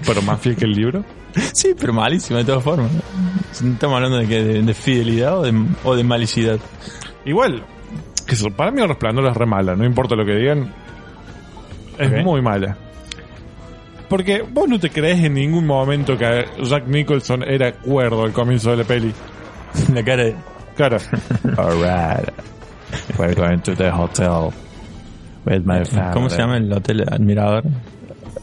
Pero 0.04 0.22
más 0.22 0.40
fiel 0.40 0.56
que 0.56 0.64
el 0.64 0.72
libro. 0.72 1.04
sí, 1.52 1.72
pero 1.78 1.92
malísimo 1.92 2.38
de 2.38 2.44
todas 2.44 2.64
formas. 2.64 2.90
Estamos 3.52 3.94
hablando 3.94 4.18
de 4.18 4.26
que 4.26 4.42
de, 4.42 4.62
de 4.62 4.74
fidelidad 4.74 5.38
o 5.38 5.42
de, 5.42 5.54
o 5.84 5.94
de 5.94 6.02
malicidad. 6.02 6.58
Igual, 7.24 7.62
que 8.28 8.34
eso, 8.34 8.50
para 8.50 8.70
mí 8.70 8.82
el 8.82 8.88
resplandor 8.88 9.26
es 9.26 9.34
re 9.34 9.46
mala, 9.46 9.74
no 9.74 9.86
importa 9.86 10.14
lo 10.14 10.26
que 10.26 10.34
digan. 10.34 10.70
Es 11.98 12.22
muy 12.22 12.42
mala. 12.42 12.76
Porque 14.06 14.42
vos 14.42 14.68
no 14.68 14.78
te 14.78 14.90
crees 14.90 15.24
en 15.24 15.32
ningún 15.32 15.66
momento 15.66 16.16
que 16.16 16.44
Jack 16.62 16.86
Nicholson 16.86 17.42
era 17.42 17.72
cuerdo 17.72 18.24
al 18.24 18.32
comienzo 18.32 18.70
de 18.70 18.76
la 18.76 18.84
peli. 18.84 19.12
la 19.94 20.02
cara 20.02 20.24
de... 20.24 20.36
Claro. 20.76 20.98
Alright. 21.56 22.28
We're 23.18 23.34
going 23.34 23.60
to 23.60 23.74
the 23.74 23.90
hotel 23.90 24.52
with 25.46 25.62
my 25.64 25.84
family. 25.86 26.12
¿Cómo 26.12 26.28
se 26.28 26.38
llama 26.38 26.58
el 26.58 26.70
hotel 26.70 27.04
admirador? 27.10 27.64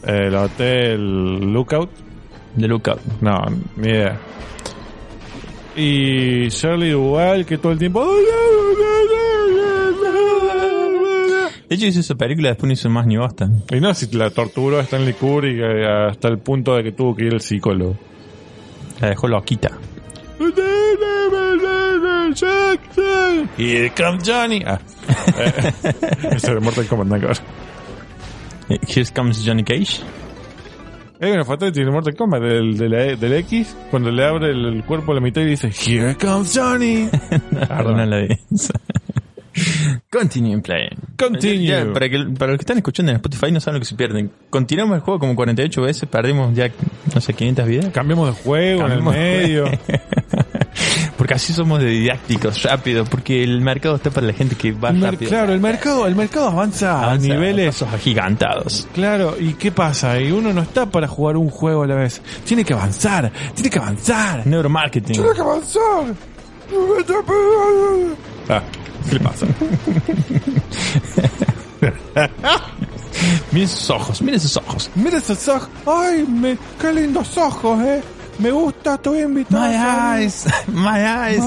El 0.04 0.34
hotel 0.34 1.52
Lookout. 1.52 1.90
De 2.56 2.66
Lookout. 2.66 3.00
No, 3.20 3.44
ni 3.76 3.88
idea. 3.88 4.18
Y 5.76 6.48
Shirley 6.48 6.90
Duvall 6.90 7.46
que 7.46 7.58
todo 7.58 7.70
el 7.70 7.78
tiempo... 7.78 8.04
De 11.68 11.74
hecho 11.74 11.86
hizo 11.86 12.00
esa 12.00 12.14
película 12.14 12.50
después 12.50 12.68
no 12.68 12.72
hizo 12.74 12.88
más 12.90 13.06
ni 13.06 13.16
bosta. 13.16 13.48
Y 13.70 13.80
no, 13.80 13.92
si 13.94 14.06
la 14.16 14.30
torturó 14.30 14.78
a 14.78 14.82
Stanley 14.82 15.14
Kubrick 15.14 15.58
eh, 15.58 15.86
hasta 16.10 16.28
el 16.28 16.38
punto 16.38 16.74
de 16.76 16.84
que 16.84 16.92
tuvo 16.92 17.14
que 17.16 17.24
ir 17.24 17.32
al 17.34 17.40
psicólogo. 17.40 17.96
La 19.00 19.08
dejó 19.10 19.26
loquita. 19.28 19.70
Here 23.58 23.90
comes 23.96 24.22
Johnny. 24.24 24.62
Ah. 24.66 24.78
Ese 26.30 26.54
de 26.54 26.60
Mortal 26.60 26.86
Kombat, 26.86 27.06
no, 27.08 27.28
Here 28.88 29.06
comes 29.14 29.42
Johnny 29.44 29.64
Cage. 29.64 30.00
Hay 31.20 31.30
una 31.30 31.44
fatality 31.44 31.80
en 31.80 31.90
Mortal 31.90 32.14
Kombat 32.14 32.42
del, 32.42 32.76
de 32.76 32.88
la- 32.88 33.16
del 33.16 33.32
X, 33.34 33.74
cuando 33.90 34.10
le 34.10 34.24
abre 34.24 34.50
el, 34.50 34.64
el 34.66 34.84
cuerpo 34.84 35.12
a 35.12 35.14
la 35.14 35.20
mitad 35.20 35.40
y 35.42 35.46
dice, 35.46 35.68
Here 35.68 36.14
comes 36.16 36.52
Johnny. 36.54 37.08
Perdón, 37.68 37.96
no 37.96 38.06
la 38.06 38.18
vi. 38.18 38.28
Continue 40.10 40.60
playing. 40.60 40.90
Continue. 41.18 41.66
Ya, 41.66 41.92
para, 41.92 42.08
que, 42.08 42.18
para 42.38 42.52
los 42.52 42.58
que 42.58 42.62
están 42.62 42.76
escuchando 42.78 43.10
en 43.12 43.16
Spotify 43.16 43.50
no 43.52 43.60
saben 43.60 43.74
lo 43.76 43.80
que 43.80 43.86
se 43.86 43.94
pierden. 43.94 44.30
Continuamos 44.50 44.96
el 44.96 45.00
juego 45.02 45.18
como 45.20 45.34
48 45.36 45.82
veces, 45.82 46.08
perdimos 46.08 46.54
ya, 46.54 46.70
no 47.14 47.20
sé, 47.20 47.32
500 47.34 47.66
vidas. 47.66 47.88
Cambiamos 47.92 48.28
de 48.36 48.42
juego 48.42 48.80
Cambiamos 48.80 49.14
en 49.16 49.22
el 49.22 49.32
de 49.32 49.38
medio. 49.48 49.64
Porque 51.16 51.32
así 51.32 51.54
somos 51.54 51.80
de 51.80 51.86
didácticos, 51.86 52.62
rápido, 52.64 53.04
porque 53.04 53.42
el 53.42 53.62
mercado 53.62 53.96
está 53.96 54.10
para 54.10 54.26
la 54.26 54.34
gente 54.34 54.54
que 54.54 54.72
va 54.72 54.92
mer- 54.92 55.12
rápido. 55.12 55.30
claro, 55.30 55.54
el 55.54 55.60
mercado, 55.60 56.06
el 56.06 56.14
mercado 56.14 56.48
avanza, 56.48 57.02
Avanza 57.04 57.32
a 57.32 57.34
niveles. 57.34 57.80
agigantados. 57.82 58.86
Claro, 58.92 59.34
¿y 59.40 59.54
qué 59.54 59.72
pasa? 59.72 60.20
Y 60.20 60.30
uno 60.30 60.52
no 60.52 60.60
está 60.60 60.84
para 60.90 61.08
jugar 61.08 61.38
un 61.38 61.48
juego 61.48 61.84
a 61.84 61.86
la 61.86 61.94
vez. 61.94 62.20
Tiene 62.44 62.62
que 62.66 62.74
avanzar, 62.74 63.32
tiene 63.54 63.70
que 63.70 63.78
avanzar. 63.78 64.46
Neuromarketing. 64.46 65.14
Tiene 65.14 65.30
que 65.34 65.40
avanzar. 65.40 66.14
Ah, 68.48 68.62
¿qué 69.08 69.14
le 69.14 69.20
pasa? 69.20 69.46
Miren 73.52 73.68
sus 73.68 73.90
ojos, 73.90 74.22
miren 74.22 74.40
sus 74.40 74.56
ojos. 74.56 74.90
Mira 74.94 75.18
esos 75.18 75.48
ojos. 75.48 75.68
Ay, 75.86 76.24
me, 76.28 76.56
qué 76.80 76.92
lindos 76.92 77.36
ojos, 77.38 77.80
eh. 77.82 78.02
Me 78.38 78.50
gusta, 78.50 78.94
estoy 78.96 79.20
invitado. 79.20 79.62
My 79.66 79.74
eyes, 80.20 80.44
my 80.68 80.98
eyes. 81.00 81.42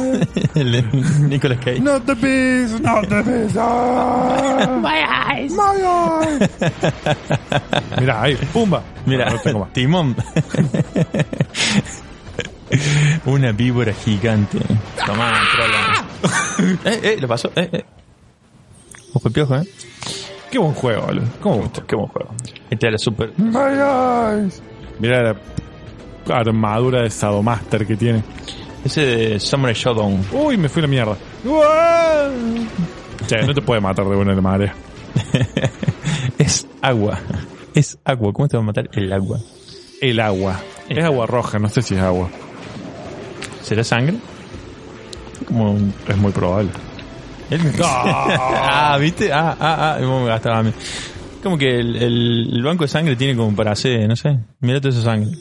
Nicolas 1.21 1.59
Cage. 1.59 1.79
No 1.79 2.01
te 2.01 2.15
pis, 2.15 2.79
no 2.81 3.01
te 3.01 3.23
pis. 3.23 3.55
Ah, 3.57 4.79
My 4.81 5.37
eyes. 5.39 5.51
my 5.51 5.77
eyes. 5.83 6.49
Mira, 7.99 8.21
ahí, 8.23 8.35
pumba. 8.51 8.81
Mira, 9.05 9.29
No 9.29 9.39
tengo 9.39 9.59
más. 9.59 9.73
Timón. 9.73 10.15
Una 13.25 13.51
víbora 13.51 13.93
gigante. 13.93 14.57
Tomá, 15.05 15.41
trola. 15.53 15.88
eh, 16.85 16.99
eh, 17.03 17.17
lo 17.19 17.27
pasó. 17.27 17.51
Eh, 17.55 17.69
eh. 17.71 17.85
Ojo 19.13 19.27
el 19.27 19.33
piojo, 19.33 19.55
eh. 19.55 19.67
Qué 20.51 20.57
buen 20.57 20.73
juego, 20.73 21.05
boludo. 21.05 21.27
¿Cómo 21.41 21.55
me 21.57 21.61
gustó? 21.63 21.85
Qué 21.85 21.95
buen 21.95 22.07
juego. 22.07 22.29
Este 22.69 22.87
era 22.87 22.97
super. 22.97 23.31
My 23.37 24.39
eyes. 24.43 24.61
Mira 24.99 25.35
la 26.25 26.35
armadura 26.35 27.03
de 27.03 27.09
Sadomaster 27.09 27.85
que 27.85 27.95
tiene. 27.95 28.23
Ese 28.83 29.01
de 29.05 29.39
Samurai 29.39 29.73
Showdown. 29.73 30.25
Uy, 30.31 30.57
me 30.57 30.69
fui 30.69 30.81
a 30.81 30.83
la 30.83 30.87
mierda. 30.87 31.17
¡Uah! 31.45 32.29
Che, 33.27 33.41
no 33.43 33.53
te 33.53 33.61
puede 33.61 33.81
matar 33.81 34.05
de 34.07 34.15
buena 34.15 34.33
la 34.33 34.41
marea. 34.41 34.73
Es 36.37 36.65
agua. 36.81 37.19
Es 37.75 37.97
agua. 38.05 38.31
¿Cómo 38.31 38.47
te 38.47 38.55
va 38.57 38.63
a 38.63 38.65
matar 38.65 38.89
el 38.93 39.11
agua? 39.11 39.39
El 40.01 40.19
agua. 40.19 40.59
Es 40.87 41.03
agua 41.03 41.25
roja, 41.27 41.59
no 41.59 41.67
sé 41.67 41.81
si 41.81 41.95
es 41.95 42.01
agua. 42.01 42.29
¿Será 43.61 43.83
sangre? 43.83 44.15
Como 45.49 45.77
Es 46.07 46.17
muy 46.17 46.31
probable. 46.31 46.69
Ah, 47.81 48.97
¿viste? 48.99 49.31
Ah, 49.33 49.55
ah, 49.59 49.95
ah, 49.97 49.99
me 49.99 50.25
gastaba 50.25 50.59
a 50.59 50.63
mí. 50.63 50.71
Como 51.43 51.57
que 51.57 51.79
el, 51.79 51.95
el- 51.95 52.49
el 52.53 52.63
banco 52.63 52.83
de 52.83 52.87
sangre 52.89 53.15
tiene 53.15 53.35
como 53.35 53.55
para 53.55 53.71
hacer, 53.71 54.07
no 54.07 54.15
sé, 54.15 54.37
mira 54.59 54.79
toda 54.79 54.93
esa 54.93 55.01
sangre. 55.03 55.31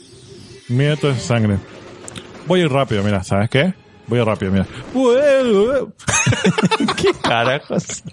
Mira 0.69 0.95
toda 0.97 1.13
esa 1.13 1.27
sangre. 1.35 1.57
Voy 2.47 2.61
a 2.61 2.65
ir 2.65 2.71
rápido, 2.71 3.03
mira, 3.03 3.23
¿sabes 3.23 3.47
qué? 3.49 3.73
Voy 4.07 4.17
a 4.17 4.21
ir 4.23 4.27
rápido, 4.27 4.51
mira. 4.51 4.65
¿Qué 6.97 7.11
carajos? 7.21 8.03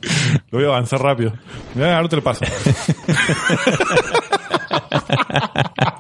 Lo 0.51 0.59
voy 0.59 0.65
a 0.67 0.69
avanzar 0.69 1.01
rápido. 1.01 1.33
Mira, 1.75 1.97
ahora 1.97 2.09
te 2.09 2.17
lo 2.17 2.23
paso. 2.23 2.45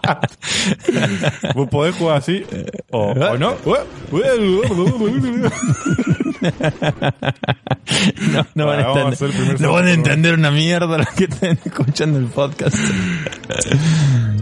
Vos 1.55 1.69
podés 1.69 1.95
jugar 1.97 2.19
así 2.19 2.45
o, 2.91 3.13
o 3.13 3.39
no. 3.39 3.55
No, 8.33 8.47
no 8.55 8.67
van 8.67 8.81
a 8.81 9.11
no 9.59 9.73
van 9.73 9.87
a 9.87 9.93
entender 9.93 10.35
una 10.35 10.51
mierda 10.51 10.99
los 10.99 11.09
que 11.11 11.25
estén 11.25 11.59
escuchando 11.65 12.19
el 12.19 12.27
podcast. 12.27 12.77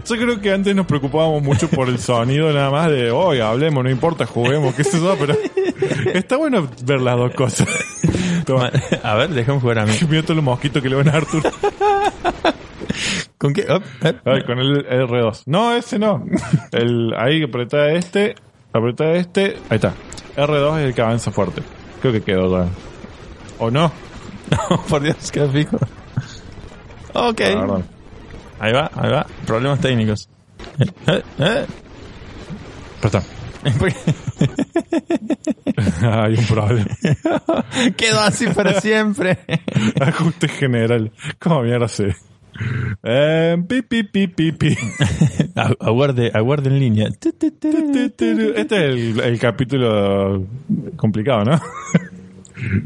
Yo 0.07 0.15
creo 0.17 0.41
que 0.41 0.51
antes 0.51 0.75
nos 0.75 0.85
preocupábamos 0.85 1.41
mucho 1.41 1.69
por 1.69 1.89
el 1.89 1.99
sonido 1.99 2.51
nada 2.53 2.69
más 2.69 2.89
de, 2.91 3.11
hoy 3.11 3.39
hablemos, 3.39 3.83
no 3.83 3.89
importa, 3.89 4.25
juguemos, 4.25 4.75
qué 4.75 4.83
sé 4.83 4.99
yo, 4.99 5.15
pero 5.17 5.35
está 6.13 6.37
bueno 6.37 6.69
ver 6.83 7.01
las 7.01 7.17
dos 7.17 7.33
cosas. 7.33 7.67
Toma, 8.45 8.71
A 9.03 9.15
ver, 9.15 9.29
déjame 9.29 9.59
jugar 9.59 9.79
a 9.79 9.85
mí. 9.85 9.93
mira 10.09 10.21
todos 10.21 10.35
los 10.35 10.45
mosquitos 10.45 10.81
que 10.81 10.89
le 10.89 10.95
van 10.95 11.09
a 11.09 11.13
Arthur. 11.13 11.41
¿Con 13.37 13.53
qué? 13.53 13.63
Op, 13.63 13.83
op. 14.03 14.27
Ay, 14.27 14.43
con 14.43 14.59
el 14.59 14.87
R2. 14.87 15.43
No, 15.45 15.73
ese 15.73 15.99
no. 15.99 16.25
El, 16.71 17.13
ahí 17.17 17.43
apretá 17.43 17.91
este, 17.91 18.35
apretá 18.71 19.11
este, 19.13 19.57
ahí 19.69 19.75
está. 19.75 19.93
R2 20.37 20.79
es 20.79 20.85
el 20.85 20.93
que 20.93 21.01
avanza 21.01 21.31
fuerte. 21.31 21.61
Creo 22.01 22.13
que 22.13 22.21
quedó 22.21 22.63
ya. 22.63 22.69
¿O 23.59 23.71
no? 23.71 23.91
No, 24.69 24.79
por 24.83 25.01
Dios, 25.01 25.31
qué 25.31 25.47
fijo. 25.47 25.77
Ok. 27.13 27.41
Ahí 28.59 28.71
va, 28.71 28.91
ahí 28.93 29.11
va. 29.11 29.25
Problemas 29.45 29.79
técnicos. 29.79 30.29
Eh, 30.79 30.85
eh, 31.07 31.21
eh. 31.39 31.65
Pero 33.01 33.19
está. 33.19 33.23
Hay 36.23 36.35
un 36.35 36.45
problema. 36.45 36.85
Quedó 37.97 38.19
así 38.19 38.45
para 38.47 38.79
siempre. 38.79 39.39
Ajuste 39.99 40.47
general. 40.47 41.11
¿Cómo 41.39 41.63
mierda 41.63 41.87
sé? 41.87 42.15
Eh, 43.03 43.57
pi, 43.67 43.81
pi, 43.81 44.03
pi, 44.03 44.27
pi, 44.27 44.51
pi. 44.53 44.69
Agu- 45.55 45.77
Aguarde, 45.79 46.31
aguarde 46.33 46.69
en 46.69 46.79
línea. 46.79 47.07
Este 47.09 47.29
es 48.57 48.71
el, 48.71 49.19
el 49.19 49.39
capítulo 49.39 50.45
complicado, 50.95 51.43
¿no? 51.43 51.59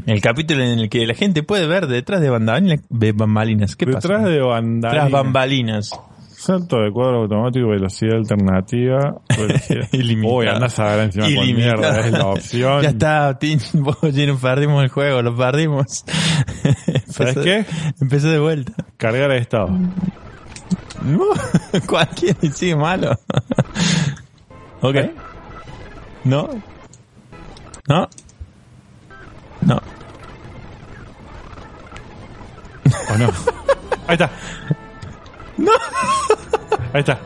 El 0.06 0.20
capítulo 0.20 0.62
en 0.62 0.80
el 0.80 0.88
que 0.90 1.06
la 1.06 1.14
gente 1.14 1.42
puede 1.42 1.66
ver 1.66 1.86
detrás 1.86 2.20
de 2.20 2.28
bambalinas. 2.30 2.80
De 2.88 3.12
bambalinas. 3.12 3.76
¿Qué 3.76 3.86
Detrás 3.86 4.06
pasa? 4.06 4.28
de 4.28 4.40
bandana. 4.40 4.94
Tras 4.94 5.10
bambalinas. 5.10 5.90
Salto 6.28 6.78
de 6.80 6.90
cuadro 6.90 7.22
automático, 7.22 7.68
velocidad 7.68 8.16
alternativa. 8.16 9.20
Velocidad. 9.36 9.88
Ilimitada. 9.92 10.34
Uy, 10.36 10.46
andás 10.48 10.78
a 10.78 10.96
ver 10.96 11.04
encima 11.04 11.26
con 11.26 11.54
mierda, 11.54 12.00
es 12.06 12.12
la 12.12 12.26
opción. 12.26 12.82
Ya 12.82 12.88
está, 12.88 13.38
Tim, 13.38 13.58
perdimos 14.40 14.82
el 14.82 14.88
juego, 14.88 15.20
lo 15.22 15.36
perdimos. 15.36 16.02
¿Sabes 17.06 17.36
Empezó- 17.36 17.42
qué? 17.42 17.64
Empezó 18.00 18.28
de 18.30 18.38
vuelta. 18.38 18.72
Cargar 19.00 19.30
a 19.30 19.36
estado. 19.36 19.68
No, 21.02 21.24
cualquiera 21.86 22.38
y 22.42 22.50
sigue 22.50 22.76
malo. 22.76 23.18
ok. 24.82 24.96
No. 26.24 26.48
No. 27.88 28.08
No. 29.62 29.80
¿O 33.10 33.18
no? 33.18 33.30
Ahí 34.06 34.14
está. 34.14 34.30
No. 35.56 35.72
Ahí 36.94 37.00
está. 37.00 37.18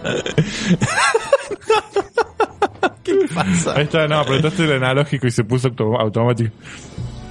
¿Qué 3.05 3.29
pasa? 3.33 3.75
Ahí 3.77 3.85
está. 3.85 4.09
No, 4.09 4.19
apretaste 4.19 4.65
el 4.65 4.73
analógico 4.73 5.29
y 5.29 5.31
se 5.31 5.45
puso 5.45 5.69
auto- 5.69 6.01
automático. 6.01 6.51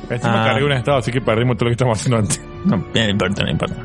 Encima 0.10 0.44
Ah. 0.44 0.48
cargué 0.48 0.66
un 0.66 0.72
estado, 0.74 0.98
así 0.98 1.12
que 1.12 1.22
perdimos 1.22 1.58
todo 1.58 1.66
lo 1.66 1.70
que 1.70 1.74
estamos 1.74 1.98
haciendo 2.00 2.18
antes. 2.18 2.42
No, 2.66 2.78
no 2.78 3.10
importa, 3.10 3.44
no 3.44 3.52
importa. 3.52 3.76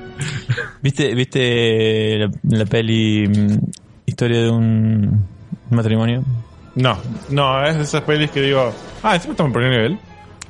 ¿Viste, 0.83 1.15
viste 1.15 2.19
la, 2.19 2.31
la 2.51 2.65
peli 2.67 3.27
mm, 3.29 3.59
Historia 4.07 4.43
de 4.43 4.51
un 4.51 5.27
matrimonio? 5.71 6.23
No, 6.75 6.97
no, 7.31 7.65
es 7.67 7.77
de 7.77 7.83
esas 7.83 8.03
pelis 8.03 8.31
que 8.31 8.41
digo. 8.41 8.73
Ah, 9.03 9.15
encima 9.17 9.33
estamos 9.33 9.51
en 9.51 9.53
primer 9.53 9.71
nivel. 9.71 9.99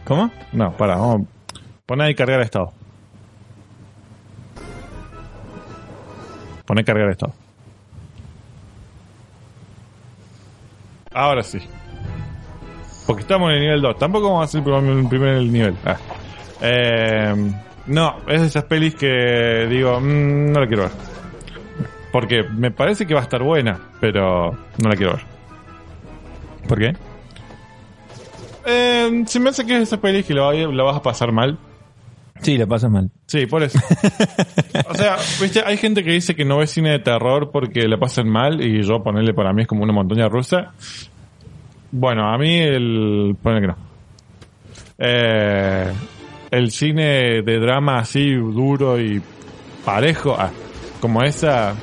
¿Cómo? 0.05 0.31
No, 0.53 0.77
para, 0.77 0.97
vamos. 0.97 1.27
Pon 1.87 2.01
ahí 2.01 2.15
cargar 2.15 2.41
estado. 2.43 2.73
Pone 6.67 6.85
cargar 6.85 7.11
estado. 7.11 7.33
Ahora 11.13 11.43
sí. 11.43 11.59
Porque 13.09 13.23
estamos 13.23 13.49
en 13.49 13.55
el 13.55 13.61
nivel 13.63 13.81
2. 13.81 13.99
Tampoco 13.99 14.27
vamos 14.27 14.43
a 14.43 14.45
hacer 14.45 14.61
el 14.61 15.09
primer 15.09 15.41
nivel. 15.45 15.75
Ah. 15.83 15.97
Eh, 16.61 17.53
no, 17.87 18.17
es 18.29 18.43
de 18.43 18.47
esas 18.49 18.65
pelis 18.65 18.97
que 18.97 19.67
digo, 19.71 19.99
mm, 19.99 20.53
no 20.53 20.61
la 20.61 20.67
quiero 20.67 20.83
ver. 20.83 20.93
Porque 22.13 22.43
me 22.43 22.71
parece 22.71 23.07
que 23.07 23.15
va 23.15 23.21
a 23.21 23.23
estar 23.23 23.43
buena, 23.43 23.81
pero 23.99 24.51
no 24.53 24.91
la 24.91 24.95
quiero 24.95 25.15
ver. 25.15 25.23
¿Por 26.69 26.79
qué? 26.79 26.97
Eh, 28.67 29.25
se 29.27 29.41
me 29.41 29.49
hace 29.49 29.65
que 29.65 29.73
es 29.73 29.79
de 29.79 29.85
esas 29.85 30.01
pelis 30.01 30.27
que 30.27 30.35
la, 30.35 30.53
la 30.53 30.83
vas 30.83 30.97
a 30.97 31.03
pasar 31.03 31.33
mal. 31.33 31.59
Sí, 32.43 32.59
la 32.59 32.67
pasas 32.67 32.91
mal. 32.91 33.11
Sí, 33.25 33.47
por 33.47 33.63
eso. 33.63 33.79
o 34.91 34.95
sea, 34.95 35.17
viste, 35.41 35.63
hay 35.65 35.79
gente 35.79 36.05
que 36.05 36.11
dice 36.11 36.37
que 36.37 36.45
no 36.45 36.59
ve 36.59 36.67
cine 36.67 36.91
de 36.91 36.99
terror 36.99 37.51
porque 37.51 37.89
le 37.89 37.97
pasan 37.97 38.29
mal 38.29 38.61
y 38.63 38.83
yo 38.83 39.03
ponerle 39.03 39.33
para 39.33 39.55
mí 39.55 39.63
es 39.63 39.67
como 39.67 39.83
una 39.83 39.95
montaña 39.95 40.29
rusa. 40.29 40.75
Bueno, 41.91 42.33
a 42.33 42.39
mí 42.39 42.59
el... 42.59 43.37
Ponele 43.43 43.61
que 43.61 43.67
no. 43.69 43.77
Eh, 44.99 45.93
el 46.51 46.71
cine 46.71 47.43
de 47.43 47.59
drama 47.59 47.99
así 47.99 48.33
duro 48.35 49.01
y 49.01 49.23
parejo, 49.85 50.37
ah, 50.39 50.51
como 51.01 51.23
esa... 51.23 51.75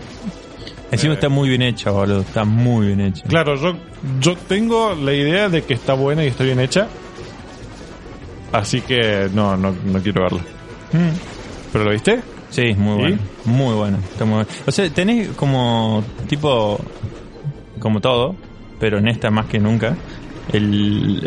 Encima 0.92 1.16
está 1.16 1.30
muy 1.30 1.50
bien 1.50 1.62
hecha, 1.62 1.92
boludo. 1.92 2.22
Está 2.22 2.46
muy 2.46 2.88
bien 2.88 3.02
hecha. 3.02 3.24
Claro, 3.28 3.56
yo, 3.56 3.74
yo 4.22 4.36
tengo 4.36 4.96
la 4.96 5.14
idea 5.14 5.50
de 5.50 5.64
que 5.64 5.74
está 5.74 5.94
buena 5.94 6.24
y 6.24 6.28
está 6.28 6.44
bien 6.44 6.60
hecha. 6.60 6.88
Así 8.52 8.82
que 8.82 9.30
no, 9.34 9.58
no, 9.58 9.76
no 9.84 10.00
quiero 10.00 10.24
verla. 10.24 10.42
Mm. 10.94 11.16
¿Pero 11.74 11.86
lo 11.86 11.92
viste? 11.92 12.22
Sí, 12.50 12.74
muy 12.76 12.98
bueno. 12.98 13.18
Muy 13.44 13.74
bueno. 13.74 13.98
Está 13.98 14.24
muy 14.24 14.36
bueno. 14.36 14.50
O 14.66 14.72
sea, 14.72 14.90
tenés 14.90 15.30
como 15.30 16.04
tipo 16.28 16.80
como 17.80 18.00
todo, 18.00 18.36
pero 18.80 18.98
en 18.98 19.08
esta 19.08 19.32
más 19.32 19.46
que 19.48 19.60
nunca, 19.60 19.96
el, 20.52 21.22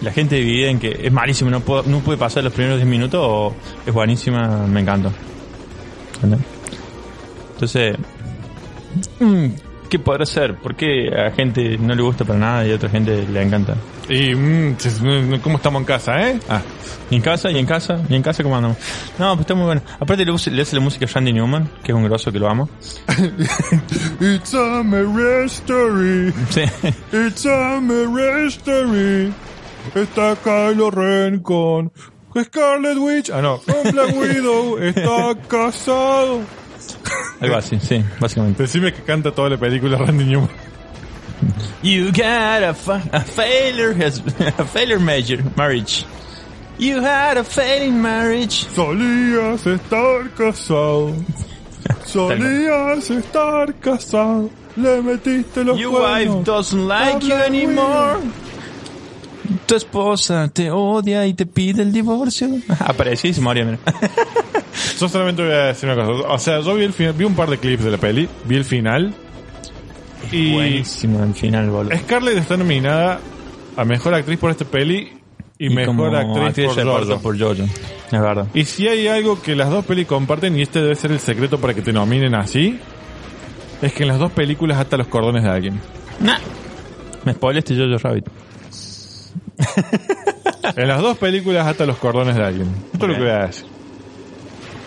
la 0.00 0.12
gente 0.12 0.36
dividida 0.36 0.70
en 0.70 0.78
que 0.78 1.00
es 1.02 1.12
malísimo, 1.12 1.50
no, 1.50 1.60
puedo, 1.60 1.82
no 1.84 2.00
puede 2.00 2.18
pasar 2.18 2.44
los 2.44 2.52
primeros 2.52 2.78
10 2.78 2.88
minutos 2.88 3.20
o 3.22 3.54
es 3.86 3.92
buenísima, 3.92 4.66
me 4.66 4.80
encanta. 4.80 5.10
Entonces, 7.54 7.96
mm, 9.20 9.46
¿qué 9.88 9.98
podrá 9.98 10.24
ser? 10.24 10.56
¿Por 10.56 10.74
qué 10.74 11.08
a 11.08 11.30
gente 11.32 11.76
no 11.78 11.94
le 11.94 12.02
gusta 12.02 12.24
para 12.24 12.38
nada 12.38 12.66
y 12.66 12.72
a 12.72 12.76
otra 12.76 12.88
gente 12.88 13.26
le 13.26 13.42
encanta? 13.42 13.74
Y 14.08 14.34
mm, 14.34 14.76
se- 14.78 15.40
¿cómo 15.42 15.56
estamos 15.58 15.80
en 15.80 15.86
casa, 15.86 16.28
eh? 16.30 16.40
Ah, 16.48 16.62
Y 17.10 17.16
en 17.16 17.22
casa, 17.22 17.50
y 17.50 17.58
en 17.58 17.66
casa, 17.66 18.00
y 18.08 18.14
en 18.14 18.22
casa, 18.22 18.42
¿cómo 18.42 18.56
andamos? 18.56 18.78
No, 19.18 19.30
pues 19.34 19.40
está 19.40 19.54
muy 19.54 19.66
bueno. 19.66 19.82
Aparte 20.00 20.24
le, 20.24 20.32
hace 20.62 20.76
la 20.76 20.80
música 20.80 21.06
a 21.06 21.08
Randy 21.12 21.32
Newman, 21.32 21.68
que 21.82 21.92
es 21.92 21.96
un 21.96 22.04
grosso 22.04 22.32
que 22.32 22.38
lo 22.38 22.48
amo. 22.48 22.68
It's 24.20 24.54
a 24.54 24.82
marriage 24.82 25.52
story. 25.54 26.32
Sí. 26.50 26.62
It's 27.12 27.46
a 27.46 27.80
marriage 27.80 28.56
story. 28.58 29.32
Está 29.94 30.36
Kylo 30.42 30.90
Ren 30.90 31.40
con 31.40 31.90
Scarlet 32.42 32.98
Witch. 32.98 33.30
Ah, 33.30 33.40
no, 33.42 33.58
con 33.60 33.92
Black 33.92 34.14
Widow. 34.16 34.78
Está 34.78 35.34
casado. 35.48 36.40
Algo 37.40 37.56
así, 37.56 37.78
sí, 37.80 38.04
básicamente. 38.20 38.62
Decime 38.64 38.92
que 38.92 39.02
canta 39.02 39.30
toda 39.32 39.48
la 39.50 39.56
película 39.56 39.96
Randy 39.98 40.24
Newman. 40.24 40.50
You 41.82 42.10
got 42.12 42.62
a, 42.62 42.74
fa- 42.74 43.02
a 43.12 43.20
failure, 43.20 43.92
has- 43.94 44.18
a 44.58 44.64
failure 44.64 44.98
major, 44.98 45.42
marriage. 45.56 46.04
You 46.78 47.00
had 47.00 47.36
a 47.38 47.44
failing 47.44 48.00
marriage. 48.00 48.64
Solías 48.74 49.66
estar 49.66 50.30
casado. 50.36 51.12
Solías 52.06 53.10
estar 53.10 53.74
casado. 53.80 54.50
Le 54.76 55.02
metiste 55.02 55.64
los 55.64 55.78
Your 55.78 55.92
wife 55.92 56.28
cuernos. 56.28 56.44
doesn't 56.44 56.86
like 56.88 57.26
you 57.26 57.34
anymore. 57.34 58.20
Tu 59.66 59.74
esposa 59.74 60.48
te 60.52 60.70
odia 60.70 61.26
y 61.26 61.34
te 61.34 61.46
pide 61.46 61.82
el 61.82 61.92
divorcio. 61.92 62.48
Apareció 62.80 63.30
y 63.30 63.34
se 63.34 63.40
moría, 63.40 63.64
mira. 63.64 63.78
Yo 65.00 65.08
solamente 65.08 65.42
voy 65.42 65.52
a 65.52 65.64
decir 65.66 65.88
una 65.88 66.04
cosa. 66.04 66.28
O 66.28 66.38
sea, 66.38 66.60
yo 66.60 66.74
vi 66.74 66.84
el 66.84 66.92
final, 66.92 67.14
vi 67.14 67.24
un 67.24 67.34
par 67.34 67.50
de 67.50 67.58
clips 67.58 67.82
de 67.84 67.90
la 67.90 67.98
peli, 67.98 68.28
vi 68.44 68.56
el 68.56 68.64
final. 68.64 69.14
Y 70.30 70.52
Buenísimo 70.52 71.22
el 71.22 71.34
final, 71.34 71.70
boludo. 71.70 71.96
Scarlett 71.96 72.38
está 72.38 72.56
nominada 72.56 73.20
a 73.76 73.84
mejor 73.84 74.14
actriz 74.14 74.38
por 74.38 74.50
esta 74.50 74.64
peli 74.64 75.12
y, 75.58 75.70
mejor 75.70 76.14
actriz, 76.14 76.66
por 76.66 76.84
Jojo. 76.84 77.20
por 77.20 77.38
Jojo. 77.38 77.62
Es 77.62 78.20
verdad. 78.20 78.46
Y 78.54 78.64
si 78.64 78.88
hay 78.88 79.08
algo 79.08 79.40
que 79.40 79.56
las 79.56 79.70
dos 79.70 79.84
pelis 79.84 80.06
comparten, 80.06 80.56
y 80.56 80.62
este 80.62 80.80
debe 80.80 80.94
ser 80.94 81.12
el 81.12 81.20
secreto 81.20 81.58
para 81.58 81.74
que 81.74 81.82
te 81.82 81.92
nominen 81.92 82.34
así, 82.34 82.78
es 83.82 83.92
que 83.92 84.02
en 84.02 84.08
las 84.08 84.18
dos 84.18 84.32
películas 84.32 84.78
hasta 84.78 84.96
los 84.96 85.08
cordones 85.08 85.42
de 85.44 85.50
alguien. 85.50 85.80
Nah. 86.20 86.38
Me 87.24 87.32
spoileaste 87.34 87.76
Jojo 87.76 87.98
Rabbit. 87.98 88.26
En 90.76 90.86
las 90.88 91.00
dos 91.00 91.16
películas 91.18 91.66
hasta 91.66 91.86
los 91.86 91.96
cordones 91.96 92.36
de 92.36 92.44
alguien. 92.44 92.68
Esto 92.92 93.06
es 93.06 93.12
lo 93.12 93.14
que 93.14 93.20
voy 93.20 93.30
a 93.30 93.46
decir. 93.46 93.66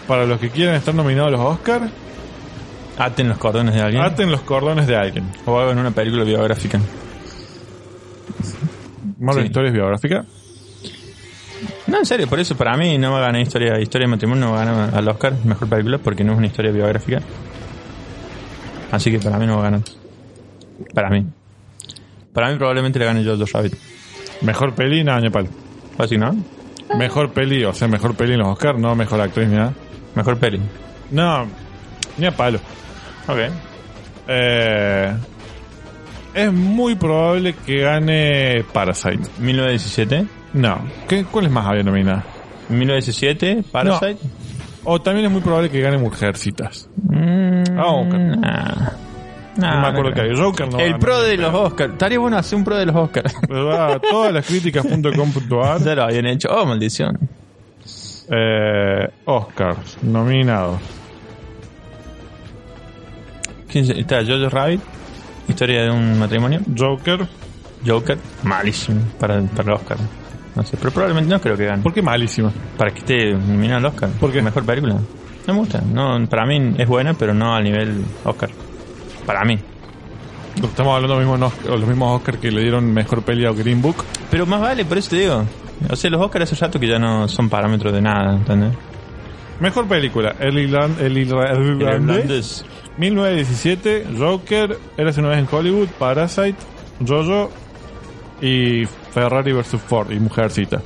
Para 0.08 0.26
los 0.26 0.40
que 0.40 0.50
quieran 0.50 0.76
estar 0.76 0.94
nominados 0.94 1.30
a 1.30 1.32
los 1.32 1.42
Oscars, 1.42 1.92
Aten 2.98 3.30
los 3.30 3.38
cordones 3.38 3.74
de 3.74 3.82
alguien. 3.82 4.04
Aten 4.04 4.32
los 4.32 4.42
cordones 4.42 4.88
de 4.88 4.96
alguien. 4.96 5.32
O 5.46 5.60
hagan 5.60 5.78
una 5.80 5.92
película 5.92 6.24
biográfica. 6.24 6.80
Marvel 9.20 9.44
Sí. 9.44 9.48
Historias 9.48 9.74
biográfica. 9.74 10.26
No, 11.88 11.98
en 11.98 12.06
serio, 12.06 12.28
por 12.28 12.40
eso 12.40 12.56
para 12.56 12.76
mí 12.78 12.98
no 12.98 13.12
va 13.12 13.20
a 13.20 13.22
ganar 13.22 13.42
historia, 13.42 13.80
historia 13.80 14.08
de 14.08 14.12
matrimonio, 14.12 14.46
no 14.46 14.54
va 14.54 14.62
a 14.62 14.66
ganar 14.66 14.96
al 14.96 15.08
Oscar, 15.10 15.34
mejor 15.44 15.68
película, 15.68 15.98
porque 15.98 16.24
no 16.24 16.32
es 16.32 16.38
una 16.38 16.48
historia 16.48 16.72
biográfica. 16.72 17.22
Así 18.92 19.12
que 19.12 19.20
para 19.20 19.38
mí 19.38 19.46
no 19.46 19.56
va 19.56 19.62
a 19.62 19.64
ganar. 19.64 19.82
Para 20.94 21.10
mí. 21.10 21.26
Para 22.34 22.50
mí 22.50 22.58
probablemente 22.58 22.98
le 22.98 23.06
gane 23.06 23.24
Jojo 23.24 23.46
Rabbit. 23.54 23.74
Mejor 24.42 24.74
peli, 24.74 25.04
nada, 25.04 25.20
ni 25.20 25.28
a 25.28 25.32
palo. 25.32 25.50
¿O 25.98 26.04
así, 26.04 26.18
no? 26.18 26.36
Mejor 26.98 27.32
peli, 27.32 27.64
o 27.64 27.74
sea, 27.74 27.88
mejor 27.88 28.16
peli 28.16 28.34
en 28.34 28.40
los 28.40 28.48
Oscars, 28.50 28.80
no 28.80 28.96
mejor 28.96 29.22
actriz 29.22 29.48
ni 29.48 29.56
nada. 29.56 29.74
Mejor 30.16 30.38
peli. 30.38 30.60
No, 31.12 31.48
ni 32.22 32.28
a 32.28 32.32
palo. 32.32 32.60
Ok. 33.28 33.38
Eh, 34.28 35.14
es 36.34 36.54
muy 36.54 36.96
probable 36.96 37.54
que 37.66 37.80
gane 37.82 38.64
Parasite. 38.72 39.20
1917. 39.40 40.26
No. 40.54 40.80
¿Qué, 41.08 41.26
¿Cuál 41.26 41.46
es 41.48 41.52
más 41.52 41.66
había 41.68 41.84
nominada? 41.84 42.24
1917, 42.70 43.64
Parasite. 43.72 44.18
O 44.84 45.02
también 45.02 45.26
es 45.26 45.32
muy 45.32 45.42
probable 45.42 45.70
que 45.70 45.82
gane 45.82 45.98
Mujercitas. 45.98 46.90
Mm, 47.04 47.64
Ah, 47.78 47.86
Oscar. 47.92 48.20
nah. 48.20 48.90
Nah, 49.58 49.76
no 49.76 49.82
me 49.82 49.88
acuerdo 49.90 50.10
no 50.12 50.16
que 50.16 50.22
hay 50.22 50.36
Joker, 50.36 50.72
no. 50.72 50.80
El 50.80 50.98
pro 50.98 51.22
de 51.22 51.36
los 51.36 51.54
Oscars. 51.54 51.92
Estaría 51.92 52.18
bueno 52.20 52.38
hacer 52.38 52.58
un 52.58 52.64
pro 52.64 52.78
de 52.78 52.86
los 52.86 52.96
Oscars. 52.96 53.36
Todas 54.10 54.32
las 54.34 54.46
críticas.com.ar. 54.46 55.82
ya 55.84 55.96
lo 55.96 56.04
habían 56.04 56.26
hecho. 56.28 56.48
Oh, 56.50 56.66
maldición. 56.66 57.20
Eh, 58.30 59.10
Oscars, 59.26 59.98
nominados. 60.04 60.80
¿Quién 63.72 63.86
se- 63.86 64.00
está? 64.00 64.20
Jojo 64.26 64.50
Rabbit. 64.50 64.82
Historia 65.48 65.84
de 65.84 65.92
un 65.92 66.20
matrimonio. 66.20 66.60
Joker. 66.78 67.28
Joker. 67.86 68.18
Malísimo 68.44 69.02
para, 69.20 69.42
para 69.42 69.70
el 69.70 69.74
Oscar. 69.76 69.98
No 70.56 70.64
sé, 70.64 70.78
pero 70.78 70.92
probablemente 70.92 71.30
no 71.34 71.40
creo 71.42 71.56
que 71.58 71.66
gane. 71.66 71.82
¿Por 71.82 71.94
qué 71.94 72.02
malísima? 72.02 72.52
Para 72.78 72.92
que 72.92 73.00
esté 73.00 73.32
nominado 73.34 73.78
al 73.80 73.86
Oscar. 73.86 74.10
¿Por 74.20 74.32
qué? 74.32 74.42
Mejor 74.42 74.66
película. 74.66 74.96
No 75.48 75.54
me 75.54 75.60
gusta. 75.60 75.82
No, 75.82 76.24
para 76.28 76.46
mí 76.46 76.76
es 76.78 76.88
buena, 76.88 77.14
pero 77.14 77.34
no 77.34 77.56
al 77.56 77.64
nivel 77.64 78.04
Oscar. 78.26 78.50
Para 79.26 79.44
mí. 79.46 79.58
Estamos 80.62 80.94
hablando 80.96 81.18
de 81.18 81.24
los 81.26 81.32
mismos, 81.40 81.54
Os- 81.66 81.80
los 81.80 81.88
mismos 81.88 82.18
Oscars 82.20 82.38
que 82.38 82.52
le 82.52 82.62
dieron 82.62 82.92
mejor 82.94 83.24
peli 83.24 83.46
a 83.46 83.52
Green 83.52 83.82
Book. 83.82 84.04
Pero 84.30 84.46
más 84.46 84.60
vale, 84.62 84.84
por 84.86 84.98
eso 84.98 85.10
te 85.12 85.20
digo. 85.20 85.44
O 85.90 85.96
sea, 85.96 86.10
los 86.12 86.22
Oscars 86.22 86.52
hace 86.52 86.64
rato 86.66 86.80
que 86.80 86.88
ya 86.88 87.00
no 87.00 87.28
son 87.28 87.50
parámetros 87.50 87.94
de 87.94 88.02
nada, 88.02 88.36
¿entendés? 88.36 88.74
Mejor 89.60 89.88
película, 89.88 90.36
El, 90.40 90.56
Irlan- 90.58 91.00
el 91.00 91.16
Irra- 91.18 91.52
el 91.56 91.62
El 91.62 91.82
Irlandés. 91.82 92.66
Irlandés. 93.04 93.48
1917, 93.50 94.06
Joker, 94.18 94.78
Eras 94.98 95.18
una 95.18 95.30
vez 95.30 95.40
en 95.40 95.48
Hollywood, 95.52 95.88
Parasite, 95.98 96.56
Jojo 97.06 97.50
y 98.42 98.86
Ferrari 99.12 99.54
vs. 99.54 99.82
Ford 99.82 100.12
y 100.12 100.20
Mujercita. 100.20 100.82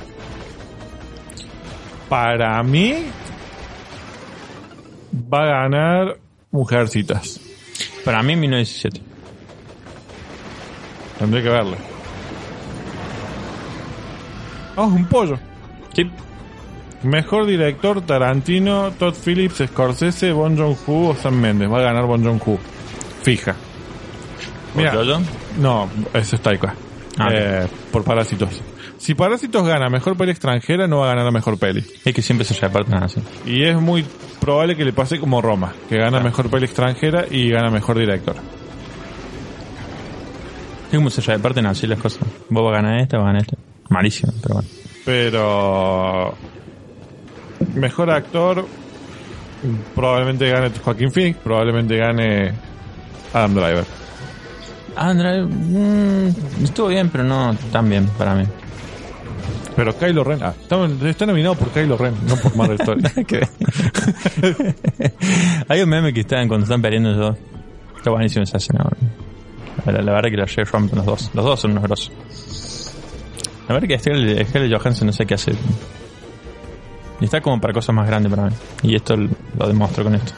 Para 2.08 2.62
mí 2.62 2.94
va 5.32 5.42
a 5.42 5.46
ganar 5.46 6.18
Mujercitas. 6.50 7.40
Para 8.04 8.22
mí 8.22 8.36
1917. 8.36 9.00
Tendré 11.18 11.42
que 11.42 11.48
verla. 11.48 11.76
Vamos, 14.76 14.94
un 14.94 15.06
pollo. 15.06 15.38
Sí. 15.94 16.10
Mejor 17.06 17.46
director 17.46 18.00
Tarantino, 18.02 18.90
Todd 18.98 19.14
Phillips, 19.14 19.62
Scorsese, 19.68 20.32
Bon 20.32 20.56
Joon-ho 20.56 21.08
o 21.10 21.14
Sam 21.14 21.34
Mendes. 21.40 21.70
Va 21.70 21.78
a 21.78 21.82
ganar 21.82 22.04
Bon 22.06 22.22
Joon-ho. 22.22 22.58
Fija. 23.22 23.54
Mira. 24.74 24.92
No, 25.58 25.88
eso 26.12 26.36
es 26.36 26.42
Taika. 26.42 26.74
Ah, 27.18 27.28
Eh, 27.32 27.66
por 27.90 28.04
Parásitos. 28.04 28.60
Si 28.98 29.14
Parásitos 29.14 29.66
gana 29.66 29.88
mejor 29.88 30.16
peli 30.16 30.32
extranjera, 30.32 30.86
no 30.86 30.98
va 30.98 31.06
a 31.06 31.08
ganar 31.10 31.24
la 31.24 31.30
mejor 31.30 31.58
peli. 31.58 31.84
Es 32.04 32.14
que 32.14 32.22
siempre 32.22 32.44
se 32.44 32.54
reparten 32.54 32.94
así. 33.02 33.20
Y 33.46 33.62
es 33.64 33.80
muy 33.80 34.04
probable 34.40 34.76
que 34.76 34.84
le 34.84 34.92
pase 34.92 35.18
como 35.18 35.40
Roma, 35.40 35.72
que 35.88 35.96
gana 35.96 36.18
Ah. 36.18 36.22
mejor 36.22 36.50
peli 36.50 36.64
extranjera 36.66 37.24
y 37.30 37.50
gana 37.50 37.70
mejor 37.70 37.98
director. 37.98 38.36
Es 40.90 40.94
como 40.96 41.10
se 41.10 41.20
reparten 41.20 41.66
así 41.66 41.86
las 41.86 41.98
cosas. 41.98 42.22
Vos 42.48 42.64
vas 42.64 42.78
a 42.78 42.82
ganar 42.82 43.00
esta, 43.00 43.16
vas 43.18 43.24
a 43.24 43.26
ganar 43.28 43.42
esta. 43.42 43.56
Malísimo, 43.88 44.32
pero 44.42 44.54
bueno. 44.56 44.68
Pero. 45.04 46.34
Mejor 47.74 48.10
actor. 48.10 48.66
Probablemente 49.94 50.48
gane 50.48 50.70
Joaquín 50.70 51.10
Phoenix, 51.10 51.38
probablemente 51.42 51.96
gane 51.96 52.52
Adam 53.32 53.54
Driver. 53.54 53.84
Andra, 54.96 55.44
mm, 55.44 56.28
estuvo 56.62 56.88
bien, 56.88 57.10
pero 57.10 57.24
no 57.24 57.56
tan 57.72 57.88
bien 57.88 58.06
para 58.18 58.34
mí. 58.34 58.44
Pero 59.74 59.98
Kylo 59.98 60.24
Ren, 60.24 60.42
ah, 60.42 60.54
está, 60.58 60.86
está 61.06 61.26
nominado 61.26 61.54
por 61.54 61.68
Kylo 61.68 61.98
Ren, 61.98 62.14
no 62.26 62.36
por 62.36 62.56
Marvel 62.56 62.80
Story. 62.80 63.02
Hay 65.68 65.82
un 65.82 65.88
meme 65.90 66.14
que 66.14 66.20
están 66.20 66.48
cuando 66.48 66.64
están 66.64 66.80
peleando 66.80 67.10
los 67.10 67.18
dos. 67.18 67.36
Está 67.98 68.10
buenísimo 68.10 68.44
esa 68.44 68.56
escena. 68.56 68.86
La, 69.84 70.00
la 70.00 70.12
verdad 70.12 70.30
que 70.30 70.36
la 70.36 70.46
Shea 70.46 70.64
rompen 70.64 70.96
los 70.96 71.06
dos. 71.06 71.30
Los 71.34 71.44
dos 71.44 71.60
son 71.60 71.72
unos 71.72 71.84
grosos. 71.84 72.10
La 73.68 73.74
verdad 73.74 73.88
que 73.88 73.98
Scarlett 73.98 74.72
Johansson 74.72 75.08
no 75.08 75.12
sé 75.12 75.26
qué 75.26 75.34
hace. 75.34 75.52
Y 77.20 77.24
está 77.24 77.40
como 77.40 77.60
para 77.60 77.72
cosas 77.72 77.94
más 77.94 78.06
grandes 78.06 78.30
para 78.30 78.46
mí. 78.50 78.52
Y 78.82 78.94
esto 78.94 79.16
lo 79.16 79.66
demuestro 79.66 80.04
con 80.04 80.14
esto. 80.14 80.32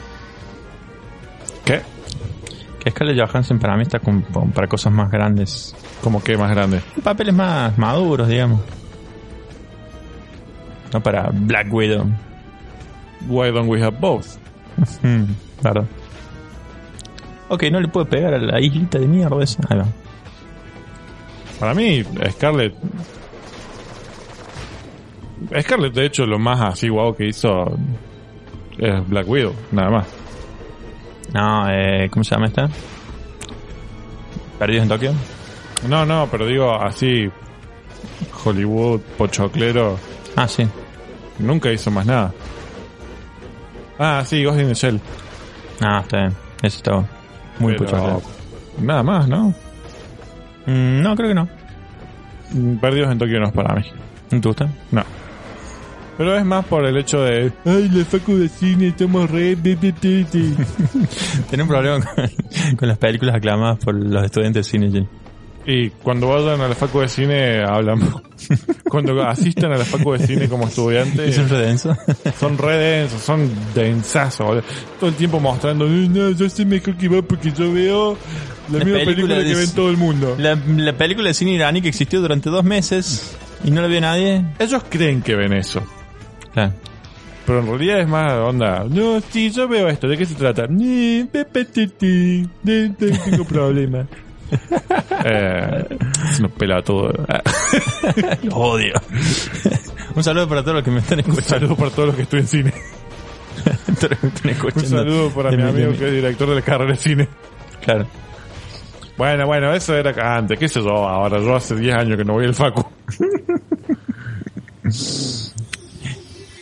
¿Qué? 1.65 1.81
Que 2.79 2.91
Scarlett 2.91 3.19
Johansson 3.19 3.59
para 3.59 3.75
mí 3.75 3.83
está 3.83 3.99
como 3.99 4.21
para 4.53 4.67
cosas 4.67 4.93
más 4.93 5.11
grandes. 5.11 5.75
Como 6.01 6.23
que 6.23 6.37
más 6.37 6.49
grande. 6.51 6.81
Papeles 7.03 7.33
más 7.33 7.77
maduros, 7.77 8.27
digamos. 8.27 8.61
No 10.93 11.03
para 11.03 11.29
Black 11.33 11.71
Widow. 11.71 12.05
Why 13.27 13.51
don't 13.51 13.69
we 13.69 13.83
have 13.83 13.97
both? 13.99 14.37
Claro. 15.61 15.85
Ok, 17.49 17.63
no 17.71 17.81
le 17.81 17.89
puedo 17.89 18.05
pegar 18.05 18.33
a 18.33 18.37
la 18.37 18.61
islita 18.61 18.97
de 18.97 19.07
mierda 19.07 19.43
esa. 19.43 19.61
Ahí 19.69 19.77
va. 19.77 19.85
Para 21.59 21.73
mí, 21.73 22.05
Scarlett. 22.31 22.73
Scarlett, 25.61 25.93
de 25.93 26.05
hecho, 26.05 26.25
lo 26.25 26.37
más 26.39 26.59
así 26.61 26.89
guau 26.89 27.15
que 27.15 27.27
hizo 27.27 27.65
es 28.77 29.07
Black 29.09 29.27
Widow, 29.27 29.53
nada 29.71 29.89
más. 29.89 30.07
No, 31.33 31.69
eh, 31.69 32.09
¿cómo 32.11 32.23
se 32.23 32.35
llama 32.35 32.47
esta? 32.47 32.67
¿Perdidos 34.57 34.83
en 34.83 34.89
Tokio? 34.89 35.13
No, 35.87 36.05
no, 36.05 36.27
pero 36.29 36.45
digo 36.45 36.73
así. 36.73 37.29
Hollywood, 38.43 39.01
pochoclero, 39.17 39.97
Ah, 40.35 40.47
sí. 40.47 40.67
nunca 41.39 41.71
hizo 41.71 41.91
más 41.91 42.05
nada. 42.05 42.33
Ah, 43.97 44.23
sí, 44.25 44.43
Ghost 44.43 44.59
in 44.59 44.67
the 44.67 44.73
Shell. 44.73 44.99
Ah, 45.81 45.99
está 46.01 46.17
bien. 46.19 46.35
Eso 46.61 46.77
está 46.77 46.91
muy 47.59 47.73
Pero 47.77 47.85
pucho. 47.85 48.21
Nada 48.81 49.03
más, 49.03 49.27
¿no? 49.27 49.49
Mm, 50.65 51.01
no, 51.01 51.15
creo 51.15 51.29
que 51.29 51.35
no. 51.35 51.47
Mm, 52.51 52.77
Perdidos 52.77 53.11
en 53.11 53.17
Tokio 53.17 53.39
no 53.39 53.47
es 53.47 53.53
para 53.53 53.75
mí. 53.75 53.83
¿No 54.31 54.41
te 54.41 54.47
gusta? 54.47 54.69
No. 54.91 55.03
Pero 56.19 56.37
es 56.37 56.43
más 56.45 56.65
por 56.65 56.85
el 56.85 56.97
hecho 56.97 57.21
de. 57.21 57.49
Ay, 57.65 57.89
la 57.93 58.03
facu 58.03 58.35
de 58.35 58.49
cine, 58.49 58.89
estamos 58.89 59.31
re. 59.31 59.55
bi, 59.55 59.75
bi, 59.75 59.91
bi, 60.01 60.25
bi". 60.31 60.53
Tiene 61.47 61.63
un 61.63 61.69
problema 61.69 62.05
con, 62.05 62.75
con 62.75 62.87
las 62.89 62.97
películas 62.97 63.35
aclamadas 63.35 63.77
por 63.83 63.95
los 63.95 64.25
estudiantes 64.25 64.65
de 64.65 64.69
cine, 64.69 64.91
Jim. 64.91 65.05
y 65.65 65.89
cuando 65.91 66.27
vayan 66.27 66.59
a 66.59 66.67
la 66.67 66.75
facu 66.75 66.99
de 66.99 67.07
cine, 67.07 67.63
hablan. 67.63 68.01
cuando 68.89 69.21
asistan 69.25 69.71
a 69.71 69.77
la 69.77 69.85
facu 69.85 70.11
de 70.13 70.27
cine 70.27 70.49
como 70.49 70.67
estudiantes, 70.67 71.19
¿Es 71.29 71.37
un 71.37 71.47
redenso? 71.47 71.95
son 72.37 72.57
re 72.57 72.77
densos, 72.77 73.21
son 73.21 73.49
densazos. 73.73 74.45
boludo. 74.45 74.63
Todo 74.99 75.09
el 75.11 75.15
tiempo 75.15 75.39
mostrando. 75.39 75.85
"Eh, 75.87 76.07
No, 76.09 76.31
yo 76.31 76.49
sé 76.49 76.65
mejor 76.65 76.97
que 76.97 77.07
va 77.07 77.21
porque 77.21 77.51
yo 77.53 77.71
veo 77.71 78.17
la 78.69 78.79
La 78.79 78.83
misma 78.83 78.99
película 78.99 79.05
película 79.05 79.35
que 79.37 79.43
de- 79.43 79.55
ven 79.55 79.71
todo 79.73 79.89
el 79.89 79.95
mundo. 79.97 80.35
La, 80.37 80.55
la 80.77 80.93
película 80.97 81.29
de 81.29 81.33
cine 81.33 81.53
iraní 81.53 81.81
que 81.81 81.87
existió 81.87 82.19
durante 82.19 82.49
dos 82.49 82.65
meses 82.65 83.37
y 83.63 83.71
no 83.71 83.81
la 83.81 83.87
vio 83.87 84.01
nadie. 84.01 84.45
Ellos 84.59 84.83
creen 84.89 85.21
que 85.21 85.35
ven 85.35 85.53
eso. 85.53 85.81
Claro. 86.53 86.73
Pero 87.45 87.59
en 87.59 87.67
realidad 87.67 87.99
es 88.01 88.07
más 88.07 88.33
onda. 88.33 88.83
No, 88.89 89.21
sí, 89.29 89.49
yo 89.51 89.67
veo 89.67 89.87
esto. 89.87 90.07
¿De 90.07 90.17
qué 90.17 90.25
se 90.25 90.35
trata? 90.35 90.67
Tengo 90.67 91.27
problemas. 93.47 94.07
eh, 95.25 95.85
se 96.33 96.41
nos 96.41 96.51
pela 96.53 96.81
todo. 96.81 97.11
Lo 98.43 98.55
odio. 98.55 98.93
un 100.15 100.23
saludo 100.23 100.47
para 100.47 100.61
todos 100.61 100.75
los 100.75 100.83
que 100.83 100.91
me 100.91 100.99
están 100.99 101.19
Un 101.19 101.31
escuchando. 101.31 101.49
saludo 101.49 101.75
para 101.75 101.91
todos 101.91 102.17
los 102.17 102.27
que 102.27 102.43
cine. 102.43 102.73
Los 104.43 104.57
que 104.57 104.67
están 104.67 104.83
Un 104.83 104.89
saludo 104.89 105.29
para 105.31 105.51
mi 105.51 105.57
mi- 105.57 105.63
amigo 105.69 105.91
que 105.97 106.05
es 106.07 106.11
director 106.13 106.47
de 106.49 106.55
la 106.55 106.61
carrera 106.61 106.91
de 106.91 106.97
cine. 106.97 107.27
Claro. 107.81 108.07
Bueno, 109.17 109.45
bueno, 109.47 109.73
eso 109.73 109.95
era 109.95 110.37
antes. 110.37 110.57
¿Qué 110.57 110.67
sé 110.69 110.81
yo? 110.81 110.89
Ahora 111.07 111.39
yo 111.39 111.55
hace 111.55 111.75
10 111.75 111.95
años 111.95 112.17
que 112.17 112.23
no 112.23 112.33
voy 112.33 112.45
al 112.45 112.55
facu. 112.55 112.85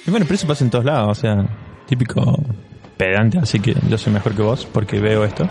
Y 0.08 0.12
bueno, 0.12 0.26
pero 0.26 0.36
eso 0.36 0.48
pasa 0.48 0.64
en 0.64 0.70
todos 0.70 0.86
lados, 0.86 1.18
o 1.18 1.22
sea, 1.22 1.46
típico 1.86 2.40
pedante, 2.96 3.40
así 3.40 3.60
que 3.60 3.76
yo 3.90 3.98
soy 3.98 4.14
mejor 4.14 4.34
que 4.34 4.42
vos 4.42 4.66
porque 4.66 5.02
veo 5.02 5.26
esto. 5.26 5.48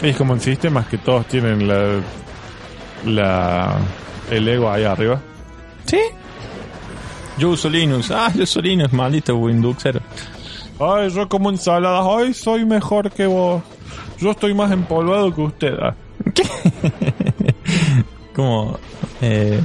Es 0.00 0.16
como 0.16 0.34
en 0.34 0.40
sistemas 0.40 0.86
que 0.86 0.98
todos 0.98 1.26
tienen 1.26 1.66
la, 1.66 2.00
la 3.04 3.76
el 4.30 4.46
ego 4.46 4.70
ahí 4.70 4.84
arriba. 4.84 5.20
¿Sí? 5.86 5.98
Yo 7.38 7.50
uso 7.50 7.68
Linux. 7.68 8.10
Ah, 8.10 8.30
yo 8.34 8.44
uso 8.44 8.60
Linux, 8.60 8.92
maldito 8.92 9.36
Windoxero. 9.36 10.00
Ay, 10.78 11.10
yo 11.10 11.28
como 11.28 11.50
ensaladas. 11.50 12.06
Ay, 12.08 12.34
soy 12.34 12.64
mejor 12.64 13.10
que 13.10 13.26
vos. 13.26 13.62
Yo 14.18 14.30
estoy 14.30 14.54
más 14.54 14.70
empolvado 14.70 15.34
que 15.34 15.40
usted. 15.40 15.74
Ah. 15.80 15.94
Como 18.34 18.78
eh, 19.20 19.60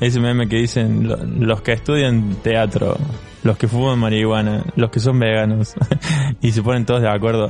ese 0.00 0.20
meme 0.20 0.48
que 0.48 0.56
dicen 0.56 1.08
lo- 1.08 1.16
los 1.24 1.62
que 1.62 1.72
estudian 1.72 2.36
teatro, 2.42 2.96
los 3.44 3.56
que 3.56 3.68
fuman 3.68 3.98
marihuana, 3.98 4.64
los 4.76 4.90
que 4.90 5.00
son 5.00 5.18
veganos 5.18 5.74
y 6.40 6.52
se 6.52 6.62
ponen 6.62 6.84
todos 6.86 7.02
de 7.02 7.08
acuerdo 7.08 7.48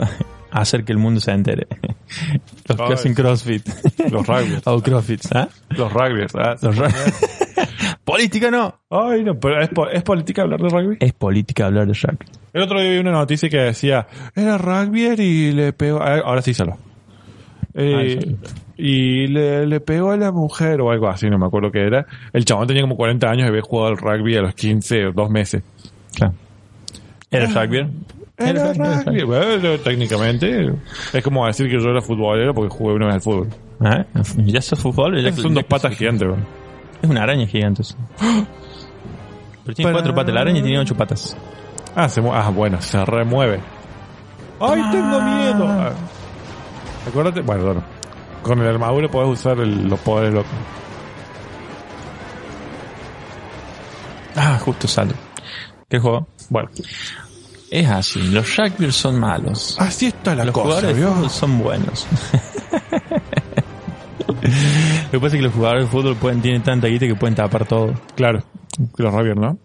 a 0.52 0.60
hacer 0.60 0.84
que 0.84 0.92
el 0.92 0.98
mundo 0.98 1.20
se 1.20 1.30
entere. 1.32 1.66
Los 2.68 2.76
que 2.76 2.92
hacen 2.94 3.14
CrossFit. 3.14 3.68
Los 4.10 4.26
rugbyers. 4.26 4.62
o 4.66 4.80
CrossFit. 4.82 5.20
¿ah? 5.34 5.48
Los 5.70 5.92
rugbyers. 5.92 6.32
ah. 6.36 6.56
Los 6.60 6.76
ra- 6.76 6.88
Política 8.04 8.50
no. 8.50 8.80
Ay, 8.90 9.22
no, 9.24 9.38
pero 9.38 9.60
¿es, 9.62 9.70
¿es 9.92 10.02
política 10.02 10.42
hablar 10.42 10.60
de 10.60 10.68
rugby? 10.68 10.96
Es 11.00 11.12
política 11.12 11.66
hablar 11.66 11.86
de 11.86 11.92
rugby. 11.94 12.26
El 12.52 12.62
otro 12.62 12.80
día 12.80 12.90
vi 12.90 12.98
una 12.98 13.12
noticia 13.12 13.48
que 13.48 13.58
decía, 13.58 14.06
era 14.34 14.58
rugbyer 14.58 15.20
y 15.20 15.52
le 15.52 15.72
pegó, 15.72 16.00
ah, 16.02 16.20
ahora 16.24 16.42
sí 16.42 16.52
solo. 16.54 16.78
Eh. 17.74 18.36
Y 18.80 19.26
le, 19.26 19.66
le 19.66 19.80
pegó 19.80 20.10
a 20.12 20.16
la 20.16 20.32
mujer 20.32 20.80
o 20.80 20.90
algo 20.90 21.08
así, 21.08 21.28
no 21.28 21.38
me 21.38 21.46
acuerdo 21.46 21.70
qué 21.70 21.80
era. 21.86 22.06
El 22.32 22.44
chabón 22.44 22.66
tenía 22.66 22.82
como 22.82 22.96
40 22.96 23.28
años 23.28 23.44
y 23.44 23.48
había 23.48 23.62
jugado 23.62 23.88
al 23.90 23.96
rugby 23.98 24.36
a 24.36 24.42
los 24.42 24.54
15 24.54 25.06
o 25.06 25.12
2 25.12 25.30
meses. 25.30 25.62
Claro. 26.14 26.34
¿Era 27.30 27.46
rugby? 27.46 27.86
Era 28.36 28.72
rugby. 28.72 29.22
Bueno, 29.24 29.78
técnicamente 29.78 30.72
es 31.12 31.22
como 31.22 31.46
decir 31.46 31.68
que 31.68 31.78
yo 31.80 31.90
era 31.90 32.00
futbolero 32.00 32.54
porque 32.54 32.74
jugué 32.74 32.94
una 32.94 33.06
vez 33.06 33.14
al 33.16 33.20
fútbol. 33.22 33.48
¿Ah? 33.80 34.04
¿Ya 34.38 34.60
sos 34.62 34.78
fútbol? 34.78 35.22
Ya- 35.22 35.32
Son 35.32 35.54
dos 35.54 35.64
patas 35.64 35.96
gigantes. 35.96 36.26
weón. 36.26 36.44
Es 37.02 37.08
una 37.08 37.22
araña 37.22 37.46
gigante. 37.46 37.82
eso. 37.82 37.96
Pero 39.64 39.74
tiene 39.74 39.92
cuatro 39.92 40.14
patas. 40.14 40.34
La 40.34 40.40
araña 40.40 40.62
tiene 40.62 40.78
ocho 40.78 40.96
patas. 40.96 41.36
Ah, 41.94 42.08
se 42.08 42.20
ah, 42.20 42.50
bueno, 42.50 42.80
se 42.80 43.04
remueve. 43.04 43.60
¡Ay, 44.60 44.82
tengo 44.92 45.20
miedo! 45.22 45.66
Ah. 45.66 45.92
Acuérdate, 47.08 47.40
bueno, 47.40 47.64
bueno, 47.64 47.82
con 48.42 48.60
el 48.60 48.68
armadura 48.68 49.08
podés 49.08 49.30
usar 49.38 49.58
el- 49.60 49.88
los 49.88 49.98
poderes 50.00 50.32
locos. 50.34 50.50
Ah, 54.36 54.58
justo 54.64 54.86
sale. 54.88 55.12
¿Qué 55.88 55.98
juego? 55.98 56.26
Bueno, 56.48 56.68
Es 57.70 57.88
así, 57.88 58.20
los 58.30 58.56
rugbyers 58.56 58.94
son 58.96 59.18
malos. 59.20 59.76
así 59.78 60.06
está 60.06 60.34
la 60.34 60.44
los 60.44 60.52
cosa, 60.54 60.64
jugadores 60.66 60.94
de 60.96 61.00
¿vio? 61.02 61.12
fútbol 61.14 61.30
son 61.30 61.58
buenos. 61.58 62.06
Lo 64.30 65.10
que 65.10 65.20
pasa 65.20 65.26
es 65.26 65.32
que 65.34 65.42
los 65.42 65.52
jugadores 65.54 65.84
de 65.84 65.90
fútbol 65.90 66.16
pueden, 66.16 66.40
tienen 66.40 66.62
tanta 66.62 66.86
guita 66.86 67.06
que 67.06 67.14
pueden 67.14 67.34
tapar 67.34 67.66
todo. 67.66 67.92
Claro, 68.16 68.42
los 68.96 69.12
Rabier, 69.12 69.36
¿no? 69.36 69.58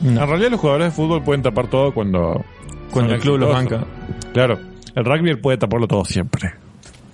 No, 0.00 0.22
En 0.22 0.28
realidad 0.28 0.50
los 0.50 0.60
jugadores 0.60 0.88
de 0.88 0.90
fútbol 0.92 1.22
pueden 1.22 1.42
tapar 1.42 1.68
todo 1.68 1.92
cuando... 1.94 2.44
cuando 2.90 3.14
el 3.14 3.20
club 3.20 3.38
los 3.38 3.52
banca. 3.52 3.84
Claro, 4.32 4.58
el 4.94 5.04
rugby 5.04 5.36
puede 5.36 5.58
taparlo 5.58 5.86
todo 5.88 6.04
siempre. 6.04 6.52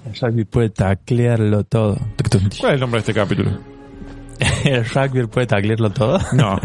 El 0.05 0.15
rugby 0.21 0.45
puede 0.45 0.71
taclearlo 0.71 1.65
todo. 1.65 1.97
¿Cuál 2.61 2.73
es 2.73 2.75
el 2.75 2.81
nombre 2.81 2.99
de 3.03 3.11
este 3.11 3.15
capítulo? 3.15 3.51
El 4.65 4.85
rugby 4.85 5.27
puede 5.27 5.47
taclearlo 5.47 5.91
todo. 5.91 6.19
No, 6.33 6.59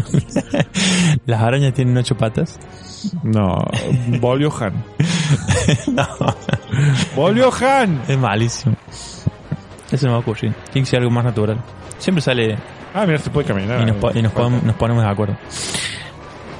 Las 1.26 1.40
arañas 1.42 1.74
tienen 1.74 1.96
ocho 1.96 2.16
patas. 2.16 2.58
no, 3.22 3.64
Boliohan. 4.20 4.84
No, 5.92 6.06
¡Boliohan! 7.14 8.02
es 8.08 8.18
malísimo. 8.18 8.74
Eso 9.90 10.06
no 10.06 10.12
va 10.12 10.18
a 10.18 10.20
ocurrir. 10.20 10.54
Tiene 10.72 10.84
que 10.84 10.90
ser 10.90 11.00
algo 11.00 11.10
más 11.10 11.24
natural. 11.24 11.62
Siempre 11.98 12.22
sale 12.22 12.56
Ah, 12.94 13.04
mira, 13.06 13.18
se 13.18 13.30
puede 13.30 13.46
caminar. 13.46 13.82
y 13.82 13.86
nos, 13.86 13.96
po- 13.96 14.10
y 14.14 14.22
nos, 14.22 14.32
nos 14.34 14.74
ponemos 14.76 15.04
de 15.04 15.10
acuerdo. 15.10 15.36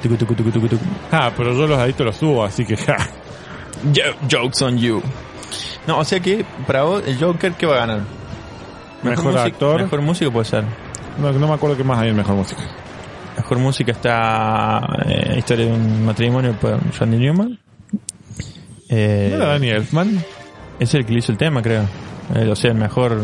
Tucu. 0.03 0.25
Ah, 1.11 1.31
pero 1.35 1.53
yo 1.53 1.67
los 1.67 1.77
adictos 1.77 2.05
los 2.05 2.15
subo, 2.15 2.43
así 2.45 2.63
que... 2.65 2.77
ja. 2.77 2.95
Jo- 3.93 4.27
jokes 4.29 4.61
on 4.63 4.77
you. 4.77 5.01
No, 5.87 5.99
o 5.99 6.03
sea 6.05 6.19
que 6.19 6.45
para 6.67 6.83
vos 6.83 7.03
el 7.05 7.19
Joker 7.19 7.53
¿qué 7.53 7.65
va 7.65 7.75
a 7.75 7.79
ganar? 7.79 8.01
Mejor 9.03 9.37
actor. 9.37 9.81
Mejor 9.81 10.01
música 10.01 10.31
puede 10.31 10.45
ser. 10.45 10.63
No, 11.17 11.31
no 11.31 11.47
me 11.47 11.53
acuerdo 11.53 11.75
qué 11.77 11.83
más 11.83 11.99
hay 11.99 12.09
en 12.09 12.15
Mejor 12.15 12.35
Música. 12.35 12.61
Mejor 13.37 13.57
música 13.59 13.91
está 13.91 14.81
eh, 15.05 15.35
Historia 15.37 15.65
de 15.65 15.71
un 15.71 16.05
matrimonio 16.05 16.53
por 16.53 16.77
Randy 16.99 17.17
Newman. 17.17 17.59
Eh, 18.89 19.27
¿No 19.31 19.37
era 19.37 19.45
Danny 19.53 19.69
Elfman? 19.69 20.23
Es 20.79 20.93
el 20.93 21.05
que 21.05 21.13
le 21.13 21.19
hizo 21.19 21.31
el 21.31 21.37
tema, 21.37 21.61
creo. 21.61 21.83
Eh, 22.35 22.49
o 22.51 22.55
sea, 22.55 22.71
el 22.71 22.77
mejor 22.77 23.21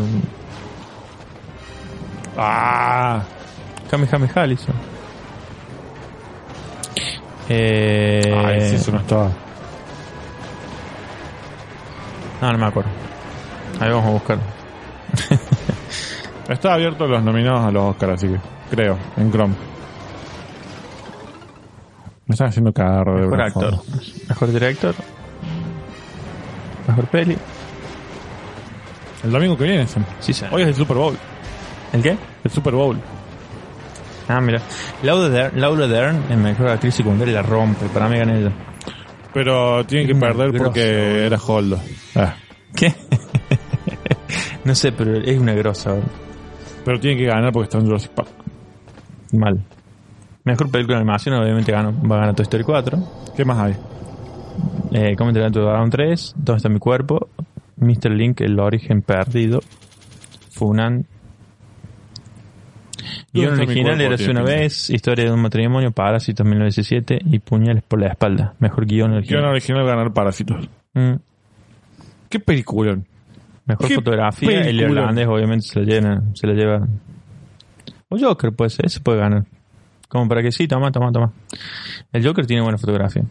Ah, 2.36 3.22
Kamehameha 3.90 4.46
le 4.46 4.54
hizo. 4.54 4.72
Eh, 7.48 8.42
Ay, 8.44 8.60
sí, 8.70 8.76
eso 8.76 8.92
no 8.92 8.98
estaba. 8.98 9.30
No, 12.40 12.52
no 12.52 12.58
me 12.58 12.66
acuerdo. 12.66 12.90
Ahí 13.80 13.90
vamos 13.90 14.06
a 14.06 14.10
buscar. 14.10 14.38
Está 16.48 16.74
abierto 16.74 17.06
los 17.06 17.22
nominados 17.22 17.64
a 17.64 17.70
los 17.70 17.84
Oscars, 17.90 18.12
así 18.14 18.28
que 18.28 18.38
creo, 18.70 18.96
en 19.16 19.30
Chrome. 19.32 19.54
Me 22.26 22.32
están 22.34 22.48
haciendo 22.48 22.72
cagar 22.72 23.06
de 23.06 23.20
Mejor 23.22 23.40
actor. 23.42 23.76
forma. 23.76 24.02
Mejor 24.28 24.52
director. 24.52 24.94
Mejor 26.88 27.06
peli. 27.06 27.36
El 29.24 29.30
domingo 29.32 29.56
que 29.56 29.64
viene, 29.64 29.86
Sam. 29.86 30.04
Sí, 30.20 30.32
sí. 30.32 30.44
Hoy 30.50 30.62
es 30.62 30.68
el 30.68 30.74
Super 30.74 30.96
Bowl. 30.96 31.16
¿El 31.92 32.02
qué? 32.02 32.16
El 32.44 32.50
Super 32.50 32.74
Bowl. 32.74 32.96
Ah, 34.28 34.40
mira. 34.40 34.60
Laura 35.02 35.28
Dern, 35.28 35.60
Laura 35.60 35.86
Dern 35.86 36.24
en 36.30 36.42
mejor 36.42 36.68
actriz 36.68 36.94
secundaria 36.94 37.34
la 37.34 37.42
rompe. 37.42 37.86
Para 37.86 38.08
mí 38.08 38.18
gana 38.18 38.36
ella. 38.38 38.52
Pero 39.36 39.84
tiene 39.84 40.06
que 40.06 40.14
perder 40.14 40.48
grosso, 40.50 40.64
porque 40.64 41.26
era 41.26 41.36
Holdo. 41.36 41.78
Ah, 42.14 42.36
¿Qué? 42.74 42.94
no 44.64 44.74
sé, 44.74 44.92
pero 44.92 45.18
es 45.18 45.38
una 45.38 45.52
grosa. 45.52 45.94
pero 46.86 46.98
tiene 46.98 47.18
que 47.18 47.26
ganar 47.26 47.52
porque 47.52 47.64
está 47.64 47.76
en 47.76 47.84
Jurassic 47.84 48.12
Park. 48.12 48.30
Mal. 49.32 49.62
Mejor 50.42 50.70
película 50.70 50.96
de 50.96 51.02
animación, 51.02 51.34
obviamente 51.34 51.70
ganó, 51.70 51.92
va 52.08 52.16
a 52.16 52.20
ganar 52.20 52.34
Toy 52.34 52.44
Story 52.44 52.64
4. 52.64 52.98
¿Qué 53.36 53.44
más 53.44 53.58
hay? 53.58 53.76
Eh, 54.92 55.14
¿Cómo 55.18 55.28
entrenar 55.28 55.52
tu 55.52 55.60
dragón 55.60 55.90
3? 55.90 56.32
¿Dónde 56.38 56.56
está 56.56 56.68
mi 56.70 56.78
cuerpo? 56.78 57.28
Mr. 57.76 58.12
Link, 58.12 58.40
el 58.40 58.58
origen 58.58 59.02
perdido. 59.02 59.60
Funan. 60.48 61.04
Guión 63.32 63.60
original 63.60 64.00
era 64.00 64.16
Tiene 64.16 64.32
una 64.32 64.42
vez, 64.42 64.90
Historia 64.90 65.26
de 65.26 65.32
un 65.32 65.42
matrimonio, 65.42 65.90
Parásitos 65.90 66.46
1917 66.46 67.18
y 67.24 67.38
Puñales 67.38 67.82
por 67.82 68.00
la 68.00 68.08
espalda. 68.08 68.54
Mejor 68.58 68.86
guion 68.86 69.10
Guión 69.10 69.18
original. 69.18 69.44
original 69.44 69.86
ganar 69.86 70.12
Parásitos. 70.12 70.68
Mm. 70.94 71.14
¿Qué 72.28 72.40
película? 72.40 72.98
Mejor 73.66 73.88
¿Qué 73.88 73.94
fotografía, 73.96 74.60
el 74.60 74.80
irlandés 74.80 75.26
obviamente 75.26 75.66
se 75.66 75.80
la 75.80 75.86
llena, 75.86 76.22
se 76.34 76.46
la 76.46 76.54
lleva. 76.54 76.86
O 78.08 78.18
Joker 78.18 78.52
puede 78.52 78.70
ser, 78.70 78.86
ese 78.86 79.00
puede 79.00 79.18
ganar. 79.18 79.44
Como 80.08 80.28
para 80.28 80.42
que 80.42 80.52
sí, 80.52 80.68
toma, 80.68 80.92
toma, 80.92 81.10
toma. 81.10 81.32
El 82.12 82.24
Joker 82.24 82.46
tiene 82.46 82.62
buena 82.62 82.78
fotografía. 82.78 83.24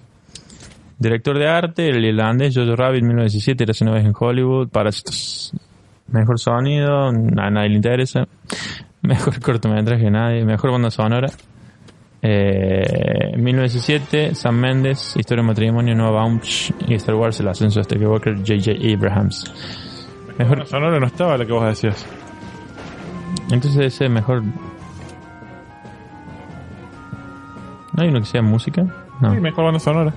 Director 0.97 1.37
de 1.37 1.47
arte, 1.47 1.89
el 1.89 2.03
irlandés, 2.03 2.53
Jojo 2.55 2.75
Rabbit 2.75 3.03
1917, 3.03 3.63
era 3.63 3.73
una 3.81 3.91
vez 3.91 4.05
en 4.05 4.13
Hollywood, 4.17 4.69
Parásitos. 4.69 5.53
Mejor 6.07 6.39
sonido, 6.39 7.07
a 7.07 7.49
nadie 7.49 7.69
le 7.69 7.75
interesa. 7.75 8.27
Mejor 9.07 9.39
cortometraje, 9.41 10.09
nadie. 10.09 10.43
Mejor 10.45 10.71
banda 10.71 10.89
sonora. 10.91 11.27
Eh, 12.21 13.33
1907, 13.37 14.33
Sam 14.33 14.55
Mendes, 14.55 15.15
Historia 15.15 15.43
de 15.43 15.47
matrimonio, 15.47 15.95
Noah 15.95 16.11
Baumbach 16.11 16.71
y 16.87 16.95
Star 16.95 17.15
Wars, 17.15 17.39
El 17.39 17.47
ascenso 17.49 17.79
de 17.79 17.83
Skywalker, 17.83 18.37
J.J. 18.39 18.71
Abrahams. 18.95 19.53
Mejor, 20.39 20.59
La 20.59 20.65
sonora 20.65 20.99
no 20.99 21.05
estaba 21.05 21.37
la 21.37 21.45
que 21.45 21.51
vos 21.53 21.65
decías. 21.67 22.05
entonces 23.51 23.93
ese 23.93 24.09
mejor. 24.09 24.41
¿No 27.93 28.03
hay 28.03 28.09
uno 28.09 28.19
que 28.19 28.25
sea 28.25 28.41
música? 28.41 28.83
No. 29.21 29.33
Sí, 29.33 29.39
mejor 29.39 29.65
banda 29.65 29.79
sonora. 29.79 30.13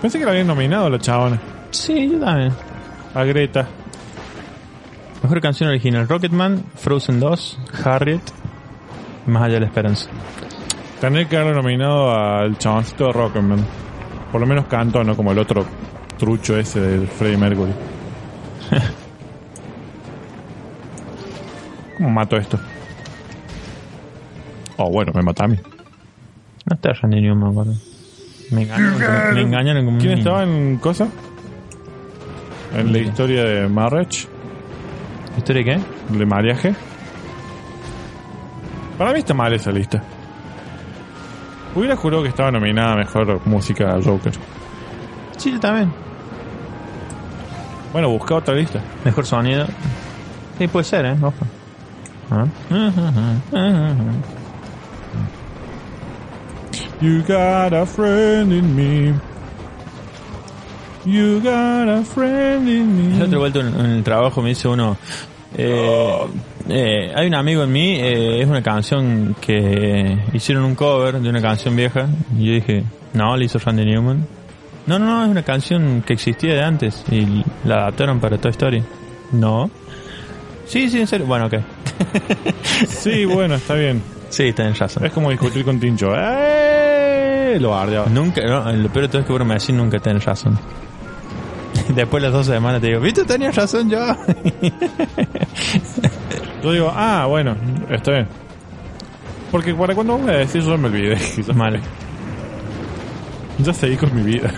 Pensé 0.00 0.18
que 0.18 0.24
la 0.24 0.30
habían 0.30 0.46
nominado 0.46 0.88
la 0.88 0.98
chabona. 0.98 1.38
Sí, 1.70 2.10
yo 2.12 2.20
también. 2.20 2.52
A 3.14 3.24
Greta. 3.24 3.66
Mejor 5.26 5.40
canción 5.40 5.68
original: 5.70 6.06
Rocketman, 6.06 6.62
Frozen 6.76 7.18
2, 7.18 7.58
Harriet, 7.84 8.20
Más 9.26 9.42
allá 9.42 9.54
de 9.54 9.60
la 9.62 9.66
esperanza. 9.66 10.08
Tendría 11.00 11.28
que 11.28 11.36
haberlo 11.36 11.62
nominado 11.62 12.12
al 12.16 12.56
chaboncito 12.58 13.06
de 13.08 13.12
Rocketman. 13.12 13.58
Por 14.30 14.40
lo 14.40 14.46
menos 14.46 14.66
cantó, 14.66 15.02
no 15.02 15.16
como 15.16 15.32
el 15.32 15.38
otro 15.40 15.66
trucho 16.16 16.56
ese 16.56 16.78
de 16.80 17.06
Freddie 17.08 17.38
Mercury. 17.38 17.72
¿Cómo 21.96 22.10
mato 22.10 22.36
esto? 22.36 22.60
Oh, 24.76 24.88
bueno, 24.92 25.10
me 25.12 25.22
mata 25.22 25.46
a 25.46 25.48
mí. 25.48 25.56
No 26.66 26.76
está 26.76 26.92
Randy 26.92 27.20
me 27.34 27.48
acuerdo. 27.48 27.74
Me 28.52 28.62
engañaron, 28.62 28.92
como- 28.92 29.34
me 29.34 29.40
engañaron 29.40 29.84
como 29.86 29.96
un 29.96 30.00
¿Quién 30.00 30.12
niño. 30.14 30.22
estaba 30.22 30.44
en 30.44 30.76
cosa? 30.78 31.08
En 32.76 32.92
la 32.92 32.98
historia 32.98 33.42
de 33.42 33.66
Marriage, 33.68 34.28
¿Historia 35.46 35.62
de 35.76 35.80
qué? 36.10 36.18
de 36.18 36.26
mariaje. 36.26 36.74
Para 38.98 39.12
mí 39.12 39.20
está 39.20 39.32
mal 39.32 39.52
esa 39.52 39.70
lista. 39.70 40.02
Hubiera 41.72 41.94
jurado 41.94 42.24
que 42.24 42.30
estaba 42.30 42.50
nominada 42.50 42.94
a 42.94 42.96
mejor 42.96 43.40
música 43.46 43.96
Joker. 44.04 44.32
Sí, 45.36 45.52
yo 45.52 45.60
también. 45.60 45.92
Bueno, 47.92 48.08
busca 48.08 48.34
otra 48.34 48.56
lista. 48.56 48.80
Mejor 49.04 49.24
sonido. 49.24 49.66
Sí, 50.58 50.66
puede 50.66 50.82
ser, 50.84 51.06
¿eh? 51.06 51.16
Ojo. 51.22 51.32
Ah. 52.32 52.46
You 57.00 57.22
got 57.22 57.72
a 57.72 57.86
friend 57.86 58.52
in 58.52 58.74
me. 58.74 59.14
You 61.04 61.38
got 61.40 61.88
a 61.88 62.02
friend 62.02 62.68
in 62.68 63.10
La 63.20 63.26
otra 63.26 63.28
me. 63.28 63.36
vuelta 63.36 63.60
en, 63.60 63.68
en 63.78 63.86
el 63.92 64.02
trabajo 64.02 64.42
me 64.42 64.48
dice 64.48 64.66
uno, 64.66 64.96
eh, 65.54 66.26
eh, 66.68 67.12
hay 67.14 67.26
un 67.26 67.34
amigo 67.34 67.62
en 67.62 67.72
mí, 67.72 67.96
eh, 67.96 68.42
es 68.42 68.48
una 68.48 68.62
canción 68.62 69.36
que 69.40 70.18
hicieron 70.32 70.64
un 70.64 70.74
cover 70.74 71.20
de 71.20 71.28
una 71.28 71.40
canción 71.40 71.76
vieja. 71.76 72.08
Y 72.38 72.46
yo 72.46 72.52
dije, 72.54 72.84
no, 73.12 73.36
le 73.36 73.44
hizo 73.44 73.58
Randy 73.58 73.84
Newman. 73.84 74.26
No, 74.86 74.98
no, 74.98 75.06
no, 75.06 75.24
es 75.24 75.30
una 75.30 75.42
canción 75.42 76.02
que 76.06 76.12
existía 76.12 76.54
de 76.54 76.62
antes 76.62 77.04
y 77.10 77.44
la 77.64 77.76
adaptaron 77.82 78.20
para 78.20 78.38
Toy 78.38 78.50
Story. 78.52 78.82
No. 79.32 79.70
Sí, 80.66 80.88
sí, 80.88 81.00
en 81.00 81.06
serio. 81.06 81.26
Bueno, 81.26 81.46
ok. 81.46 81.54
Sí, 82.88 83.24
bueno, 83.24 83.54
está 83.54 83.74
bien. 83.74 84.02
Sí, 84.28 84.52
tenés 84.52 84.78
razón. 84.78 85.06
Es 85.06 85.12
como 85.12 85.30
discutir 85.30 85.64
con 85.64 85.80
Tincho. 85.80 86.12
¡Eh! 86.14 87.56
Lo 87.58 87.70
bardeaba. 87.70 88.06
Nunca, 88.08 88.42
no, 88.42 88.70
lo 88.70 88.88
peor 88.90 89.06
de 89.06 89.08
todo 89.08 89.20
es 89.20 89.26
que 89.26 89.32
vos 89.32 89.46
me 89.46 89.54
decís 89.54 89.74
nunca 89.74 89.98
tenés 89.98 90.24
razón. 90.24 90.58
Después 91.94 92.22
de 92.22 92.28
las 92.28 92.36
dos 92.36 92.46
semanas 92.46 92.80
te 92.80 92.88
digo, 92.88 93.00
¿viste? 93.00 93.24
Tenías 93.24 93.54
razón 93.54 93.88
yo. 93.90 93.98
Yo 96.62 96.72
digo, 96.72 96.92
ah, 96.94 97.26
bueno, 97.26 97.54
está 97.90 98.12
bien. 98.12 98.26
Porque 99.50 99.74
para 99.74 99.94
cuando 99.94 100.18
voy 100.18 100.30
a 100.30 100.38
decir 100.38 100.62
yo 100.62 100.76
me 100.76 100.88
olvidé. 100.88 101.16
quizás. 101.36 101.54
Mal. 101.54 101.80
Ya 103.58 103.72
seguí 103.72 103.96
con 103.96 104.14
mi 104.14 104.22
vida. 104.22 104.52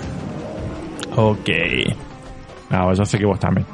Ok. 1.16 1.48
No, 2.70 2.92
ya 2.94 3.04
sé 3.04 3.18
que 3.18 3.26
vos 3.26 3.38
también. 3.38 3.66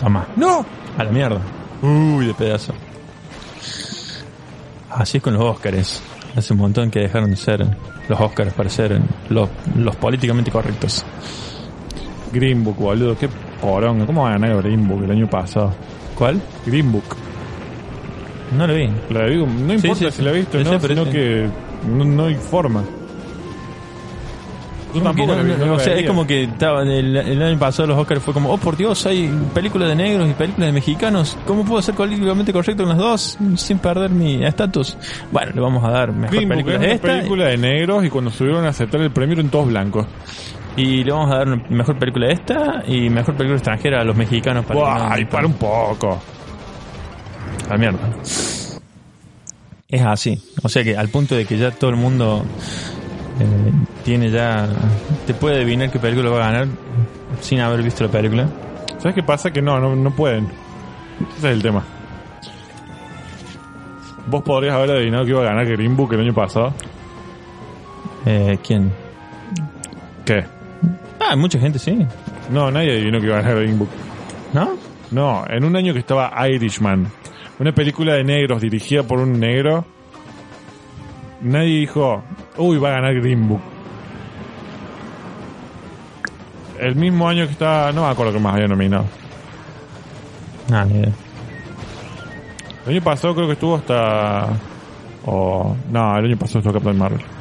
Toma. 0.00 0.26
¡No! 0.36 0.66
A 0.98 1.04
la 1.04 1.10
mierda. 1.10 1.40
Uy, 1.82 2.26
de 2.26 2.34
pedazo. 2.34 2.74
Así 4.90 5.18
es 5.18 5.22
con 5.22 5.34
los 5.34 5.42
Óscares. 5.42 6.02
Hace 6.36 6.52
un 6.52 6.58
montón 6.58 6.90
que 6.90 7.00
dejaron 7.00 7.30
de 7.30 7.36
ser 7.36 7.64
los 8.08 8.20
Óscares 8.20 8.52
para 8.54 8.68
ser 8.68 9.00
los, 9.28 9.48
los 9.76 9.94
políticamente 9.96 10.50
correctos. 10.50 11.04
Green 12.32 12.64
Book, 12.64 12.76
boludo. 12.76 13.16
Qué 13.16 13.28
poronga. 13.60 14.06
¿Cómo 14.06 14.22
va 14.22 14.30
a 14.30 14.32
ganar 14.32 14.62
Green 14.62 14.86
Book 14.88 15.04
el 15.04 15.10
año 15.10 15.28
pasado? 15.28 15.72
¿Cuál? 16.16 16.40
Green 16.66 16.90
Book. 16.90 17.16
No 18.56 18.66
lo 18.66 18.74
vi. 18.74 18.88
La 19.10 19.26
digo, 19.26 19.46
no 19.46 19.72
importa 19.72 20.10
sí, 20.10 20.16
si 20.16 20.22
la 20.22 20.30
he 20.30 20.34
visto 20.34 20.58
o 20.58 20.62
no, 20.62 20.80
sino 20.80 21.04
que 21.10 21.48
no, 21.88 22.04
no 22.04 22.26
hay 22.26 22.34
forma. 22.34 22.84
Yo 24.94 25.00
tampoco 25.00 25.34
no, 25.34 25.42
la 25.42 25.42
vi, 25.42 25.64
no, 25.64 25.74
o 25.74 25.78
sea, 25.78 25.94
es 25.94 26.06
como 26.06 26.26
que 26.26 26.42
estaba 26.42 26.82
el, 26.82 27.16
el 27.16 27.42
año 27.42 27.58
pasado 27.58 27.88
los 27.88 27.98
Oscars 27.98 28.22
fue 28.22 28.34
como, 28.34 28.52
oh 28.52 28.58
por 28.58 28.76
Dios, 28.76 29.06
hay 29.06 29.26
películas 29.54 29.88
de 29.88 29.94
negros 29.94 30.28
y 30.28 30.34
películas 30.34 30.66
de 30.66 30.72
mexicanos. 30.72 31.38
¿Cómo 31.46 31.64
puedo 31.64 31.80
ser 31.80 31.94
políticamente 31.94 32.52
correcto 32.52 32.82
en 32.82 32.90
las 32.90 32.98
dos 32.98 33.38
sin 33.56 33.78
perder 33.78 34.10
mi 34.10 34.44
estatus? 34.44 34.98
Bueno, 35.30 35.52
le 35.54 35.60
vamos 35.62 35.82
a 35.82 35.90
dar 35.90 36.12
mejor 36.12 36.36
es 36.36 36.92
esta 36.92 37.08
película 37.08 37.46
de 37.46 37.56
negros 37.56 38.04
y 38.04 38.10
cuando 38.10 38.30
subieron 38.30 38.66
a 38.66 38.68
aceptar 38.68 39.00
el 39.00 39.10
premio 39.10 39.32
eran 39.32 39.48
todos 39.48 39.66
blancos. 39.68 40.06
Y 40.76 41.04
le 41.04 41.12
vamos 41.12 41.30
a 41.30 41.38
dar 41.38 41.70
mejor 41.70 41.98
película 41.98 42.26
de 42.28 42.32
esta 42.34 42.82
y 42.86 43.10
mejor 43.10 43.34
película 43.34 43.56
extranjera 43.56 44.00
a 44.00 44.04
los 44.04 44.16
mexicanos 44.16 44.64
para 44.64 44.80
que 44.80 44.86
no- 45.04 45.10
¡Ay, 45.12 45.24
para 45.26 45.46
un 45.46 45.54
poco! 45.54 46.20
La 47.68 47.76
mierda. 47.76 47.98
Es 49.88 50.02
así. 50.02 50.42
O 50.62 50.68
sea 50.68 50.82
que 50.82 50.96
al 50.96 51.08
punto 51.08 51.34
de 51.34 51.44
que 51.44 51.58
ya 51.58 51.70
todo 51.70 51.90
el 51.90 51.96
mundo 51.96 52.44
eh, 53.40 53.72
tiene 54.04 54.30
ya. 54.30 54.68
Te 55.26 55.34
puede 55.34 55.56
adivinar 55.56 55.90
qué 55.90 55.98
película 55.98 56.30
va 56.30 56.36
a 56.48 56.50
ganar 56.52 56.68
sin 57.40 57.60
haber 57.60 57.82
visto 57.82 58.04
la 58.04 58.10
película. 58.10 58.48
¿Sabes 58.98 59.14
qué 59.14 59.22
pasa? 59.22 59.50
Que 59.50 59.60
no, 59.60 59.78
no, 59.80 59.94
no 59.94 60.10
pueden. 60.10 60.48
Ese 61.38 61.48
es 61.50 61.54
el 61.56 61.62
tema. 61.62 61.82
Vos 64.26 64.42
podrías 64.42 64.74
haber 64.74 64.90
adivinado 64.92 65.24
que 65.24 65.30
iba 65.30 65.40
a 65.42 65.44
ganar 65.44 65.66
Green 65.66 65.96
Book 65.96 66.12
el 66.14 66.20
año 66.20 66.34
pasado. 66.34 66.72
Eh, 68.24 68.58
¿Quién? 68.66 68.92
¿Qué? 70.24 70.44
Ah, 71.32 71.36
mucha 71.36 71.58
gente 71.58 71.78
sí. 71.78 71.96
No, 72.50 72.70
nadie 72.70 72.92
adivinó 72.92 73.18
que 73.18 73.24
iba 73.24 73.38
a 73.38 73.40
ganar 73.40 73.56
Green 73.56 73.78
Book. 73.78 73.88
¿No? 74.52 74.76
No, 75.10 75.44
en 75.48 75.64
un 75.64 75.74
año 75.74 75.94
que 75.94 76.00
estaba 76.00 76.30
Irishman, 76.46 77.10
una 77.58 77.72
película 77.72 78.12
de 78.12 78.22
negros 78.22 78.60
dirigida 78.60 79.02
por 79.02 79.18
un 79.18 79.40
negro, 79.40 79.86
nadie 81.40 81.80
dijo, 81.80 82.22
uy, 82.58 82.76
va 82.76 82.90
a 82.90 82.92
ganar 82.92 83.14
Green 83.14 83.48
Book. 83.48 83.62
El 86.78 86.96
mismo 86.96 87.26
año 87.26 87.46
que 87.46 87.52
estaba, 87.52 87.92
no 87.92 88.02
me 88.02 88.08
acuerdo 88.08 88.34
que 88.34 88.38
más 88.38 88.52
había 88.52 88.68
nominado. 88.68 89.06
Ah, 90.70 90.84
ni 90.84 90.98
idea. 90.98 91.12
El 92.84 92.92
año 92.92 93.04
pasado 93.04 93.34
creo 93.34 93.46
que 93.46 93.54
estuvo 93.54 93.76
hasta... 93.76 94.48
O... 95.24 95.74
no, 95.90 96.18
el 96.18 96.26
año 96.26 96.36
pasado 96.36 96.58
estuvo 96.58 96.74
Captain 96.74 96.98
Marvel. 96.98 97.31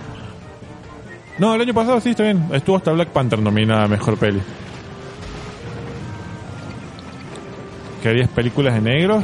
No, 1.37 1.55
el 1.55 1.61
año 1.61 1.73
pasado 1.73 1.99
sí, 1.99 2.11
está 2.11 2.23
bien. 2.23 2.49
Estuvo 2.51 2.77
hasta 2.77 2.91
Black 2.91 3.09
Panther 3.09 3.39
nominada 3.39 3.83
a 3.83 3.87
Mejor 3.87 4.17
Peli. 4.17 4.41
¿Querías 8.03 8.29
películas 8.29 8.73
de 8.75 8.81
negros? 8.81 9.23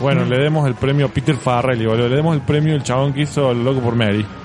Bueno, 0.00 0.24
le 0.24 0.38
demos 0.38 0.66
el 0.66 0.74
premio 0.74 1.06
a 1.06 1.08
Peter 1.08 1.36
Farrelly, 1.36 1.86
boludo. 1.86 2.08
Le 2.08 2.16
demos 2.16 2.34
el 2.36 2.42
premio 2.42 2.74
al 2.74 2.82
chabón 2.82 3.12
que 3.12 3.22
hizo 3.22 3.50
El 3.50 3.64
Loco 3.64 3.80
por 3.80 3.96
Mary. 3.96 4.24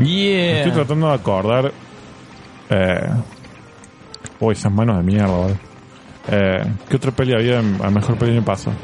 Yeah. 0.00 0.60
Estoy 0.60 0.72
tratando 0.72 1.08
de 1.08 1.14
acordar... 1.14 1.72
Eh... 2.70 3.10
Uy, 4.40 4.52
esas 4.54 4.72
manos 4.72 4.96
de 4.96 5.02
mierda, 5.02 5.26
boludo. 5.26 5.69
Eh, 6.28 6.62
¿Qué 6.88 6.96
otra 6.96 7.10
peli 7.12 7.32
había 7.34 7.60
en- 7.60 7.78
a 7.84 7.90
Mejor 7.90 8.16
Peli 8.16 8.32
el 8.32 8.36
año 8.38 8.46
pasado? 8.46 8.76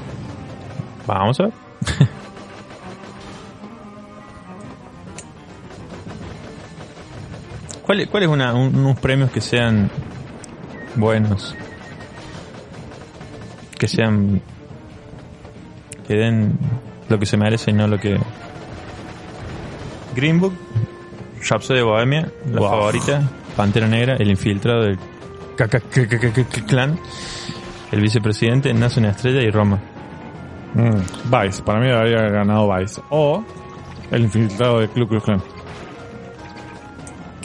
Vamos 1.07 1.39
a 1.41 1.45
ver. 1.45 1.53
¿Cuál, 7.85 8.09
cuál 8.09 8.23
es 8.25 8.29
una, 8.29 8.55
un- 8.55 8.75
unos 8.75 8.99
premios 8.99 9.31
que 9.31 9.41
sean 9.41 9.91
buenos? 10.97 11.55
Que 13.79 13.89
sean. 13.89 14.41
que 16.07 16.15
den 16.15 16.59
lo 17.09 17.19
que 17.19 17.27
se 17.27 17.37
merece 17.37 17.71
y 17.71 17.75
no 17.75 17.87
lo 17.87 17.99
que. 17.99 18.19
Green 20.15 20.41
Book, 20.41 20.55
Rhapsody 21.49 21.79
de 21.79 21.85
Bohemia, 21.85 22.29
la 22.51 22.61
Wow. 22.61 22.71
favorita, 22.71 23.23
Pantera 23.57 23.87
Negra, 23.87 24.17
el 24.17 24.31
infiltrado 24.31 24.83
del 24.83 24.99
clan, 26.67 26.99
el 27.93 28.01
vicepresidente, 28.01 28.73
Nace 28.75 29.01
una 29.01 29.11
estrella 29.11 29.43
y 29.43 29.51
Roma. 29.51 29.79
Mm, 30.75 31.31
Vice, 31.31 31.63
para 31.63 31.81
mí 31.81 31.91
habría 31.91 32.29
ganado 32.29 32.73
Vice. 32.77 33.01
O 33.11 33.43
el 34.11 34.23
infiltrado 34.23 34.81
del 34.81 34.89
Ku 34.91 35.07
Klux 35.07 35.25
Klan. 35.25 35.43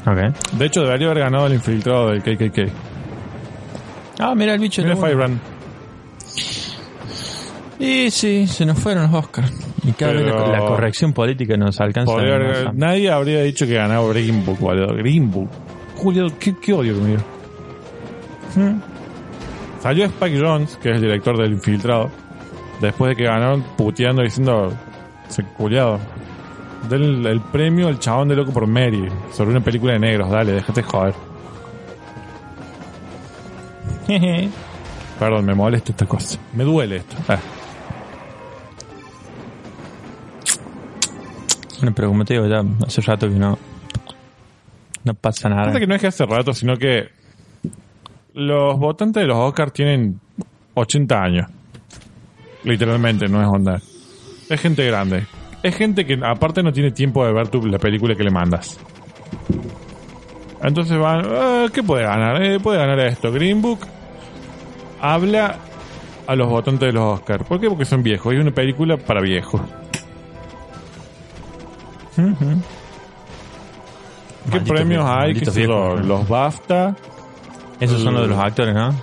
Ok. 0.06 0.54
De 0.54 0.66
hecho, 0.66 0.82
debería 0.84 1.08
haber 1.08 1.24
ganado 1.24 1.48
el 1.48 1.54
infiltrado 1.54 2.10
del 2.10 2.22
KKK. 2.22 2.72
Ah, 4.20 4.36
mira 4.36 4.54
el 4.54 4.60
bicho. 4.60 4.82
Mira. 4.84 4.96
Firebrand. 4.96 5.40
Y 7.80 8.12
sí, 8.12 8.46
se 8.48 8.66
nos 8.66 8.78
fueron 8.78 9.04
los 9.12 9.14
Oscars. 9.14 9.52
Y 9.84 9.92
cada 9.94 10.14
vez 10.14 10.26
la, 10.26 10.48
la 10.48 10.60
corrección 10.60 11.14
política 11.14 11.58
nos 11.58 11.80
alcanza. 11.82 12.14
Podría 12.14 12.72
nadie 12.74 13.10
habría 13.10 13.42
dicho 13.42 13.66
que 13.66 13.74
ganaba 13.74 14.08
Green 14.10 14.46
Book, 14.46 14.60
boludo. 14.60 14.94
Green 14.96 15.32
Book. 15.32 15.50
Julio, 15.96 16.28
qué, 16.40 16.56
qué 16.62 16.74
odio 16.74 16.96
que 16.96 17.02
me 17.02 17.08
dio. 17.10 17.41
Hmm. 18.56 18.80
Salió 19.82 20.06
Spike 20.06 20.40
Jones, 20.40 20.78
que 20.78 20.90
es 20.90 20.96
el 20.96 21.02
director 21.02 21.38
del 21.38 21.54
infiltrado, 21.54 22.12
después 22.82 23.10
de 23.10 23.16
que 23.16 23.24
ganaron 23.24 23.64
puteando 23.78 24.22
diciendo, 24.22 24.74
se 25.28 25.44
culiado. 25.44 26.00
Del 26.90 27.26
el 27.26 27.42
premio 27.42 27.88
al 27.88 28.00
chabón 28.00 28.28
de 28.28 28.36
loco 28.36 28.52
por 28.52 28.66
Mary, 28.68 29.08
sobre 29.32 29.52
una 29.52 29.62
película 29.62 29.94
de 29.94 30.00
negros, 30.00 30.30
dale, 30.30 30.54
déjate 30.54 30.82
joder. 30.84 31.14
Perdón, 35.20 35.46
me 35.46 35.54
molesta 35.54 35.92
esta 35.92 36.06
cosa. 36.06 36.40
Me 36.54 36.64
duele 36.64 36.98
esto. 36.98 37.16
Ah. 37.28 37.38
Bueno, 41.78 41.96
pero 41.96 42.08
como 42.10 42.26
te 42.26 42.34
digo, 42.34 42.48
ya 42.48 42.64
hace 42.86 43.02
rato 43.02 43.28
que 43.28 43.36
no. 43.36 43.58
No 45.04 45.14
pasa 45.14 45.50
nada. 45.50 45.66
Pasa 45.66 45.80
que 45.80 45.88
no 45.88 45.96
es 45.96 46.02
que 46.02 46.08
hace 46.08 46.26
rato, 46.26 46.54
sino 46.54 46.78
que 46.78 47.10
los 48.34 48.78
votantes 48.80 49.22
de 49.22 49.28
los 49.28 49.38
Oscars 49.38 49.74
tienen 49.74 50.20
80 50.74 51.16
años. 51.22 51.48
Literalmente, 52.64 53.28
no 53.28 53.42
es 53.42 53.48
onda. 53.48 53.82
Es 54.50 54.62
gente 54.62 54.86
grande. 54.86 55.26
Es 55.64 55.76
gente 55.76 56.06
que 56.06 56.20
aparte 56.24 56.64
no 56.64 56.72
tiene 56.72 56.92
tiempo 56.92 57.26
de 57.26 57.34
ver 57.34 57.48
tu, 57.48 57.66
la 57.66 57.78
película 57.78 58.16
que 58.16 58.24
le 58.24 58.32
mandas. 58.32 58.80
Entonces 60.64 60.98
van, 61.00 61.26
"Ah, 61.28 61.66
¿qué 61.74 61.82
puede 61.84 62.04
ganar? 62.04 62.42
Eh, 62.44 62.60
puede 62.60 62.78
ganar 62.78 63.00
esto. 63.00 63.32
Green 63.32 63.62
Book 63.62 63.80
habla 65.02 65.58
a 66.28 66.36
los 66.36 66.48
votantes 66.48 66.88
de 66.88 66.94
los 66.94 67.20
Oscars. 67.20 67.44
¿Por 67.46 67.60
qué? 67.60 67.68
Porque 67.68 67.86
son 67.86 68.04
viejos. 68.04 68.34
Es 68.34 68.40
una 68.40 68.52
película 68.52 68.98
para 68.98 69.22
viejos. 69.22 69.62
¿Qué 72.16 72.22
Maldito 74.52 74.74
premios 74.74 75.06
hay? 75.08 75.34
¿Qué 75.34 75.50
viejo. 75.52 75.96
Los 75.98 76.28
BAFTA. 76.28 76.96
Esos 77.82 78.02
son 78.02 78.14
los 78.14 78.24
de 78.24 78.28
los 78.30 78.38
actores, 78.40 78.74
¿no? 78.74 78.94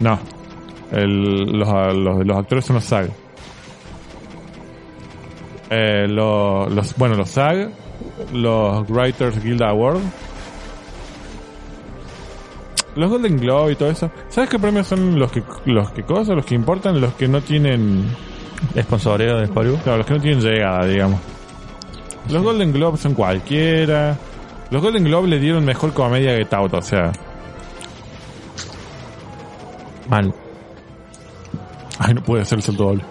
No. 0.00 0.18
El- 0.92 1.58
los, 1.58 1.68
los, 1.96 2.26
los 2.26 2.36
actores 2.36 2.64
son 2.64 2.74
los 2.76 2.84
SAG. 2.84 3.08
Eh, 5.70 6.06
lo- 6.08 6.68
los, 6.68 6.94
bueno, 6.96 7.14
los 7.16 7.30
SAG, 7.30 7.70
los 8.32 8.88
Writers 8.90 9.42
Guild 9.42 9.62
Award, 9.62 9.98
los 12.96 13.10
Golden 13.10 13.36
Globe 13.38 13.72
y 13.72 13.76
todo 13.76 13.90
eso. 13.90 14.10
¿Sabes 14.28 14.50
qué 14.50 14.58
premios 14.58 14.86
son 14.86 15.18
los 15.18 15.32
que 15.32 15.42
los 15.64 15.90
que 15.90 16.02
cosas, 16.02 16.36
los 16.36 16.44
que 16.46 16.54
importan, 16.54 17.00
los 17.00 17.14
que 17.14 17.26
no 17.26 17.40
tienen, 17.40 18.04
Sponsoreo 18.78 19.38
de 19.38 19.48
Hollywood. 19.52 19.78
claro, 19.80 19.98
los 19.98 20.06
que 20.06 20.14
no 20.14 20.20
tienen 20.20 20.40
llegada, 20.40 20.86
digamos? 20.86 21.20
Los 22.30 22.42
Golden 22.42 22.72
Globes 22.72 23.00
son 23.00 23.14
cualquiera. 23.14 24.16
Los 24.70 24.80
Golden 24.82 25.04
Globe 25.04 25.28
le 25.28 25.38
dieron 25.38 25.64
mejor 25.64 25.92
comedia 25.92 26.36
que 26.36 26.54
Out, 26.54 26.74
o 26.74 26.82
sea, 26.82 27.10
Mal. 30.08 30.34
Ay, 31.98 32.14
no 32.14 32.22
puede 32.22 32.44
ser 32.44 32.58
el 32.58 32.62
salto 32.62 32.84
doble. 32.84 33.04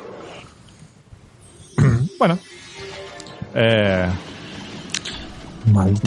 bueno. 2.20 2.38
Eh, 3.56 4.10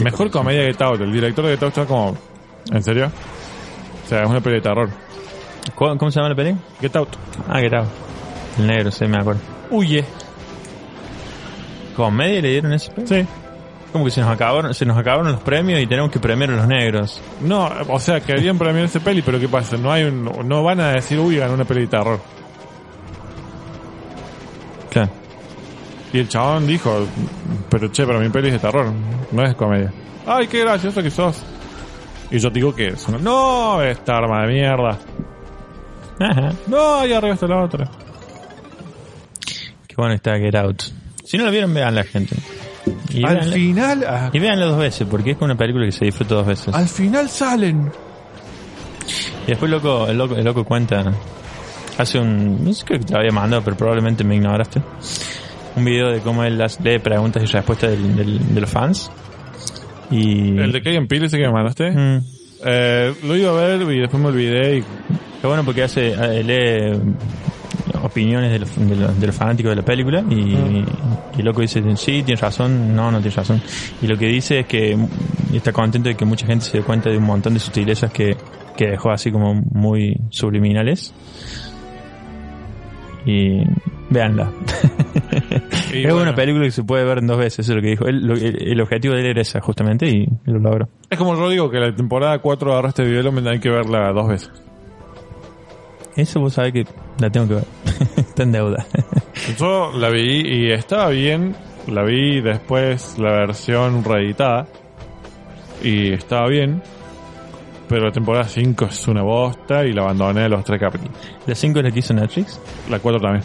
mejor 0.03 0.29
comedia 0.29 0.65
que 0.65 0.73
Tout. 0.73 1.01
El 1.01 1.11
director 1.11 1.45
de 1.45 1.57
Tout 1.57 1.69
está 1.69 1.85
como... 1.85 2.17
¿En 2.71 2.83
serio? 2.83 3.11
O 4.05 4.09
sea, 4.09 4.23
es 4.23 4.29
una 4.29 4.41
peli 4.41 4.55
de 4.55 4.61
terror. 4.61 4.89
¿Cómo, 5.75 5.97
cómo 5.97 6.11
se 6.11 6.19
llama 6.19 6.29
la 6.29 6.35
peli? 6.35 6.55
Get 6.81 6.95
Out. 6.95 7.09
Ah, 7.47 7.59
¿qué 7.61 7.69
tal? 7.69 7.87
El 8.57 8.67
negro, 8.67 8.91
sí, 8.91 9.05
me 9.05 9.17
acuerdo. 9.17 9.41
Huye. 9.69 10.05
¿Comedia 11.95 12.41
le 12.41 12.49
dieron 12.49 12.73
ese 12.73 12.91
premio? 12.91 13.07
Sí. 13.07 13.27
Como 13.91 14.05
que 14.05 14.11
se 14.11 14.21
nos 14.21 14.29
acabaron, 14.29 14.73
se 14.73 14.85
nos 14.85 14.97
acabaron 14.97 15.31
los 15.31 15.41
premios 15.41 15.79
y 15.79 15.87
tenemos 15.87 16.11
que 16.11 16.19
premiar 16.19 16.51
a 16.51 16.55
los 16.57 16.67
negros. 16.67 17.21
No, 17.41 17.69
o 17.87 17.99
sea, 17.99 18.19
querían 18.19 18.57
premiar 18.57 18.85
ese 18.85 18.99
peli, 18.99 19.21
pero 19.21 19.39
¿qué 19.39 19.47
pasa? 19.47 19.77
No 19.77 19.91
hay 19.91 20.03
un, 20.03 20.25
no 20.45 20.63
van 20.63 20.79
a 20.81 20.91
decir, 20.91 21.19
uy, 21.19 21.37
ganó 21.37 21.53
una 21.53 21.65
peli 21.65 21.81
de 21.81 21.87
terror. 21.87 22.19
Claro. 24.91 25.09
Y 26.13 26.19
el 26.19 26.27
chabón 26.27 26.67
dijo, 26.67 27.07
pero 27.69 27.91
che, 27.91 28.05
pero 28.05 28.19
mi 28.19 28.29
peli 28.29 28.47
es 28.47 28.53
de 28.53 28.59
terror, 28.59 28.91
no 29.31 29.43
es 29.43 29.55
comedia. 29.55 29.91
Ay, 30.25 30.47
qué 30.47 30.59
gracioso 30.59 31.01
que 31.01 31.09
sos. 31.09 31.43
Y 32.29 32.39
yo 32.39 32.49
digo 32.49 32.75
que 32.75 32.89
es. 32.89 33.07
No, 33.07 33.81
esta 33.81 34.17
arma 34.17 34.45
de 34.45 34.53
mierda. 34.53 34.97
Ajá. 36.19 36.51
No, 36.67 36.99
ahí 36.99 37.13
arriba 37.13 37.33
está 37.33 37.47
la 37.47 37.63
otra. 37.63 37.89
Qué 39.87 39.95
bueno 39.95 40.13
está 40.13 40.37
Get 40.37 40.55
Out. 40.55 40.83
Si 41.23 41.37
no 41.37 41.45
lo 41.45 41.51
vieron, 41.51 41.73
vean 41.73 41.95
la 41.95 42.03
gente. 42.03 42.35
Y 43.09 43.23
al 43.25 43.37
véanla- 43.39 43.53
final, 43.53 44.05
ah, 44.07 44.29
Y 44.33 44.39
véanla 44.39 44.65
dos 44.65 44.79
veces, 44.79 45.07
porque 45.09 45.31
es 45.31 45.37
una 45.41 45.55
película 45.55 45.85
que 45.85 45.91
se 45.91 46.05
disfruta 46.05 46.35
dos 46.35 46.45
veces. 46.47 46.73
al 46.73 46.87
final 46.87 47.29
salen. 47.29 47.91
Y 49.45 49.47
después 49.51 49.71
loco, 49.71 50.07
el 50.07 50.17
loco, 50.17 50.35
el 50.35 50.43
loco 50.43 50.63
cuenta, 50.65 51.13
hace 51.97 52.19
un, 52.19 52.63
no 52.63 52.73
sé, 52.73 52.83
creo 52.85 52.99
que 52.99 53.05
te 53.05 53.13
lo 53.13 53.19
había 53.19 53.31
mandado, 53.31 53.63
pero 53.63 53.77
probablemente 53.77 54.23
me 54.23 54.35
ignoraste. 54.35 54.81
Un 55.75 55.85
video 55.85 56.09
de 56.09 56.19
cómo 56.21 56.43
él 56.43 56.57
las 56.57 56.79
lee 56.81 56.99
preguntas 56.99 57.43
y 57.43 57.45
respuestas 57.45 57.91
del- 57.91 58.15
del- 58.15 58.53
de 58.55 58.61
los 58.61 58.69
fans. 58.69 59.09
Y... 60.09 60.57
El 60.57 60.71
de 60.71 60.81
Kevin 60.81 61.07
Peele 61.07 61.27
ese 61.27 61.37
que 61.37 61.43
me 61.45 61.53
mandaste. 61.53 61.91
Mm. 61.91 62.21
Eh, 62.65 63.13
lo 63.23 63.35
iba 63.35 63.51
a 63.51 63.53
ver 63.53 63.81
y 63.83 63.99
después 63.99 64.21
me 64.21 64.29
olvidé 64.29 64.77
y 64.79 64.83
Qué 65.39 65.45
bueno 65.45 65.63
porque 65.63 65.83
hace, 65.83 66.13
eh, 66.13 66.43
lee 66.43 66.99
opiniones 68.03 68.51
de 68.51 68.59
los, 68.59 68.75
de 68.75 68.95
los- 68.95 69.19
de 69.19 69.27
los 69.27 69.35
fanáticos 69.35 69.69
de 69.71 69.75
la 69.77 69.81
película 69.85 70.23
y, 70.29 70.35
y 70.35 70.85
el 71.39 71.45
loco 71.45 71.61
dice, 71.61 71.81
sí, 71.97 72.23
tienes 72.23 72.41
razón, 72.41 72.95
no, 72.95 73.11
no 73.11 73.17
tienes 73.19 73.35
razón. 73.35 73.61
Y 74.01 74.07
lo 74.07 74.17
que 74.17 74.27
dice 74.27 74.59
es 74.59 74.65
que 74.67 74.97
está 75.53 75.71
contento 75.71 76.09
de 76.09 76.15
que 76.15 76.25
mucha 76.25 76.45
gente 76.47 76.65
se 76.65 76.77
dé 76.79 76.83
cuenta 76.83 77.09
de 77.09 77.17
un 77.17 77.23
montón 77.25 77.53
de 77.53 77.59
sutilezas 77.59 78.11
que, 78.11 78.35
que 78.75 78.87
dejó 78.87 79.11
así 79.11 79.31
como 79.31 79.53
muy 79.55 80.15
subliminales. 80.29 81.13
Y 83.25 83.61
véanla. 84.09 84.51
Y 85.93 85.99
es 85.99 86.13
bueno. 86.13 86.23
una 86.23 86.35
película 86.35 86.65
que 86.65 86.71
se 86.71 86.83
puede 86.83 87.05
ver 87.05 87.19
en 87.19 87.27
dos 87.27 87.37
veces, 87.37 87.59
eso 87.59 87.71
es 87.71 87.75
lo 87.77 87.81
que 87.81 87.89
dijo. 87.89 88.05
Él- 88.07 88.19
lo- 88.21 88.33
el, 88.35 88.61
el 88.71 88.81
objetivo 88.81 89.13
de 89.15 89.21
él 89.21 89.27
era 89.27 89.41
ese 89.41 89.59
justamente 89.61 90.05
y 90.07 90.27
lo 90.45 90.59
logró. 90.59 90.89
es 91.09 91.17
como 91.17 91.35
yo 91.35 91.49
digo 91.49 91.69
que 91.71 91.79
la 91.79 91.95
temporada 91.95 92.39
4 92.39 92.71
agarra 92.73 92.89
este 92.89 93.03
video 93.05 93.31
me 93.31 93.49
hay 93.49 93.59
que 93.59 93.69
verla 93.69 94.11
dos 94.11 94.27
veces. 94.27 94.51
Eso 96.17 96.39
vos 96.39 96.53
sabés 96.53 96.73
que 96.73 96.85
la 97.19 97.29
tengo 97.29 97.47
que 97.47 97.53
ver. 97.53 97.63
está 98.17 98.43
en 98.43 98.51
deuda. 98.51 98.85
Yo 99.57 99.91
la 99.93 100.09
vi 100.09 100.41
y 100.45 100.71
estaba 100.71 101.09
bien. 101.09 101.55
La 101.87 102.03
vi 102.03 102.41
después 102.41 103.17
la 103.19 103.31
versión 103.31 104.03
reeditada. 104.03 104.67
Y 105.83 106.13
estaba 106.13 106.47
bien. 106.47 106.81
Pero 107.87 108.05
la 108.05 108.11
temporada 108.11 108.45
5 108.45 108.85
es 108.85 109.07
una 109.07 109.21
bosta 109.21 109.85
y 109.85 109.93
la 109.93 110.01
abandoné 110.01 110.45
a 110.45 110.49
los 110.49 110.63
tres 110.63 110.79
capítulos. 110.79 111.15
¿La 111.45 111.55
5 111.55 111.79
es 111.79 111.85
la 111.85 111.91
que 111.91 111.99
hizo 111.99 112.13
Netflix? 112.13 112.59
La 112.89 112.99
4 112.99 113.21
también. 113.21 113.43